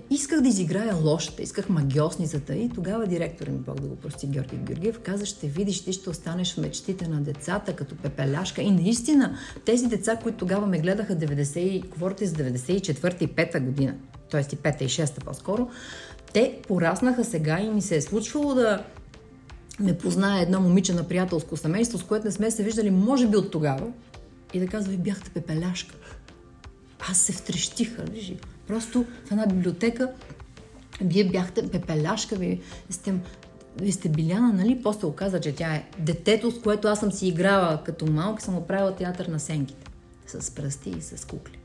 Исках 0.10 0.42
да 0.42 0.48
изиграя 0.48 0.96
лошата, 0.96 1.42
исках 1.42 1.70
магиосницата 1.70 2.56
и 2.56 2.70
тогава 2.70 3.08
директора 3.08 3.52
ми, 3.52 3.58
Бог 3.58 3.80
да 3.80 3.88
го 3.88 3.96
прости, 3.96 4.28
Георги 4.28 4.58
Георгиев, 4.58 5.00
каза, 5.00 5.26
ще 5.26 5.48
видиш, 5.48 5.84
ти 5.84 5.94
ще 5.94 6.10
останеш 6.10 6.54
в 6.54 6.58
мечтите 6.58 7.08
на 7.08 7.22
децата 7.22 7.76
като 7.76 7.96
пепеляшка. 7.96 8.62
И 8.62 8.72
наистина, 8.72 9.38
тези 9.66 9.88
деца, 9.88 10.16
които 10.16 10.38
тогава 10.38 10.68
ме 10.68 10.80
гледаха 10.80 11.16
90, 11.16 11.60
и- 11.60 11.80
говорите 11.82 12.26
за 12.26 12.36
94 12.36 13.22
и 13.24 13.28
5 13.28 13.60
година, 13.60 13.96
т.е. 14.32 14.42
и 14.42 14.44
5 14.44 14.82
и 14.82 14.90
6 14.90 15.24
по-скоро, 15.24 15.70
те 16.34 16.60
пораснаха 16.68 17.26
сега 17.26 17.60
и 17.60 17.70
ми 17.70 17.82
се 17.82 17.96
е 17.96 18.02
случвало 18.02 18.54
да 18.54 18.84
ме 19.80 19.98
познае 19.98 20.42
едно 20.42 20.62
момиче 20.62 20.94
на 20.94 21.08
приятелско 21.08 21.58
семейство, 21.58 21.98
с 21.98 22.04
което 22.04 22.26
не 22.26 22.32
сме 22.32 22.52
се 22.52 22.64
виждали, 22.64 22.92
може 22.92 23.28
би 23.28 23.38
от 23.38 23.52
тогава, 23.52 23.88
и 24.54 24.60
да 24.60 24.68
казва, 24.68 24.92
ви 24.92 24.98
бяхте 24.98 25.30
пепеляшка. 25.30 25.96
Аз 27.12 27.18
се 27.18 27.32
втрещиха, 27.32 28.04
вижи. 28.04 28.38
Просто 28.68 29.06
в 29.26 29.32
една 29.32 29.48
библиотека 29.48 30.12
вие 31.02 31.24
бяхте 31.24 31.70
пепеляшка, 31.70 32.36
ви 32.36 32.62
сте, 32.90 33.14
вие 33.82 33.92
сте 33.92 34.10
Биляна, 34.10 34.54
нали? 34.54 34.82
После 34.84 35.08
оказа, 35.08 35.42
че 35.42 35.56
тя 35.56 35.76
е 35.76 35.90
детето, 36.00 36.52
с 36.52 36.62
което 36.62 36.88
аз 36.88 37.00
съм 37.00 37.12
си 37.12 37.28
играла 37.28 37.82
като 37.86 38.12
малка, 38.12 38.44
съм 38.44 38.58
оправила 38.58 38.96
театър 38.96 39.26
на 39.26 39.40
сенките. 39.40 39.92
С 40.28 40.56
пръсти 40.56 40.90
и 40.90 41.02
с 41.02 41.28
кукли. 41.28 41.59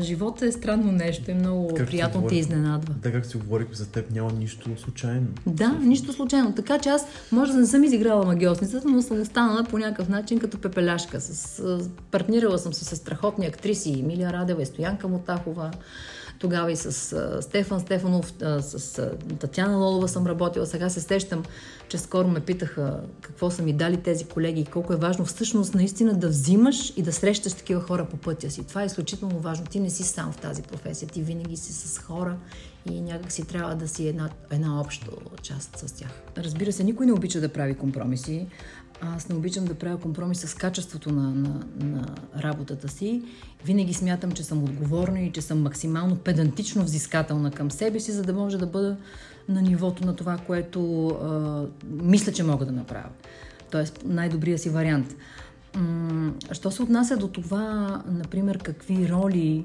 Живота 0.00 0.46
е 0.46 0.52
странно 0.52 0.92
нещо 0.92 1.30
и 1.30 1.34
много 1.34 1.68
си 1.68 1.86
приятно 1.86 2.12
те 2.12 2.26
говорихме- 2.26 2.38
изненадва. 2.38 2.94
Да, 2.94 3.12
как 3.12 3.26
си 3.26 3.36
говорихме 3.36 3.74
за 3.74 3.86
теб, 3.86 4.10
няма 4.10 4.32
нищо 4.32 4.70
случайно. 4.76 5.26
Да, 5.46 5.68
нищо 5.72 6.12
случайно. 6.12 6.54
Така 6.54 6.78
че 6.78 6.88
аз 6.88 7.02
може 7.32 7.52
да 7.52 7.58
не 7.58 7.66
съм 7.66 7.84
изиграла 7.84 8.24
магиосницата, 8.24 8.88
но 8.88 9.02
съм 9.02 9.20
останала 9.20 9.64
по 9.64 9.78
някакъв 9.78 10.08
начин 10.08 10.38
като 10.38 10.58
пепеляшка. 10.58 11.20
С, 11.20 11.62
партнирала 12.10 12.58
съм 12.58 12.72
се 12.72 12.84
с 12.84 12.96
страхотни 12.96 13.46
актриси 13.46 14.00
Емилия 14.00 14.32
Радева 14.32 14.62
и 14.62 14.66
Стоянка 14.66 15.08
Мотахова. 15.08 15.70
Тогава 16.38 16.72
и 16.72 16.76
с 16.76 17.12
а, 17.12 17.42
Стефан 17.42 17.80
Стефанов, 17.80 18.32
а, 18.42 18.62
с 18.62 18.98
а, 18.98 19.10
Татьяна 19.38 19.76
Лолова 19.76 20.08
съм 20.08 20.26
работила. 20.26 20.66
Сега 20.66 20.90
се 20.90 21.00
сещам, 21.00 21.42
че 21.88 21.98
скоро 21.98 22.28
ме 22.28 22.40
питаха 22.40 23.00
какво 23.20 23.50
са 23.50 23.62
ми 23.62 23.72
дали 23.72 23.96
тези 23.96 24.24
колеги 24.24 24.60
и 24.60 24.64
колко 24.64 24.92
е 24.92 24.96
важно 24.96 25.24
всъщност 25.24 25.74
наистина 25.74 26.14
да 26.14 26.28
взимаш 26.28 26.92
и 26.96 27.02
да 27.02 27.12
срещаш 27.12 27.54
такива 27.54 27.80
хора 27.80 28.04
по 28.04 28.16
пътя 28.16 28.50
си. 28.50 28.64
Това 28.64 28.82
е 28.82 28.86
изключително 28.86 29.40
важно. 29.40 29.66
Ти 29.66 29.80
не 29.80 29.90
си 29.90 30.02
сам 30.02 30.32
в 30.32 30.36
тази 30.36 30.62
професия, 30.62 31.08
ти 31.08 31.22
винаги 31.22 31.56
си 31.56 31.72
с 31.72 31.98
хора 31.98 32.36
и 32.90 33.00
някак 33.00 33.32
си 33.32 33.46
трябва 33.46 33.74
да 33.74 33.88
си 33.88 34.08
една, 34.08 34.30
една 34.50 34.80
обща 34.80 35.06
част 35.42 35.78
с 35.78 35.92
тях. 35.92 36.10
Разбира 36.36 36.72
се, 36.72 36.84
никой 36.84 37.06
не 37.06 37.12
обича 37.12 37.40
да 37.40 37.48
прави 37.48 37.74
компромиси. 37.74 38.46
Аз 39.00 39.28
не 39.28 39.34
обичам 39.34 39.64
да 39.64 39.74
правя 39.74 39.98
компромис 39.98 40.40
с 40.40 40.54
качеството 40.54 41.12
на, 41.12 41.34
на, 41.34 41.66
на 41.80 42.06
работата 42.38 42.88
си. 42.88 43.22
Винаги 43.64 43.94
смятам, 43.94 44.32
че 44.32 44.44
съм 44.44 44.64
отговорна 44.64 45.20
и 45.20 45.32
че 45.32 45.42
съм 45.42 45.62
максимално 45.62 46.16
педантично 46.16 46.84
взискателна 46.84 47.50
към 47.50 47.70
себе 47.70 48.00
си, 48.00 48.12
за 48.12 48.22
да 48.22 48.32
може 48.32 48.58
да 48.58 48.66
бъда 48.66 48.96
на 49.48 49.62
нивото 49.62 50.06
на 50.06 50.16
това, 50.16 50.36
което 50.36 51.08
а, 51.08 51.64
мисля, 51.90 52.32
че 52.32 52.42
мога 52.42 52.66
да 52.66 52.72
направя. 52.72 53.08
Тоест, 53.70 54.02
най-добрия 54.04 54.58
си 54.58 54.70
вариант. 54.70 55.16
М- 55.76 56.32
що 56.52 56.70
се 56.70 56.82
отнася 56.82 57.16
до 57.16 57.28
това, 57.28 58.02
например, 58.10 58.58
какви 58.58 59.08
роли 59.08 59.64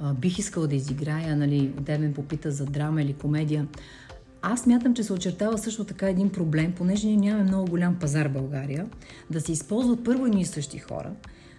а, 0.00 0.14
бих 0.14 0.38
искала 0.38 0.66
да 0.66 0.74
изиграя, 0.74 1.36
нали, 1.36 1.72
ме 1.88 2.12
попита 2.12 2.50
за 2.50 2.66
драма 2.66 3.02
или 3.02 3.12
комедия. 3.12 3.66
Аз 4.48 4.66
мятам, 4.66 4.94
че 4.94 5.02
се 5.02 5.12
очертава 5.12 5.58
също 5.58 5.84
така 5.84 6.08
един 6.08 6.30
проблем, 6.30 6.72
понеже 6.72 7.06
ние 7.06 7.16
нямаме 7.16 7.44
много 7.44 7.70
голям 7.70 7.94
пазар 7.94 8.28
в 8.28 8.32
България, 8.32 8.86
да 9.30 9.40
се 9.40 9.52
използват 9.52 10.04
първо 10.04 10.26
едни 10.26 10.40
и 10.40 10.44
същи 10.44 10.78
хора, 10.78 11.10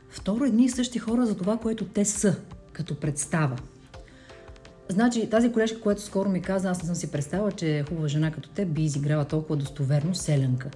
второ 0.09 0.45
едни 0.45 0.65
и 0.65 0.69
същи 0.69 0.99
хора 0.99 1.25
за 1.25 1.37
това, 1.37 1.57
което 1.57 1.85
те 1.85 2.05
са, 2.05 2.35
като 2.73 2.99
представа. 2.99 3.55
Значи, 4.89 5.29
тази 5.29 5.51
колежка, 5.51 5.81
която 5.81 6.01
скоро 6.01 6.29
ми 6.29 6.41
каза, 6.41 6.69
аз 6.69 6.81
не 6.81 6.87
съм 6.87 6.95
си 6.95 7.11
представила, 7.11 7.51
че 7.51 7.85
хубава 7.89 8.07
жена 8.07 8.31
като 8.31 8.49
теб 8.49 8.69
би 8.69 8.83
изиграла 8.83 9.25
толкова 9.25 9.55
достоверно 9.55 10.15
селенка. 10.15 10.69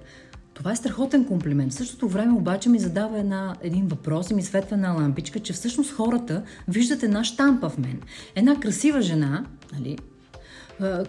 Това 0.54 0.72
е 0.72 0.76
страхотен 0.76 1.24
комплимент. 1.24 1.72
В 1.72 1.76
същото 1.76 2.08
време 2.08 2.32
обаче 2.32 2.68
ми 2.68 2.78
задава 2.78 3.18
една, 3.18 3.56
един 3.62 3.86
въпрос 3.86 4.30
и 4.30 4.34
ми 4.34 4.42
светва 4.42 4.76
една 4.76 4.92
лампичка, 4.92 5.40
че 5.40 5.52
всъщност 5.52 5.92
хората 5.92 6.42
виждат 6.68 7.02
една 7.02 7.24
штампа 7.24 7.68
в 7.68 7.78
мен. 7.78 8.00
Една 8.34 8.60
красива 8.60 9.00
жена, 9.00 9.46
нали, 9.72 9.98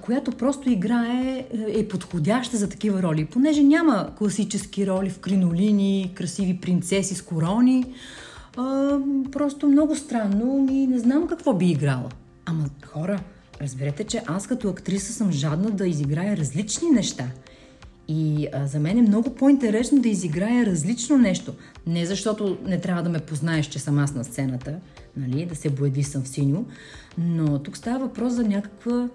която 0.01 0.32
просто 0.32 0.70
играе, 0.70 1.45
е 1.68 1.88
подходяща 1.88 2.57
за 2.57 2.70
такива 2.70 3.03
роли. 3.03 3.26
Понеже 3.26 3.64
няма 3.64 4.09
класически 4.18 4.88
роли 4.88 5.09
в 5.09 5.20
кринолини, 5.20 6.11
красиви 6.16 6.57
принцеси 6.57 7.16
с 7.16 7.22
корони, 7.22 7.86
просто 9.32 9.68
много 9.68 9.95
странно 9.95 10.68
и 10.72 10.88
не 10.88 10.99
знам 10.99 11.28
какво 11.28 11.53
би 11.53 11.66
играла. 11.66 12.09
Ама 12.45 12.70
хора, 12.86 13.20
разберете, 13.61 14.03
че 14.03 14.22
аз 14.26 14.47
като 14.47 14.70
актриса 14.70 15.14
съм 15.14 15.32
жадна 15.32 15.72
да 15.72 15.88
изиграя 15.88 16.38
различни 16.38 16.89
неща. 16.89 17.26
И 18.07 18.47
а, 18.53 18.68
за 18.68 18.80
мен 18.80 18.97
е 18.97 19.01
много 19.01 19.36
по-интересно 19.36 20.01
да 20.01 20.09
изиграя 20.09 20.66
различно 20.66 21.18
нещо. 21.18 21.53
Не 21.88 22.05
защото 22.05 22.57
не 22.66 22.82
трябва 22.82 23.03
да 23.03 23.09
ме 23.09 23.20
познаеш, 23.20 23.66
че 23.66 23.80
съм 23.80 23.99
аз 23.99 24.14
на 24.14 24.24
сцената, 24.24 24.76
нали, 25.18 25.45
да 25.45 25.55
се 25.55 25.70
боеди 25.70 26.03
съм 26.03 26.24
в 26.24 26.28
синьо, 26.28 26.66
но 27.18 27.59
тук 27.59 27.78
става 27.78 27.99
въпрос 27.99 28.34
за 28.34 28.43
някаква 28.43 29.09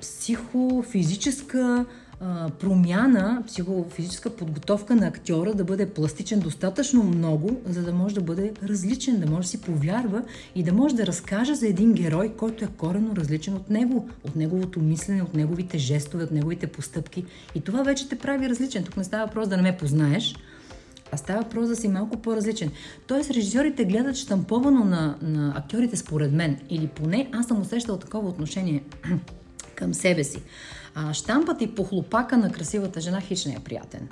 психофизическа 0.00 1.84
а, 2.20 2.50
промяна, 2.50 3.42
психофизическа 3.46 4.30
подготовка 4.30 4.96
на 4.96 5.06
актьора 5.06 5.54
да 5.54 5.64
бъде 5.64 5.90
пластичен 5.90 6.40
достатъчно 6.40 7.02
много, 7.02 7.60
за 7.66 7.82
да 7.82 7.92
може 7.92 8.14
да 8.14 8.20
бъде 8.20 8.52
различен, 8.68 9.20
да 9.20 9.30
може 9.30 9.42
да 9.42 9.48
си 9.48 9.60
повярва 9.60 10.22
и 10.54 10.62
да 10.62 10.72
може 10.72 10.94
да 10.94 11.06
разкаже 11.06 11.54
за 11.54 11.68
един 11.68 11.92
герой, 11.92 12.32
който 12.36 12.64
е 12.64 12.68
корено 12.76 13.16
различен 13.16 13.54
от 13.54 13.70
него, 13.70 14.08
от 14.24 14.36
неговото 14.36 14.80
мислене, 14.80 15.22
от 15.22 15.34
неговите 15.34 15.78
жестове, 15.78 16.24
от 16.24 16.30
неговите 16.30 16.66
постъпки. 16.66 17.24
И 17.54 17.60
това 17.60 17.82
вече 17.82 18.08
те 18.08 18.18
прави 18.18 18.48
различен. 18.48 18.84
Тук 18.84 18.96
не 18.96 19.04
става 19.04 19.26
въпрос 19.26 19.48
да 19.48 19.56
не 19.56 19.62
ме 19.62 19.76
познаеш, 19.76 20.34
а 21.14 21.16
става 21.16 21.42
въпрос 21.42 21.68
да 21.68 21.76
си 21.76 21.88
малко 21.88 22.16
по-различен. 22.16 22.70
Тоест, 23.06 23.30
режисьорите 23.30 23.84
гледат 23.84 24.16
штамповано 24.16 24.84
на, 24.84 25.18
на 25.22 25.52
актьорите 25.56 25.96
според 25.96 26.32
мен. 26.32 26.58
Или 26.70 26.86
поне 26.86 27.28
аз 27.32 27.46
съм 27.46 27.60
усещала 27.60 27.98
такова 27.98 28.28
отношение 28.28 28.84
към 29.74 29.94
себе 29.94 30.24
си. 30.24 30.42
А 30.94 31.14
штампът 31.14 31.62
и 31.62 31.74
похлопака 31.74 32.36
на 32.36 32.52
красивата 32.52 33.00
жена 33.00 33.20
хич 33.20 33.44
не 33.44 33.52
е 33.52 33.60
приятен. 33.64 34.08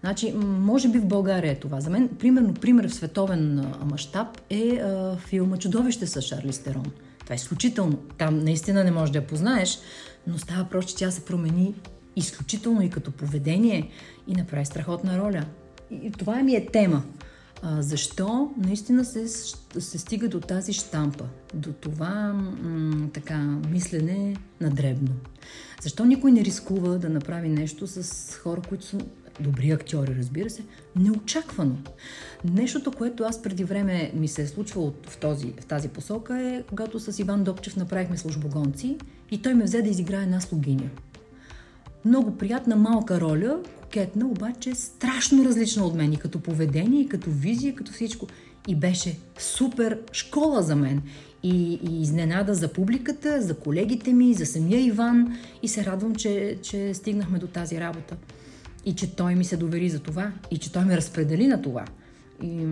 Значи, 0.00 0.32
може 0.42 0.88
би 0.88 0.98
в 0.98 1.06
България 1.06 1.52
е 1.52 1.60
това. 1.60 1.80
За 1.80 1.90
мен, 1.90 2.08
примерно, 2.08 2.54
пример 2.54 2.88
в 2.88 2.94
световен 2.94 3.72
мащаб 3.84 4.28
е 4.50 4.68
а, 4.68 5.16
филма 5.16 5.56
Чудовище 5.56 6.06
с 6.06 6.22
Шарли 6.22 6.52
Стерон. 6.52 6.86
Това 7.20 7.32
е 7.32 7.36
изключително. 7.36 7.98
Там 8.18 8.38
наистина 8.38 8.84
не 8.84 8.90
можеш 8.90 9.12
да 9.12 9.18
я 9.18 9.26
познаеш, 9.26 9.78
но 10.26 10.38
става 10.38 10.64
просто, 10.64 10.90
че 10.90 10.96
тя 10.96 11.10
се 11.10 11.24
промени 11.24 11.74
изключително 12.16 12.82
и 12.82 12.90
като 12.90 13.10
поведение 13.10 13.90
и 14.28 14.34
направи 14.34 14.66
страхотна 14.66 15.18
роля. 15.18 15.44
И 15.90 16.12
това 16.12 16.42
ми 16.42 16.54
е 16.54 16.66
тема. 16.66 17.02
А, 17.62 17.82
защо 17.82 18.50
наистина 18.56 19.04
се, 19.04 19.28
се 19.78 19.98
стига 19.98 20.28
до 20.28 20.40
тази 20.40 20.72
штампа, 20.72 21.24
до 21.54 21.72
това 21.72 22.32
м- 22.32 23.08
така 23.12 23.38
мислене 23.70 24.36
на 24.60 24.70
дребно? 24.70 25.12
Защо 25.82 26.04
никой 26.04 26.32
не 26.32 26.44
рискува 26.44 26.98
да 26.98 27.08
направи 27.08 27.48
нещо 27.48 27.86
с 27.86 28.34
хора, 28.36 28.62
които 28.68 28.84
са 28.84 28.98
добри 29.40 29.70
актьори, 29.70 30.16
разбира 30.18 30.50
се, 30.50 30.62
неочаквано? 30.96 31.76
Нещото, 32.44 32.92
което 32.92 33.24
аз 33.24 33.42
преди 33.42 33.64
време 33.64 34.12
ми 34.14 34.28
се 34.28 34.42
е 34.42 34.46
случвало 34.46 34.92
в, 35.08 35.16
този, 35.16 35.54
в 35.60 35.66
тази 35.66 35.88
посока 35.88 36.38
е, 36.38 36.62
когато 36.62 37.00
с 37.00 37.18
Иван 37.18 37.44
Добчев 37.44 37.76
направихме 37.76 38.16
службогонци 38.16 38.98
и 39.30 39.42
той 39.42 39.54
ме 39.54 39.64
взе 39.64 39.82
да 39.82 39.88
изиграе 39.88 40.22
една 40.22 40.40
слугиня. 40.40 40.88
Много 42.04 42.38
приятна 42.38 42.76
малка 42.76 43.20
роля, 43.20 43.60
кокетна, 43.86 44.26
обаче 44.26 44.74
страшно 44.74 45.44
различна 45.44 45.84
от 45.84 45.94
мен 45.94 46.12
и 46.12 46.16
като 46.16 46.40
поведение, 46.40 47.00
и 47.00 47.08
като 47.08 47.30
визия, 47.30 47.74
като 47.74 47.92
всичко. 47.92 48.26
И 48.68 48.76
беше 48.76 49.18
супер 49.38 50.00
школа 50.12 50.62
за 50.62 50.76
мен. 50.76 51.02
И, 51.42 51.80
и 51.90 52.02
изненада 52.02 52.54
за 52.54 52.72
публиката, 52.72 53.42
за 53.42 53.56
колегите 53.56 54.12
ми, 54.12 54.34
за 54.34 54.46
самия 54.46 54.84
Иван. 54.84 55.38
И 55.62 55.68
се 55.68 55.84
радвам, 55.84 56.14
че, 56.14 56.58
че 56.62 56.94
стигнахме 56.94 57.38
до 57.38 57.46
тази 57.46 57.80
работа. 57.80 58.16
И 58.84 58.94
че 58.94 59.16
той 59.16 59.34
ми 59.34 59.44
се 59.44 59.56
довери 59.56 59.88
за 59.88 59.98
това. 59.98 60.32
И 60.50 60.58
че 60.58 60.72
той 60.72 60.84
ме 60.84 60.96
разпредели 60.96 61.46
на 61.46 61.62
това. 61.62 61.84
И, 62.42 62.66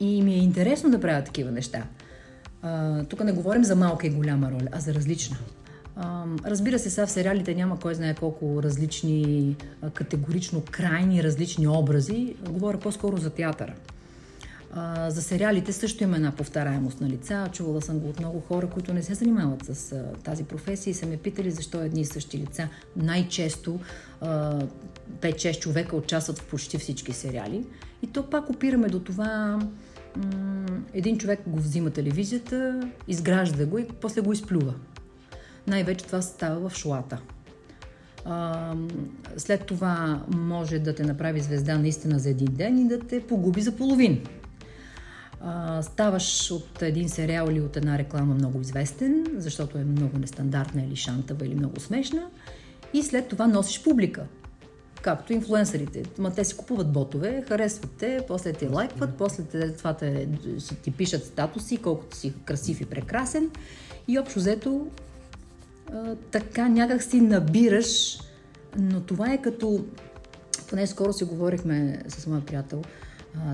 и 0.00 0.22
ми 0.22 0.34
е 0.34 0.38
интересно 0.38 0.90
да 0.90 1.00
правя 1.00 1.24
такива 1.24 1.50
неща. 1.50 1.84
А, 2.62 3.04
тук 3.04 3.24
не 3.24 3.32
говорим 3.32 3.64
за 3.64 3.76
малка 3.76 4.06
и 4.06 4.10
голяма 4.10 4.50
роля, 4.50 4.68
а 4.72 4.80
за 4.80 4.94
различна. 4.94 5.36
Разбира 6.44 6.78
се, 6.78 6.90
сега 6.90 7.06
в 7.06 7.10
сериалите 7.10 7.54
няма 7.54 7.78
кой 7.78 7.94
знае 7.94 8.14
колко 8.14 8.62
различни, 8.62 9.56
категорично 9.94 10.62
крайни 10.70 11.22
различни 11.22 11.68
образи. 11.68 12.34
Говоря 12.48 12.78
по-скоро 12.78 13.16
за 13.16 13.30
театъра. 13.30 13.74
За 15.08 15.22
сериалите 15.22 15.72
също 15.72 16.04
има 16.04 16.16
една 16.16 16.32
повторяемост 16.32 17.00
на 17.00 17.08
лица. 17.08 17.48
Чувала 17.52 17.82
съм 17.82 17.98
го 17.98 18.08
от 18.08 18.18
много 18.18 18.40
хора, 18.40 18.66
които 18.66 18.94
не 18.94 19.02
се 19.02 19.14
занимават 19.14 19.64
с 19.64 20.04
тази 20.24 20.44
професия 20.44 20.90
и 20.90 20.94
са 20.94 21.06
ме 21.06 21.16
питали 21.16 21.50
защо 21.50 21.82
едни 21.82 22.00
и 22.00 22.04
същи 22.04 22.38
лица. 22.38 22.68
Най-често 22.96 23.80
а, 24.20 24.60
5-6 25.20 25.58
човека 25.58 25.96
участват 25.96 26.38
в 26.38 26.46
почти 26.46 26.78
всички 26.78 27.12
сериали. 27.12 27.66
И 28.02 28.06
то 28.06 28.30
пак 28.30 28.50
опираме 28.50 28.88
до 28.88 29.00
това 29.00 29.58
един 30.94 31.18
човек 31.18 31.40
го 31.46 31.58
взима 31.58 31.90
телевизията, 31.90 32.88
изгражда 33.08 33.66
го 33.66 33.78
и 33.78 33.88
после 34.00 34.20
го 34.20 34.32
изплюва. 34.32 34.74
Най-вече 35.66 36.04
това 36.04 36.22
става 36.22 36.68
в 36.68 36.74
шоата. 36.74 37.20
А, 38.24 38.74
след 39.36 39.66
това 39.66 40.22
може 40.28 40.78
да 40.78 40.94
те 40.94 41.04
направи 41.04 41.40
звезда 41.40 41.78
наистина 41.78 42.18
за 42.18 42.30
един 42.30 42.48
ден 42.52 42.78
и 42.78 42.88
да 42.88 42.98
те 42.98 43.26
погуби 43.26 43.60
за 43.60 43.76
половин. 43.76 44.24
А, 45.40 45.82
ставаш 45.82 46.50
от 46.50 46.82
един 46.82 47.08
сериал 47.08 47.46
или 47.50 47.60
от 47.60 47.76
една 47.76 47.98
реклама 47.98 48.34
много 48.34 48.60
известен, 48.60 49.26
защото 49.36 49.78
е 49.78 49.84
много 49.84 50.18
нестандартна 50.18 50.82
или 50.82 50.96
шантава 50.96 51.46
или 51.46 51.54
много 51.54 51.80
смешна 51.80 52.22
и 52.94 53.02
след 53.02 53.28
това 53.28 53.46
носиш 53.46 53.82
публика. 53.82 54.26
Както 55.02 55.32
инфлуенсърите. 55.32 56.02
Ма 56.18 56.30
те 56.30 56.44
си 56.44 56.56
купуват 56.56 56.92
ботове, 56.92 57.44
харесват 57.48 57.90
те, 57.98 58.20
после 58.28 58.52
те 58.52 58.68
лайкват, 58.68 59.14
после 59.18 59.42
те, 59.42 59.72
това 59.72 59.94
те, 59.94 60.28
си 60.58 60.76
ти 60.76 60.90
пишат 60.90 61.24
статуси, 61.24 61.76
колкото 61.76 62.16
си 62.16 62.32
красив 62.44 62.80
и 62.80 62.84
прекрасен. 62.84 63.50
И 64.08 64.18
общо 64.18 64.38
взето 64.38 64.86
така 66.30 66.68
някак 66.68 67.02
си 67.02 67.20
набираш, 67.20 68.18
но 68.78 69.00
това 69.00 69.32
е 69.32 69.42
като, 69.42 69.84
поне 70.70 70.86
скоро 70.86 71.12
си 71.12 71.24
говорихме 71.24 72.02
с 72.08 72.26
моя 72.26 72.44
приятел, 72.46 72.82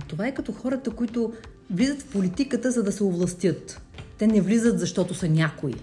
това 0.08 0.26
е 0.26 0.34
като 0.34 0.52
хората, 0.52 0.90
които 0.90 1.32
влизат 1.70 2.02
в 2.02 2.12
политиката, 2.12 2.70
за 2.70 2.82
да 2.82 2.92
се 2.92 3.04
овластят. 3.04 3.80
Те 4.18 4.26
не 4.26 4.40
влизат, 4.40 4.78
защото 4.80 5.14
са 5.14 5.28
някои 5.28 5.74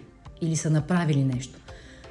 или 0.41 0.55
са 0.55 0.69
направили 0.69 1.23
нещо. 1.23 1.59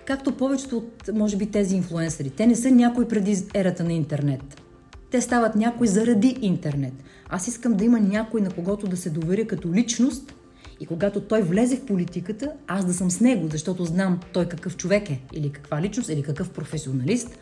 Както 0.06 0.36
повечето 0.36 0.76
от, 0.76 1.10
може 1.14 1.36
би, 1.36 1.50
тези 1.50 1.76
инфлуенсъри. 1.76 2.30
Те 2.30 2.46
не 2.46 2.56
са 2.56 2.70
някой 2.70 3.08
преди 3.08 3.44
ерата 3.54 3.84
на 3.84 3.92
интернет. 3.92 4.62
Те 5.10 5.20
стават 5.20 5.54
някой 5.54 5.86
заради 5.86 6.38
интернет. 6.40 6.94
Аз 7.28 7.48
искам 7.48 7.74
да 7.74 7.84
има 7.84 8.00
някой, 8.00 8.40
на 8.40 8.50
когото 8.50 8.86
да 8.86 8.96
се 8.96 9.10
доверя 9.10 9.46
като 9.46 9.74
личност 9.74 10.34
и 10.80 10.86
когато 10.86 11.20
той 11.20 11.42
влезе 11.42 11.76
в 11.76 11.86
политиката, 11.86 12.52
аз 12.66 12.86
да 12.86 12.94
съм 12.94 13.10
с 13.10 13.20
него, 13.20 13.48
защото 13.50 13.84
знам 13.84 14.20
той 14.32 14.48
какъв 14.48 14.76
човек 14.76 15.10
е, 15.10 15.20
или 15.32 15.50
каква 15.50 15.82
личност, 15.82 16.08
или 16.08 16.22
какъв 16.22 16.50
професионалист. 16.50 17.38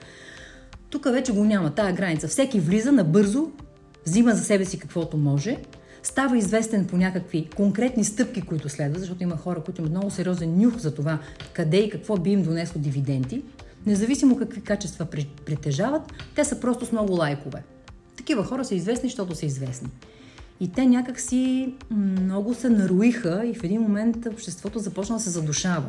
Тук 0.91 1.05
вече 1.05 1.33
го 1.33 1.45
няма 1.45 1.74
тая 1.74 1.93
граница. 1.93 2.28
Всеки 2.28 2.61
влиза 2.61 2.93
набързо, 2.93 3.51
взима 4.07 4.35
за 4.35 4.45
себе 4.45 4.64
си 4.64 4.78
каквото 4.78 5.16
може, 5.16 5.59
става 6.03 6.39
известен 6.39 6.87
по 6.87 6.97
някакви 6.97 7.49
конкретни 7.57 8.05
стъпки, 8.05 8.43
които 8.43 8.68
следват, 8.68 9.01
защото 9.01 9.22
има 9.22 9.37
хора, 9.37 9.61
които 9.61 9.80
имат 9.80 9.91
много 9.91 10.11
сериозен 10.11 10.59
нюх 10.59 10.76
за 10.76 10.95
това 10.95 11.18
къде 11.53 11.76
и 11.76 11.91
какво 11.91 12.16
би 12.16 12.30
им 12.30 12.43
донесло 12.43 12.80
дивиденти. 12.80 13.43
Независимо 13.87 14.39
какви 14.39 14.61
качества 14.61 15.07
при- 15.07 15.28
притежават, 15.47 16.03
те 16.35 16.45
са 16.45 16.61
просто 16.61 16.87
с 16.87 16.93
много 16.93 17.12
лайкове. 17.12 17.62
Такива 18.16 18.45
хора 18.45 18.64
са 18.64 18.74
известни, 18.74 19.09
защото 19.09 19.35
са 19.35 19.47
известни. 19.47 19.89
И 20.61 20.72
те 20.72 20.86
някак 20.86 21.20
си 21.20 21.74
много 21.90 22.55
се 22.55 22.68
наруиха 22.68 23.42
и 23.46 23.55
в 23.55 23.64
един 23.64 23.80
момент 23.80 24.26
обществото 24.26 24.78
започна 24.78 25.16
да 25.16 25.22
се 25.22 25.30
задушава. 25.30 25.88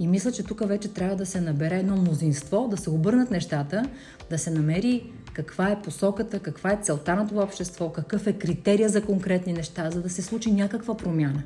И 0.00 0.06
мисля, 0.06 0.32
че 0.32 0.42
тук 0.42 0.68
вече 0.68 0.88
трябва 0.88 1.16
да 1.16 1.26
се 1.26 1.40
набере 1.40 1.78
едно 1.78 1.96
мнозинство, 1.96 2.68
да 2.70 2.76
се 2.76 2.90
обърнат 2.90 3.30
нещата, 3.30 3.82
да 4.30 4.38
се 4.38 4.50
намери 4.50 5.12
каква 5.32 5.70
е 5.70 5.82
посоката, 5.82 6.38
каква 6.38 6.72
е 6.72 6.78
целта 6.82 7.16
на 7.16 7.26
това 7.26 7.42
общество, 7.42 7.92
какъв 7.92 8.26
е 8.26 8.32
критерия 8.32 8.88
за 8.88 9.02
конкретни 9.02 9.52
неща, 9.52 9.90
за 9.90 10.02
да 10.02 10.10
се 10.10 10.22
случи 10.22 10.52
някаква 10.52 10.96
промяна. 10.96 11.42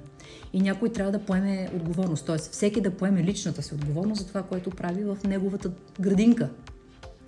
И 0.52 0.60
някой 0.60 0.92
трябва 0.92 1.12
да 1.12 1.18
поеме 1.18 1.70
отговорност, 1.76 2.26
т.е. 2.26 2.38
всеки 2.38 2.80
да 2.80 2.90
поеме 2.90 3.24
личната 3.24 3.62
си 3.62 3.74
отговорност 3.74 4.20
за 4.20 4.28
това, 4.28 4.42
което 4.42 4.70
прави 4.70 5.04
в 5.04 5.18
неговата 5.24 5.70
градинка. 6.00 6.48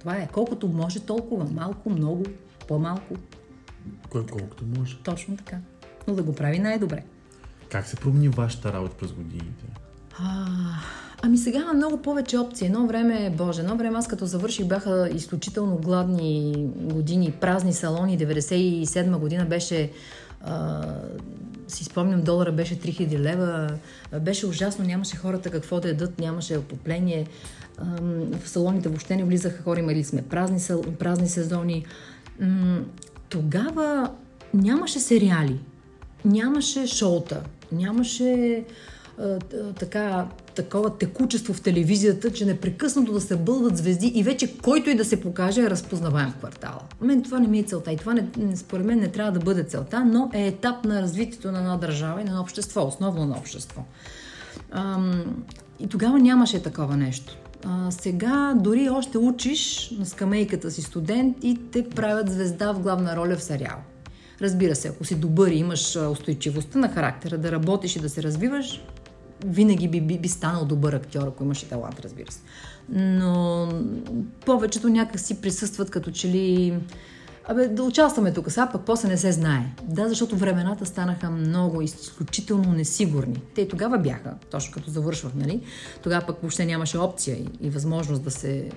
Това 0.00 0.16
е 0.16 0.28
колкото 0.32 0.68
може 0.68 1.00
толкова, 1.00 1.44
малко, 1.44 1.90
много, 1.90 2.22
по-малко, 2.68 3.14
Кой 4.10 4.26
колкото 4.26 4.64
може. 4.78 4.98
точно 4.98 5.36
така. 5.36 5.56
Но 6.08 6.14
да 6.14 6.22
го 6.22 6.34
прави 6.34 6.58
най-добре. 6.58 7.02
Как 7.70 7.86
се 7.86 7.96
промени 7.96 8.28
вашата 8.28 8.72
работа 8.72 8.96
през 8.96 9.12
годините? 9.12 9.64
А, 10.18 10.46
ами 11.22 11.38
сега 11.38 11.58
има 11.58 11.72
много 11.72 12.02
повече 12.02 12.38
опции. 12.38 12.66
Едно 12.66 12.86
време, 12.86 13.34
боже, 13.36 13.60
едно 13.60 13.76
време 13.76 13.98
аз 13.98 14.08
като 14.08 14.26
завърших 14.26 14.66
бяха 14.66 15.10
изключително 15.14 15.76
гладни 15.76 16.54
години, 16.76 17.32
празни 17.40 17.72
салони. 17.72 18.18
97 18.18 19.18
година 19.18 19.44
беше, 19.44 19.90
а, 20.40 20.82
си 21.68 21.84
спомням, 21.84 22.22
долара 22.22 22.52
беше 22.52 22.80
3000 22.80 23.18
лева. 23.18 23.78
Беше 24.20 24.46
ужасно, 24.46 24.84
нямаше 24.84 25.16
хората 25.16 25.50
какво 25.50 25.80
да 25.80 25.88
ядат, 25.88 26.18
нямаше 26.18 26.56
отопление. 26.56 27.26
В 28.44 28.48
салоните 28.48 28.88
въобще 28.88 29.16
не 29.16 29.24
влизаха 29.24 29.62
хора, 29.62 29.80
имали 29.80 30.04
сме 30.04 30.22
празни, 30.22 30.60
празни 30.98 31.28
сезони. 31.28 31.84
Тогава 33.34 34.10
нямаше 34.54 35.00
сериали, 35.00 35.60
нямаше 36.24 36.86
шоута, 36.86 37.42
нямаше 37.72 38.64
а, 39.18 39.38
така, 39.78 40.26
такова 40.54 40.98
текучество 40.98 41.54
в 41.54 41.60
телевизията, 41.60 42.32
че 42.32 42.46
непрекъснато 42.46 43.12
да 43.12 43.20
се 43.20 43.36
бълват 43.36 43.76
звезди 43.76 44.06
и 44.06 44.22
вече 44.22 44.58
който 44.58 44.90
и 44.90 44.94
да 44.94 45.04
се 45.04 45.20
покаже 45.20 45.62
е 45.62 45.70
разпознаваем 45.70 46.30
в 46.30 46.36
квартала. 46.36 46.80
Мен 47.00 47.22
това 47.22 47.38
не 47.38 47.48
ми 47.48 47.58
е 47.58 47.62
целта 47.62 47.92
и 47.92 47.96
това 47.96 48.14
не- 48.14 48.56
според 48.56 48.86
мен 48.86 48.98
не 48.98 49.08
трябва 49.08 49.32
да 49.32 49.44
бъде 49.44 49.64
целта, 49.64 50.04
но 50.04 50.30
е 50.32 50.46
етап 50.46 50.84
на 50.84 51.02
развитието 51.02 51.52
на 51.52 51.58
една 51.58 51.76
държава 51.76 52.20
и 52.20 52.24
на 52.24 52.30
едно 52.30 52.42
общество, 52.42 52.86
основно 52.86 53.26
на 53.26 53.36
общество. 53.36 53.82
Ам, 54.70 55.44
и 55.80 55.86
тогава 55.86 56.18
нямаше 56.18 56.62
такова 56.62 56.96
нещо. 56.96 57.36
А, 57.64 57.90
сега 57.90 58.54
дори 58.56 58.88
още 58.88 59.18
учиш 59.18 59.90
на 59.98 60.06
скамейката 60.06 60.70
си 60.70 60.82
студент 60.82 61.36
и 61.42 61.58
те 61.72 61.88
правят 61.88 62.32
звезда 62.32 62.72
в 62.72 62.80
главна 62.80 63.16
роля 63.16 63.36
в 63.36 63.42
сериал. 63.42 63.76
Разбира 64.40 64.74
се, 64.74 64.88
ако 64.88 65.04
си 65.04 65.14
добър 65.14 65.50
и 65.50 65.58
имаш 65.58 65.96
устойчивостта 65.96 66.78
на 66.78 66.88
характера 66.88 67.38
да 67.38 67.52
работиш 67.52 67.96
и 67.96 68.00
да 68.00 68.08
се 68.08 68.22
развиваш, 68.22 68.84
винаги 69.46 69.88
би, 69.88 70.00
би, 70.00 70.18
би 70.18 70.28
станал 70.28 70.64
добър 70.64 70.92
актьор, 70.92 71.26
ако 71.28 71.44
имаш 71.44 71.62
и 71.62 71.68
талант, 71.68 72.00
разбира 72.00 72.32
се. 72.32 72.40
Но 72.88 73.68
повечето 74.46 74.88
някак 74.88 75.20
си 75.20 75.40
присъстват 75.40 75.90
като 75.90 76.10
че 76.10 76.28
ли... 76.28 76.74
Абе, 77.48 77.68
да 77.68 77.82
участваме 77.82 78.32
тук 78.32 78.50
сега, 78.50 78.66
пък 78.66 78.82
после 78.86 79.08
не 79.08 79.16
се 79.16 79.32
знае. 79.32 79.74
Да, 79.82 80.08
защото 80.08 80.36
времената 80.36 80.86
станаха 80.86 81.30
много 81.30 81.82
изключително 81.82 82.72
несигурни. 82.72 83.42
Те 83.54 83.60
и 83.60 83.68
тогава 83.68 83.98
бяха, 83.98 84.34
точно 84.50 84.72
като 84.72 84.90
завършвах, 84.90 85.34
нали? 85.34 85.60
Тогава 86.02 86.26
пък 86.26 86.40
въобще 86.40 86.66
нямаше 86.66 86.98
опция 86.98 87.36
и, 87.36 87.48
и 87.60 87.70
възможност 87.70 88.22
да 88.22 88.30
се... 88.30 88.70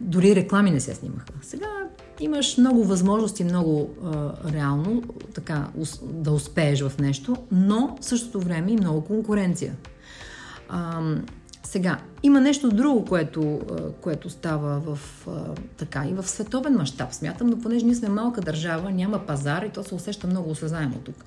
Дори 0.00 0.36
реклами 0.36 0.70
не 0.70 0.80
се 0.80 0.94
снимаха. 0.94 1.32
Сега 1.42 1.66
имаш 2.20 2.56
много 2.56 2.84
възможности, 2.84 3.44
много 3.44 3.90
а, 4.04 4.32
реално 4.52 5.02
така 5.34 5.68
да 6.02 6.32
успееш 6.32 6.82
в 6.82 6.92
нещо, 6.98 7.36
но 7.52 7.96
в 8.00 8.04
същото 8.04 8.40
време 8.40 8.72
и 8.72 8.76
много 8.76 9.04
конкуренция. 9.04 9.74
Сега, 11.66 11.98
има 12.22 12.40
нещо 12.40 12.68
друго, 12.68 13.04
което, 13.04 13.60
което 14.00 14.30
става 14.30 14.80
в, 14.80 15.26
така, 15.76 16.06
и 16.08 16.12
в 16.12 16.28
световен 16.28 16.74
мащаб. 16.74 17.12
Смятам, 17.12 17.46
но 17.46 17.58
понеже 17.58 17.86
ние 17.86 17.94
сме 17.94 18.08
малка 18.08 18.40
държава, 18.40 18.90
няма 18.90 19.26
пазар 19.26 19.62
и 19.62 19.70
то 19.70 19.84
се 19.84 19.94
усеща 19.94 20.26
много 20.26 20.50
осезаемо 20.50 20.94
тук. 21.04 21.24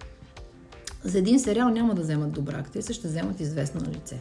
За 1.04 1.18
един 1.18 1.40
сериал 1.40 1.70
няма 1.70 1.96
да 1.96 2.02
вземат 2.02 2.32
добра 2.32 2.58
актриса, 2.58 2.94
ще 2.94 3.08
вземат 3.08 3.40
известно 3.40 3.82
лице. 3.92 4.20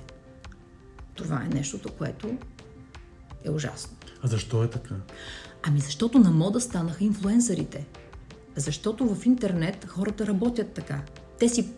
Това 1.15 1.43
е 1.45 1.55
нещото, 1.55 1.93
което 1.93 2.31
е 3.45 3.51
ужасно. 3.51 3.97
А 4.23 4.29
защо 4.29 4.65
е 4.65 4.71
така? 4.71 4.95
Ами 5.63 5.81
защото 5.81 6.19
на 6.19 6.31
мода 6.31 6.61
станаха 6.61 7.05
инфлуенсърите. 7.05 7.87
Защото 8.57 9.15
в 9.15 9.27
интернет 9.27 9.87
хората 9.89 10.27
работят 10.27 10.73
така. 10.73 11.01
Те 11.39 11.49
си 11.49 11.69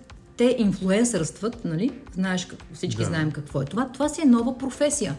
те 0.40 0.56
инфлуенсърстват, 0.58 1.64
нали? 1.64 1.90
Знаеш 2.14 2.48
всички 2.72 3.02
да. 3.02 3.08
знаем 3.08 3.30
какво 3.30 3.62
е 3.62 3.64
това. 3.64 3.88
Това 3.92 4.08
си 4.08 4.22
е 4.22 4.24
нова 4.24 4.58
професия. 4.58 5.16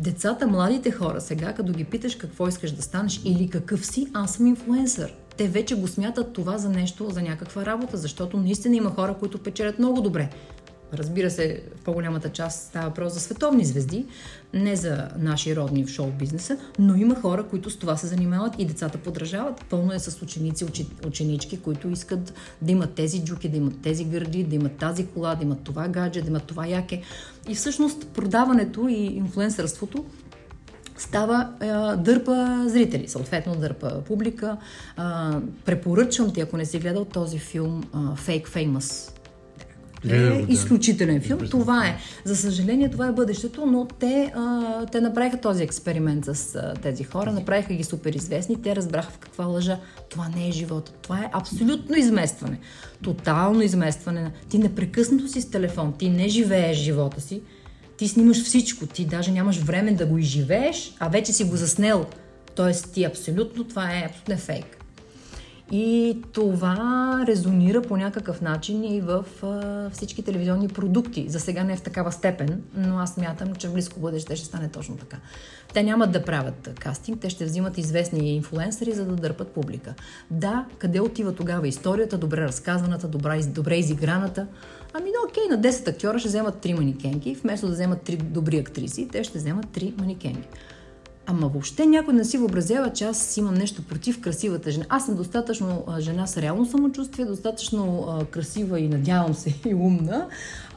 Децата, 0.00 0.46
младите 0.46 0.90
хора, 0.90 1.20
сега 1.20 1.52
като 1.52 1.72
ги 1.72 1.84
питаш 1.84 2.14
какво 2.14 2.48
искаш 2.48 2.70
да 2.70 2.82
станеш 2.82 3.20
или 3.24 3.48
какъв 3.48 3.86
си, 3.86 4.08
аз 4.12 4.34
съм 4.34 4.46
инфлуенсър. 4.46 5.14
Те 5.36 5.48
вече 5.48 5.74
го 5.74 5.88
смятат 5.88 6.32
това 6.32 6.58
за 6.58 6.68
нещо, 6.68 7.10
за 7.10 7.22
някаква 7.22 7.66
работа, 7.66 7.96
защото 7.96 8.36
наистина 8.36 8.76
има 8.76 8.90
хора, 8.90 9.14
които 9.20 9.38
печелят 9.38 9.78
много 9.78 10.00
добре. 10.00 10.30
Разбира 10.98 11.30
се, 11.30 11.62
в 11.76 11.84
по-голямата 11.84 12.28
част 12.28 12.68
става 12.68 12.88
въпрос 12.88 13.12
за 13.12 13.20
световни 13.20 13.64
звезди, 13.64 14.06
не 14.54 14.76
за 14.76 15.08
наши 15.18 15.56
родни 15.56 15.84
в 15.84 15.88
шоу 15.88 16.10
бизнеса, 16.10 16.56
но 16.78 16.94
има 16.94 17.14
хора, 17.14 17.42
които 17.42 17.70
с 17.70 17.76
това 17.76 17.96
се 17.96 18.06
занимават 18.06 18.54
и 18.58 18.64
децата 18.64 18.98
подражават. 18.98 19.64
Пълно 19.70 19.92
е 19.92 19.98
с 19.98 20.22
ученици, 20.22 20.66
ученички, 21.06 21.60
които 21.60 21.88
искат 21.88 22.34
да 22.62 22.72
имат 22.72 22.94
тези 22.94 23.24
джуки, 23.24 23.48
да 23.48 23.56
имат 23.56 23.82
тези 23.82 24.04
гърди, 24.04 24.44
да 24.44 24.54
имат 24.54 24.76
тази 24.76 25.06
кола, 25.06 25.34
да 25.34 25.44
имат 25.44 25.60
това 25.64 25.88
гадже, 25.88 26.22
да 26.22 26.28
имат 26.28 26.44
това 26.44 26.66
яке. 26.66 27.02
И 27.48 27.54
всъщност 27.54 28.06
продаването 28.08 28.88
и 28.88 28.94
инфлуенсърството 28.94 30.04
става 30.96 31.50
а, 31.60 31.96
дърпа 31.96 32.64
зрители, 32.66 33.08
съответно 33.08 33.56
дърпа 33.56 34.02
публика. 34.06 34.56
А, 34.96 35.38
препоръчвам 35.64 36.32
ти, 36.32 36.40
ако 36.40 36.56
не 36.56 36.64
си 36.64 36.78
гледал 36.78 37.04
този 37.04 37.38
филм 37.38 37.84
а, 37.92 37.98
Fake 37.98 38.48
Famous. 38.48 39.10
Е 40.08 40.18
да. 40.18 40.52
изключителен 40.52 41.20
филм. 41.20 41.38
Интересно. 41.38 41.60
Това 41.60 41.86
е. 41.86 41.96
За 42.24 42.36
съжаление, 42.36 42.90
това 42.90 43.06
е 43.06 43.12
бъдещето, 43.12 43.66
но 43.66 43.86
те, 43.86 44.32
а, 44.36 44.86
те 44.86 45.00
направиха 45.00 45.40
този 45.40 45.62
експеримент 45.62 46.24
с 46.24 46.54
а, 46.54 46.74
тези 46.82 47.04
хора, 47.04 47.32
направиха 47.32 47.74
ги 47.74 47.84
супер 47.84 48.12
известни, 48.12 48.62
те 48.62 48.76
разбраха 48.76 49.10
в 49.10 49.18
каква 49.18 49.44
лъжа. 49.44 49.78
Това 50.10 50.28
не 50.36 50.48
е 50.48 50.52
живота. 50.52 50.92
Това 51.02 51.18
е 51.18 51.30
абсолютно 51.32 51.96
изместване. 51.96 52.58
Тотално 53.02 53.62
изместване. 53.62 54.32
Ти 54.48 54.58
непрекъснато 54.58 55.28
си 55.28 55.40
с 55.40 55.50
телефон. 55.50 55.94
Ти 55.98 56.10
не 56.10 56.28
живееш 56.28 56.78
живота 56.78 57.20
си. 57.20 57.42
Ти 57.96 58.08
снимаш 58.08 58.44
всичко, 58.44 58.86
ти 58.86 59.04
даже 59.04 59.32
нямаш 59.32 59.58
време 59.58 59.92
да 59.92 60.06
го 60.06 60.18
изживееш, 60.18 60.94
а 61.00 61.08
вече 61.08 61.32
си 61.32 61.44
го 61.44 61.56
заснел. 61.56 62.06
Тоест 62.54 62.92
ти 62.92 63.04
абсолютно, 63.04 63.64
това 63.64 63.90
е 63.92 64.08
абсолютно 64.10 64.36
фейк. 64.36 64.83
И 65.72 66.18
това 66.32 67.24
резонира 67.28 67.82
по 67.82 67.96
някакъв 67.96 68.40
начин 68.40 68.84
и 68.84 69.00
в 69.00 69.24
а, 69.42 69.90
всички 69.90 70.22
телевизионни 70.22 70.68
продукти. 70.68 71.26
За 71.28 71.40
сега 71.40 71.64
не 71.64 71.72
е 71.72 71.76
в 71.76 71.82
такава 71.82 72.12
степен, 72.12 72.62
но 72.76 72.98
аз 72.98 73.16
мятам, 73.16 73.54
че 73.54 73.68
в 73.68 73.72
близко 73.72 74.00
бъдеще 74.00 74.36
ще 74.36 74.46
стане 74.46 74.68
точно 74.68 74.96
така. 74.96 75.16
Те 75.74 75.82
нямат 75.82 76.12
да 76.12 76.24
правят 76.24 76.70
кастинг, 76.80 77.20
те 77.20 77.30
ще 77.30 77.44
взимат 77.44 77.78
известни 77.78 78.36
инфлуенсъри, 78.36 78.92
за 78.92 79.04
да 79.04 79.16
дърпат 79.16 79.48
публика. 79.48 79.94
Да, 80.30 80.64
къде 80.78 81.00
отива 81.00 81.34
тогава 81.34 81.68
историята, 81.68 82.18
добре 82.18 82.40
разказваната, 82.40 83.08
добре, 83.08 83.38
из- 83.38 83.46
добре 83.46 83.76
изиграната? 83.76 84.46
Ами 84.94 85.10
да, 85.10 85.28
окей, 85.28 85.42
на 85.50 85.58
10 85.62 85.88
актьора 85.88 86.18
ще 86.18 86.28
вземат 86.28 86.54
3 86.64 86.72
манекенки, 86.74 87.34
вместо 87.34 87.66
да 87.66 87.72
вземат 87.72 87.98
3 88.08 88.16
добри 88.22 88.58
актриси, 88.58 89.08
те 89.12 89.24
ще 89.24 89.38
вземат 89.38 89.66
3 89.66 90.00
манекенки. 90.00 90.48
Ама 91.26 91.48
въобще 91.48 91.86
някой 91.86 92.14
не 92.14 92.24
си 92.24 92.38
въобразява, 92.38 92.92
че 92.92 93.04
аз 93.04 93.36
имам 93.36 93.54
нещо 93.54 93.82
против 93.82 94.20
красивата 94.20 94.70
жена. 94.70 94.84
Аз 94.88 95.06
съм 95.06 95.16
достатъчно 95.16 95.84
жена 95.98 96.26
с 96.26 96.36
реално 96.36 96.66
самочувствие, 96.66 97.24
достатъчно 97.24 98.06
а, 98.08 98.24
красива 98.24 98.80
и 98.80 98.88
надявам 98.88 99.34
се 99.34 99.54
и 99.68 99.74
умна, 99.74 100.28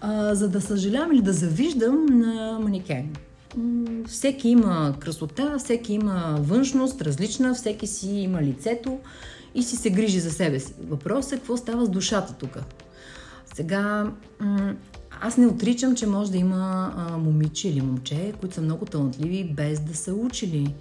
а, 0.01 0.35
за 0.35 0.49
да 0.49 0.61
съжалявам 0.61 1.11
или 1.11 1.21
да 1.21 1.33
завиждам 1.33 2.05
на 2.05 2.59
манекен. 2.61 3.13
Всеки 4.07 4.49
има 4.49 4.93
красота, 4.99 5.55
всеки 5.59 5.93
има 5.93 6.37
външност, 6.39 7.01
различна, 7.01 7.53
всеки 7.53 7.87
си 7.87 8.09
има 8.09 8.41
лицето 8.41 8.97
и 9.55 9.63
си 9.63 9.75
се 9.75 9.89
грижи 9.89 10.19
за 10.19 10.31
себе 10.31 10.59
си. 10.59 10.73
Въпросът 10.87 11.33
е 11.33 11.35
какво 11.35 11.57
става 11.57 11.85
с 11.85 11.89
душата 11.89 12.33
тук. 12.33 12.57
Сега, 13.55 14.11
аз 15.21 15.37
не 15.37 15.47
отричам, 15.47 15.95
че 15.95 16.07
може 16.07 16.31
да 16.31 16.37
има 16.37 16.93
момиче 17.23 17.69
или 17.69 17.81
момче, 17.81 18.33
които 18.39 18.55
са 18.55 18.61
много 18.61 18.85
талантливи 18.85 19.53
без 19.55 19.79
да 19.79 19.95
са 19.95 20.13
учили. 20.13 20.73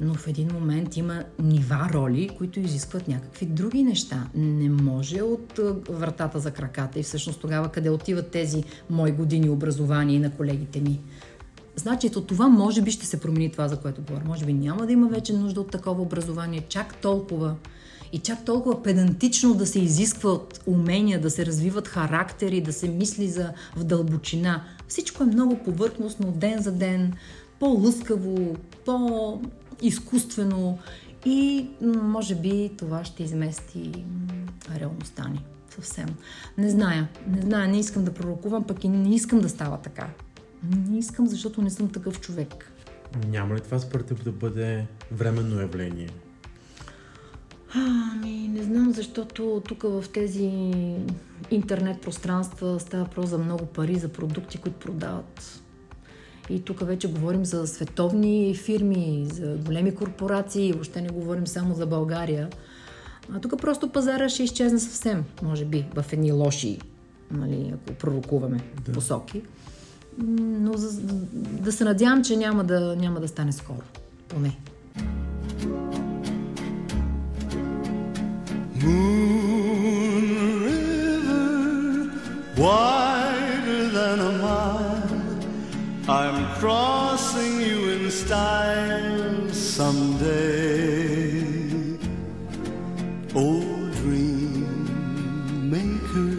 Но 0.00 0.14
в 0.14 0.28
един 0.28 0.48
момент 0.52 0.96
има 0.96 1.24
нива 1.38 1.88
роли, 1.92 2.30
които 2.38 2.60
изискват 2.60 3.08
някакви 3.08 3.46
други 3.46 3.82
неща. 3.82 4.26
Не 4.34 4.70
може 4.70 5.22
от 5.22 5.60
вратата 5.88 6.40
за 6.40 6.50
краката 6.50 6.98
и 6.98 7.02
всъщност 7.02 7.40
тогава 7.40 7.68
къде 7.68 7.90
отиват 7.90 8.30
тези 8.30 8.64
мои 8.90 9.12
години 9.12 9.50
образование 9.50 10.18
на 10.18 10.30
колегите 10.30 10.80
ми. 10.80 11.00
Значи, 11.76 12.06
ето 12.06 12.20
това 12.20 12.48
може 12.48 12.82
би 12.82 12.90
ще 12.90 13.06
се 13.06 13.20
промени 13.20 13.52
това, 13.52 13.68
за 13.68 13.76
което 13.76 14.02
говоря. 14.02 14.24
Може 14.26 14.44
би 14.44 14.52
няма 14.52 14.86
да 14.86 14.92
има 14.92 15.08
вече 15.08 15.32
нужда 15.32 15.60
от 15.60 15.70
такова 15.70 16.02
образование, 16.02 16.64
чак 16.68 16.96
толкова 16.96 17.54
и 18.14 18.18
чак 18.18 18.44
толкова 18.44 18.82
педантично 18.82 19.54
да 19.54 19.66
се 19.66 19.78
изискват 19.78 20.62
умения, 20.66 21.20
да 21.20 21.30
се 21.30 21.46
развиват 21.46 21.88
характери, 21.88 22.60
да 22.60 22.72
се 22.72 22.88
мисли 22.88 23.28
за 23.28 23.52
в 23.76 23.84
дълбочина. 23.84 24.64
Всичко 24.88 25.22
е 25.22 25.26
много 25.26 25.58
повърхностно, 25.58 26.32
ден 26.32 26.62
за 26.62 26.72
ден, 26.72 27.12
по-лъскаво, 27.60 28.56
по-изкуствено 28.84 30.78
и 31.24 31.68
може 32.02 32.34
би 32.34 32.70
това 32.78 33.04
ще 33.04 33.22
измести 33.22 34.04
реалността 34.80 35.28
ни. 35.28 35.44
Съвсем. 35.74 36.08
Не 36.58 36.70
зная, 36.70 37.08
не 37.28 37.42
зная, 37.42 37.68
не 37.68 37.78
искам 37.78 38.04
да 38.04 38.14
пророкувам, 38.14 38.64
пък 38.64 38.84
и 38.84 38.88
не 38.88 39.14
искам 39.14 39.40
да 39.40 39.48
става 39.48 39.76
така. 39.76 40.08
Не 40.88 40.98
искам, 40.98 41.26
защото 41.26 41.62
не 41.62 41.70
съм 41.70 41.88
такъв 41.88 42.20
човек. 42.20 42.72
Няма 43.28 43.54
ли 43.54 43.60
това 43.60 43.78
според 43.78 44.06
теб 44.06 44.24
да 44.24 44.32
бъде 44.32 44.86
временно 45.12 45.60
явление? 45.60 46.08
Ами, 47.74 48.48
не 48.48 48.62
знам, 48.62 48.92
защото 48.92 49.62
тук 49.68 49.82
в 49.82 50.04
тези 50.12 50.50
интернет 51.50 52.00
пространства 52.00 52.80
става 52.80 53.04
просто 53.04 53.30
за 53.30 53.38
много 53.38 53.66
пари, 53.66 53.94
за 53.94 54.08
продукти, 54.08 54.58
които 54.58 54.78
продават. 54.78 55.60
И 56.50 56.60
тук 56.60 56.86
вече 56.86 57.12
говорим 57.12 57.44
за 57.44 57.66
световни 57.66 58.54
фирми, 58.54 59.26
за 59.32 59.56
големи 59.66 59.94
корпорации, 59.94 60.72
въобще 60.72 61.00
не 61.00 61.08
говорим 61.08 61.46
само 61.46 61.74
за 61.74 61.86
България. 61.86 62.48
А 63.32 63.40
тук 63.40 63.60
просто 63.60 63.92
пазара 63.92 64.28
ще 64.28 64.42
изчезне 64.42 64.78
съвсем, 64.78 65.24
може 65.42 65.64
би, 65.64 65.86
в 65.94 66.12
едни 66.12 66.32
лоши, 66.32 66.78
нали, 67.30 67.74
ако 67.74 67.94
пророкуваме 67.94 68.60
да. 68.86 68.92
посоки. 68.92 69.42
Но 70.18 70.72
за, 70.76 71.00
да 71.42 71.72
се 71.72 71.84
надявам, 71.84 72.24
че 72.24 72.36
няма 72.36 72.64
да, 72.64 72.96
няма 72.96 73.20
да 73.20 73.28
стане 73.28 73.52
скоро. 73.52 73.82
Поне. 74.28 74.58
Moon 78.84 80.24
River, 80.64 82.10
wider 82.56 83.88
than 83.88 84.20
a 84.20 84.32
mile. 84.38 85.34
I'm 86.06 86.44
crossing 86.60 87.60
you 87.60 87.90
in 87.90 88.10
style 88.10 89.48
someday. 89.50 91.44
Oh, 93.34 93.40
Old 93.40 93.92
dream 93.92 95.70
maker, 95.70 96.36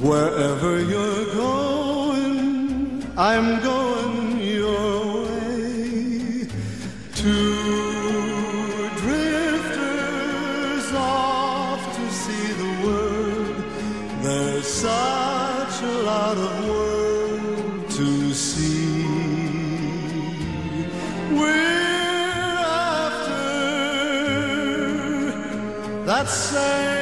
Wherever 0.00 0.80
you're 0.80 1.34
going, 1.34 3.02
I'm 3.16 3.60
going 3.60 4.38
your 4.40 5.24
way. 5.24 6.46
Two 7.16 8.90
drifters 8.98 10.92
off 10.94 11.96
to 11.96 12.10
see 12.12 12.52
the 12.62 12.86
world. 12.86 13.64
There's 14.22 14.66
such 14.68 15.82
a 15.82 16.02
lot 16.04 16.36
of 16.36 16.68
world 16.68 17.90
to 17.90 18.32
see. 18.32 19.02
We're 21.32 22.54
after 22.86 23.42
that 26.06 26.28
same 26.28 26.97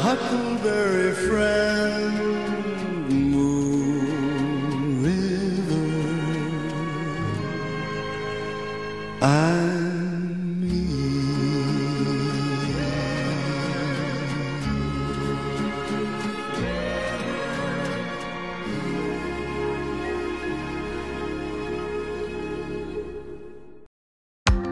huckleberry 0.00 1.12
friend, 1.12 2.16
Moon 3.32 5.02
River. 5.04 5.90
I'm 9.20 10.00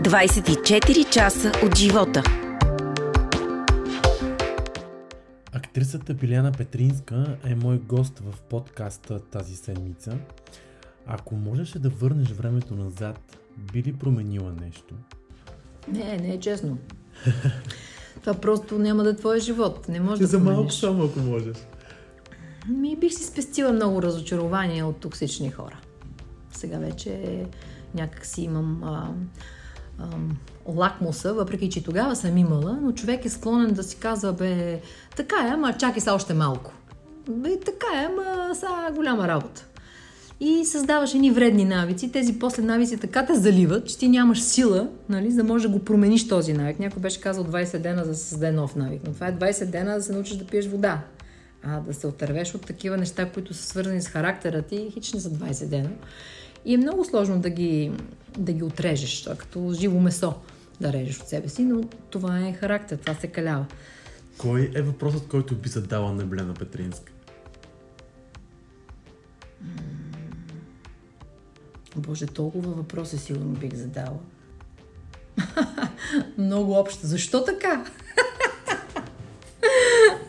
Двадесет 0.02 0.48
и 0.48 0.54
часа 1.04 1.52
от 1.62 1.76
живота. 1.76 2.22
Актрисата 5.88 6.14
Биляна 6.14 6.52
Петринска 6.52 7.36
е 7.44 7.54
мой 7.54 7.78
гост 7.78 8.18
в 8.18 8.40
подкаста 8.40 9.20
тази 9.20 9.56
седмица. 9.56 10.18
Ако 11.06 11.34
можеше 11.34 11.78
да 11.78 11.88
върнеш 11.88 12.28
времето 12.28 12.74
назад, 12.74 13.38
би 13.72 13.82
ли 13.82 13.92
променила 13.92 14.52
нещо? 14.60 14.94
Не, 15.88 16.16
не 16.16 16.34
е 16.34 16.40
честно. 16.40 16.78
Това 18.20 18.34
просто 18.34 18.78
няма 18.78 19.04
да 19.04 19.10
е 19.10 19.16
твой 19.16 19.40
живот. 19.40 19.88
Не 19.88 20.00
може 20.00 20.26
да 20.26 20.44
промениш. 20.44 20.72
само, 20.72 21.04
ако 21.04 21.18
можеш. 21.18 21.56
Ми 22.68 22.96
бих 22.96 23.14
си 23.14 23.24
спестила 23.24 23.72
много 23.72 24.02
разочарования 24.02 24.86
от 24.86 24.96
токсични 24.96 25.50
хора. 25.50 25.80
Сега 26.52 26.78
вече 26.78 27.44
някак 27.94 28.26
си 28.26 28.42
имам 28.42 28.84
а, 28.84 29.14
а, 29.98 30.04
лакмуса, 30.66 31.34
въпреки 31.34 31.70
че 31.70 31.84
тогава 31.84 32.16
съм 32.16 32.36
имала, 32.36 32.78
но 32.82 32.92
човек 32.92 33.24
е 33.24 33.28
склонен 33.28 33.74
да 33.74 33.82
си 33.82 33.96
казва, 33.96 34.32
бе, 34.32 34.80
така 35.16 35.36
е, 35.46 35.50
ама 35.50 35.72
чакай 35.72 36.00
са 36.00 36.12
още 36.12 36.34
малко. 36.34 36.72
Бе, 37.28 37.60
така 37.60 37.86
е, 38.02 38.08
ама 38.10 38.54
са 38.54 38.68
голяма 38.94 39.28
работа. 39.28 39.64
И 40.40 40.64
създаваш 40.64 41.14
едни 41.14 41.30
вредни 41.30 41.64
навици. 41.64 42.12
Тези 42.12 42.38
после 42.38 42.62
навици 42.62 42.96
така 42.96 43.26
те 43.26 43.34
заливат, 43.34 43.86
че 43.86 43.98
ти 43.98 44.08
нямаш 44.08 44.42
сила, 44.42 44.88
нали, 45.08 45.30
за 45.30 45.36
да 45.36 45.44
можеш 45.44 45.68
да 45.68 45.78
го 45.78 45.84
промениш 45.84 46.28
този 46.28 46.52
навик. 46.52 46.78
Някой 46.78 47.02
беше 47.02 47.20
казал 47.20 47.44
20 47.44 47.78
дена 47.78 48.04
за 48.04 48.10
да 48.10 48.16
създаде 48.16 48.52
нов 48.52 48.76
навик. 48.76 49.02
Но 49.06 49.12
това 49.12 49.26
е 49.26 49.34
20 49.34 49.64
дена 49.64 49.94
да 49.94 50.02
се 50.02 50.12
научиш 50.12 50.36
да 50.36 50.46
пиеш 50.46 50.66
вода. 50.66 51.00
А 51.62 51.80
да 51.80 51.94
се 51.94 52.06
отървеш 52.06 52.54
от 52.54 52.66
такива 52.66 52.96
неща, 52.96 53.30
които 53.30 53.54
са 53.54 53.66
свързани 53.66 54.02
с 54.02 54.08
характера 54.08 54.62
ти, 54.62 54.90
хич 54.94 55.12
не 55.12 55.20
за 55.20 55.30
20 55.30 55.66
дена. 55.66 55.90
И 56.68 56.74
е 56.74 56.78
много 56.78 57.04
сложно 57.04 57.40
да 57.40 57.50
ги, 57.50 57.92
да 58.38 58.52
ги 58.52 58.62
отрежеш, 58.62 59.26
а 59.26 59.36
като 59.36 59.72
живо 59.72 60.00
месо 60.00 60.34
да 60.80 60.92
режеш 60.92 61.20
от 61.20 61.28
себе 61.28 61.48
си, 61.48 61.64
но 61.64 61.82
това 62.10 62.38
е 62.38 62.52
характер, 62.52 62.96
това 62.96 63.14
се 63.14 63.26
калява. 63.26 63.66
Кой 64.38 64.70
е 64.74 64.82
въпросът, 64.82 65.28
който 65.28 65.54
би 65.54 65.68
задала 65.68 66.12
на 66.12 66.24
Биляна 66.24 66.54
Петринска? 66.54 67.12
Боже, 71.96 72.26
толкова 72.26 72.70
въпроси 72.72 73.18
сигурно 73.18 73.52
бих 73.52 73.74
задала. 73.74 74.18
Много 76.38 76.72
общо. 76.72 77.06
Защо 77.06 77.44
така? 77.44 77.84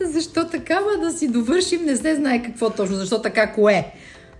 Защо 0.00 0.48
така, 0.48 0.80
ма 0.80 1.04
да 1.04 1.12
си 1.12 1.28
довършим, 1.28 1.84
не 1.84 1.96
се 1.96 2.16
знае 2.16 2.42
какво 2.42 2.70
точно. 2.70 2.96
Защо 2.96 3.22
така, 3.22 3.52
кое? 3.52 3.94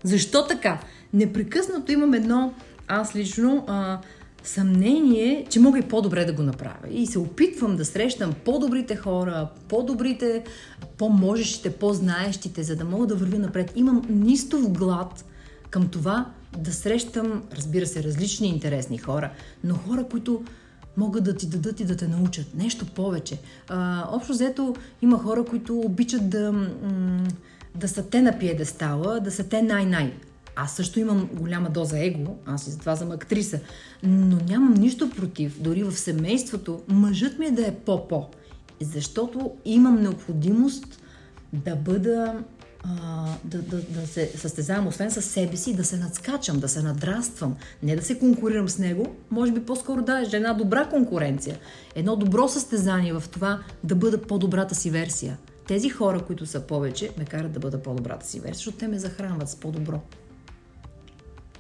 Защо 0.05 0.47
така? 0.47 0.81
Непрекъснато 1.13 1.93
имам 1.93 2.15
едно, 2.15 2.55
аз 2.89 3.17
лично, 3.17 3.65
а, 3.67 3.99
съмнение, 4.43 5.47
че 5.51 5.61
мога 5.61 5.79
и 5.79 5.83
по-добре 5.83 6.25
да 6.25 6.33
го 6.33 6.43
направя. 6.43 6.89
И 6.91 7.07
се 7.07 7.19
опитвам 7.19 7.77
да 7.77 7.85
срещам 7.85 8.35
по-добрите 8.45 8.97
хора, 8.97 9.49
по-добрите, 9.69 10.45
по-можещите, 10.99 11.73
по-знаещите, 11.73 12.63
за 12.63 12.77
да 12.77 12.85
мога 12.85 13.07
да 13.07 13.15
вървя 13.15 13.39
напред. 13.39 13.73
Имам 13.77 14.03
нистов 14.09 14.73
глад 14.73 15.25
към 15.71 15.89
това 15.89 16.27
да 16.59 16.73
срещам, 16.73 17.43
разбира 17.57 17.87
се, 17.87 18.03
различни 18.03 18.49
интересни 18.49 18.99
хора, 18.99 19.31
но 19.65 19.75
хора, 19.75 20.05
които 20.11 20.43
могат 20.97 21.25
да 21.25 21.37
ти 21.37 21.47
дадат 21.47 21.81
и 21.81 21.85
да 21.85 21.97
те 21.97 22.09
научат. 22.09 22.55
Нещо 22.55 22.87
повече. 22.87 23.39
А, 23.69 24.09
общо 24.13 24.33
взето 24.33 24.75
има 25.03 25.19
хора, 25.19 25.45
които 25.45 25.79
обичат 25.79 26.31
да, 26.31 26.69
да 27.75 27.89
са 27.89 28.03
те 28.03 28.23
на 28.23 28.39
пиедестала, 28.39 29.21
да 29.21 29.31
са 29.31 29.45
те 29.45 29.63
най-най. 29.63 30.15
Аз 30.57 30.77
също 30.77 31.01
имам 31.01 31.29
голяма 31.33 31.71
доза 31.71 31.99
его, 31.99 32.37
аз 32.47 32.67
и 32.67 32.71
затова 32.71 32.97
съм 32.97 33.11
актриса, 33.11 33.61
но 34.03 34.37
нямам 34.49 34.75
нищо 34.75 35.11
против, 35.11 35.61
дори 35.61 35.83
в 35.83 35.93
семейството, 35.97 36.83
мъжът 36.89 37.39
ми 37.39 37.47
е 37.47 37.51
да 37.51 37.67
е 37.67 37.75
по-по. 37.75 38.29
Защото 38.81 39.51
имам 39.65 40.03
необходимост 40.03 41.03
да 41.53 41.77
бъда 41.77 42.43
а, 42.85 43.27
да, 43.45 43.63
да, 43.63 43.83
да 43.83 44.07
се 44.07 44.33
състезавам 44.37 44.87
освен 44.87 45.11
със 45.11 45.25
себе 45.25 45.57
си, 45.57 45.77
да 45.77 45.85
се 45.85 45.97
надскачам, 45.97 46.61
да 46.61 46.69
се 46.69 46.83
надраствам, 46.83 47.57
не 47.83 47.97
да 47.97 48.03
се 48.03 48.19
конкурирам 48.19 48.69
с 48.69 48.79
него, 48.79 49.07
може 49.31 49.53
би 49.53 49.65
по-скоро 49.65 50.03
да 50.03 50.21
е 50.21 50.37
една 50.37 50.55
добра 50.55 50.89
конкуренция, 50.89 51.59
едно 51.95 52.17
добро 52.17 52.49
състезание 52.49 53.13
в 53.13 53.23
това 53.31 53.61
да 53.85 53.95
бъда 53.95 54.23
по-добрата 54.23 54.75
си 54.75 54.91
версия. 54.91 55.39
Тези 55.67 55.89
хора, 55.89 56.25
които 56.27 56.47
са 56.47 56.61
повече, 56.61 57.11
ме 57.19 57.25
карат 57.25 57.53
да 57.53 57.61
бъда 57.61 57.83
по-добрата 57.83 58.27
си 58.27 58.41
версия, 58.41 58.55
защото 58.55 58.79
те 58.79 58.89
ме 58.89 58.99
захранват 58.99 59.49
с 59.49 59.57
по-добро. 59.57 60.01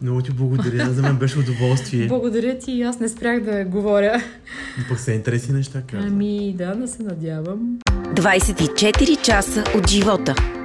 Много 0.02 0.22
ти 0.22 0.30
благодаря, 0.30 0.90
за 0.90 1.02
мен 1.02 1.16
беше 1.16 1.38
удоволствие. 1.38 2.06
Благодаря 2.06 2.58
ти 2.58 2.72
и 2.72 2.82
аз 2.82 3.00
не 3.00 3.08
спрях 3.08 3.40
да 3.40 3.64
говоря. 3.64 4.22
Но 4.78 4.84
пък 4.88 5.00
са 5.00 5.12
интересни 5.12 5.54
неща, 5.54 5.82
казвам. 5.90 6.12
Ами 6.12 6.54
да, 6.58 6.74
да 6.74 6.88
се 6.88 7.02
надявам. 7.02 7.78
24 8.14 9.22
часа 9.22 9.64
от 9.76 9.90
живота. 9.90 10.59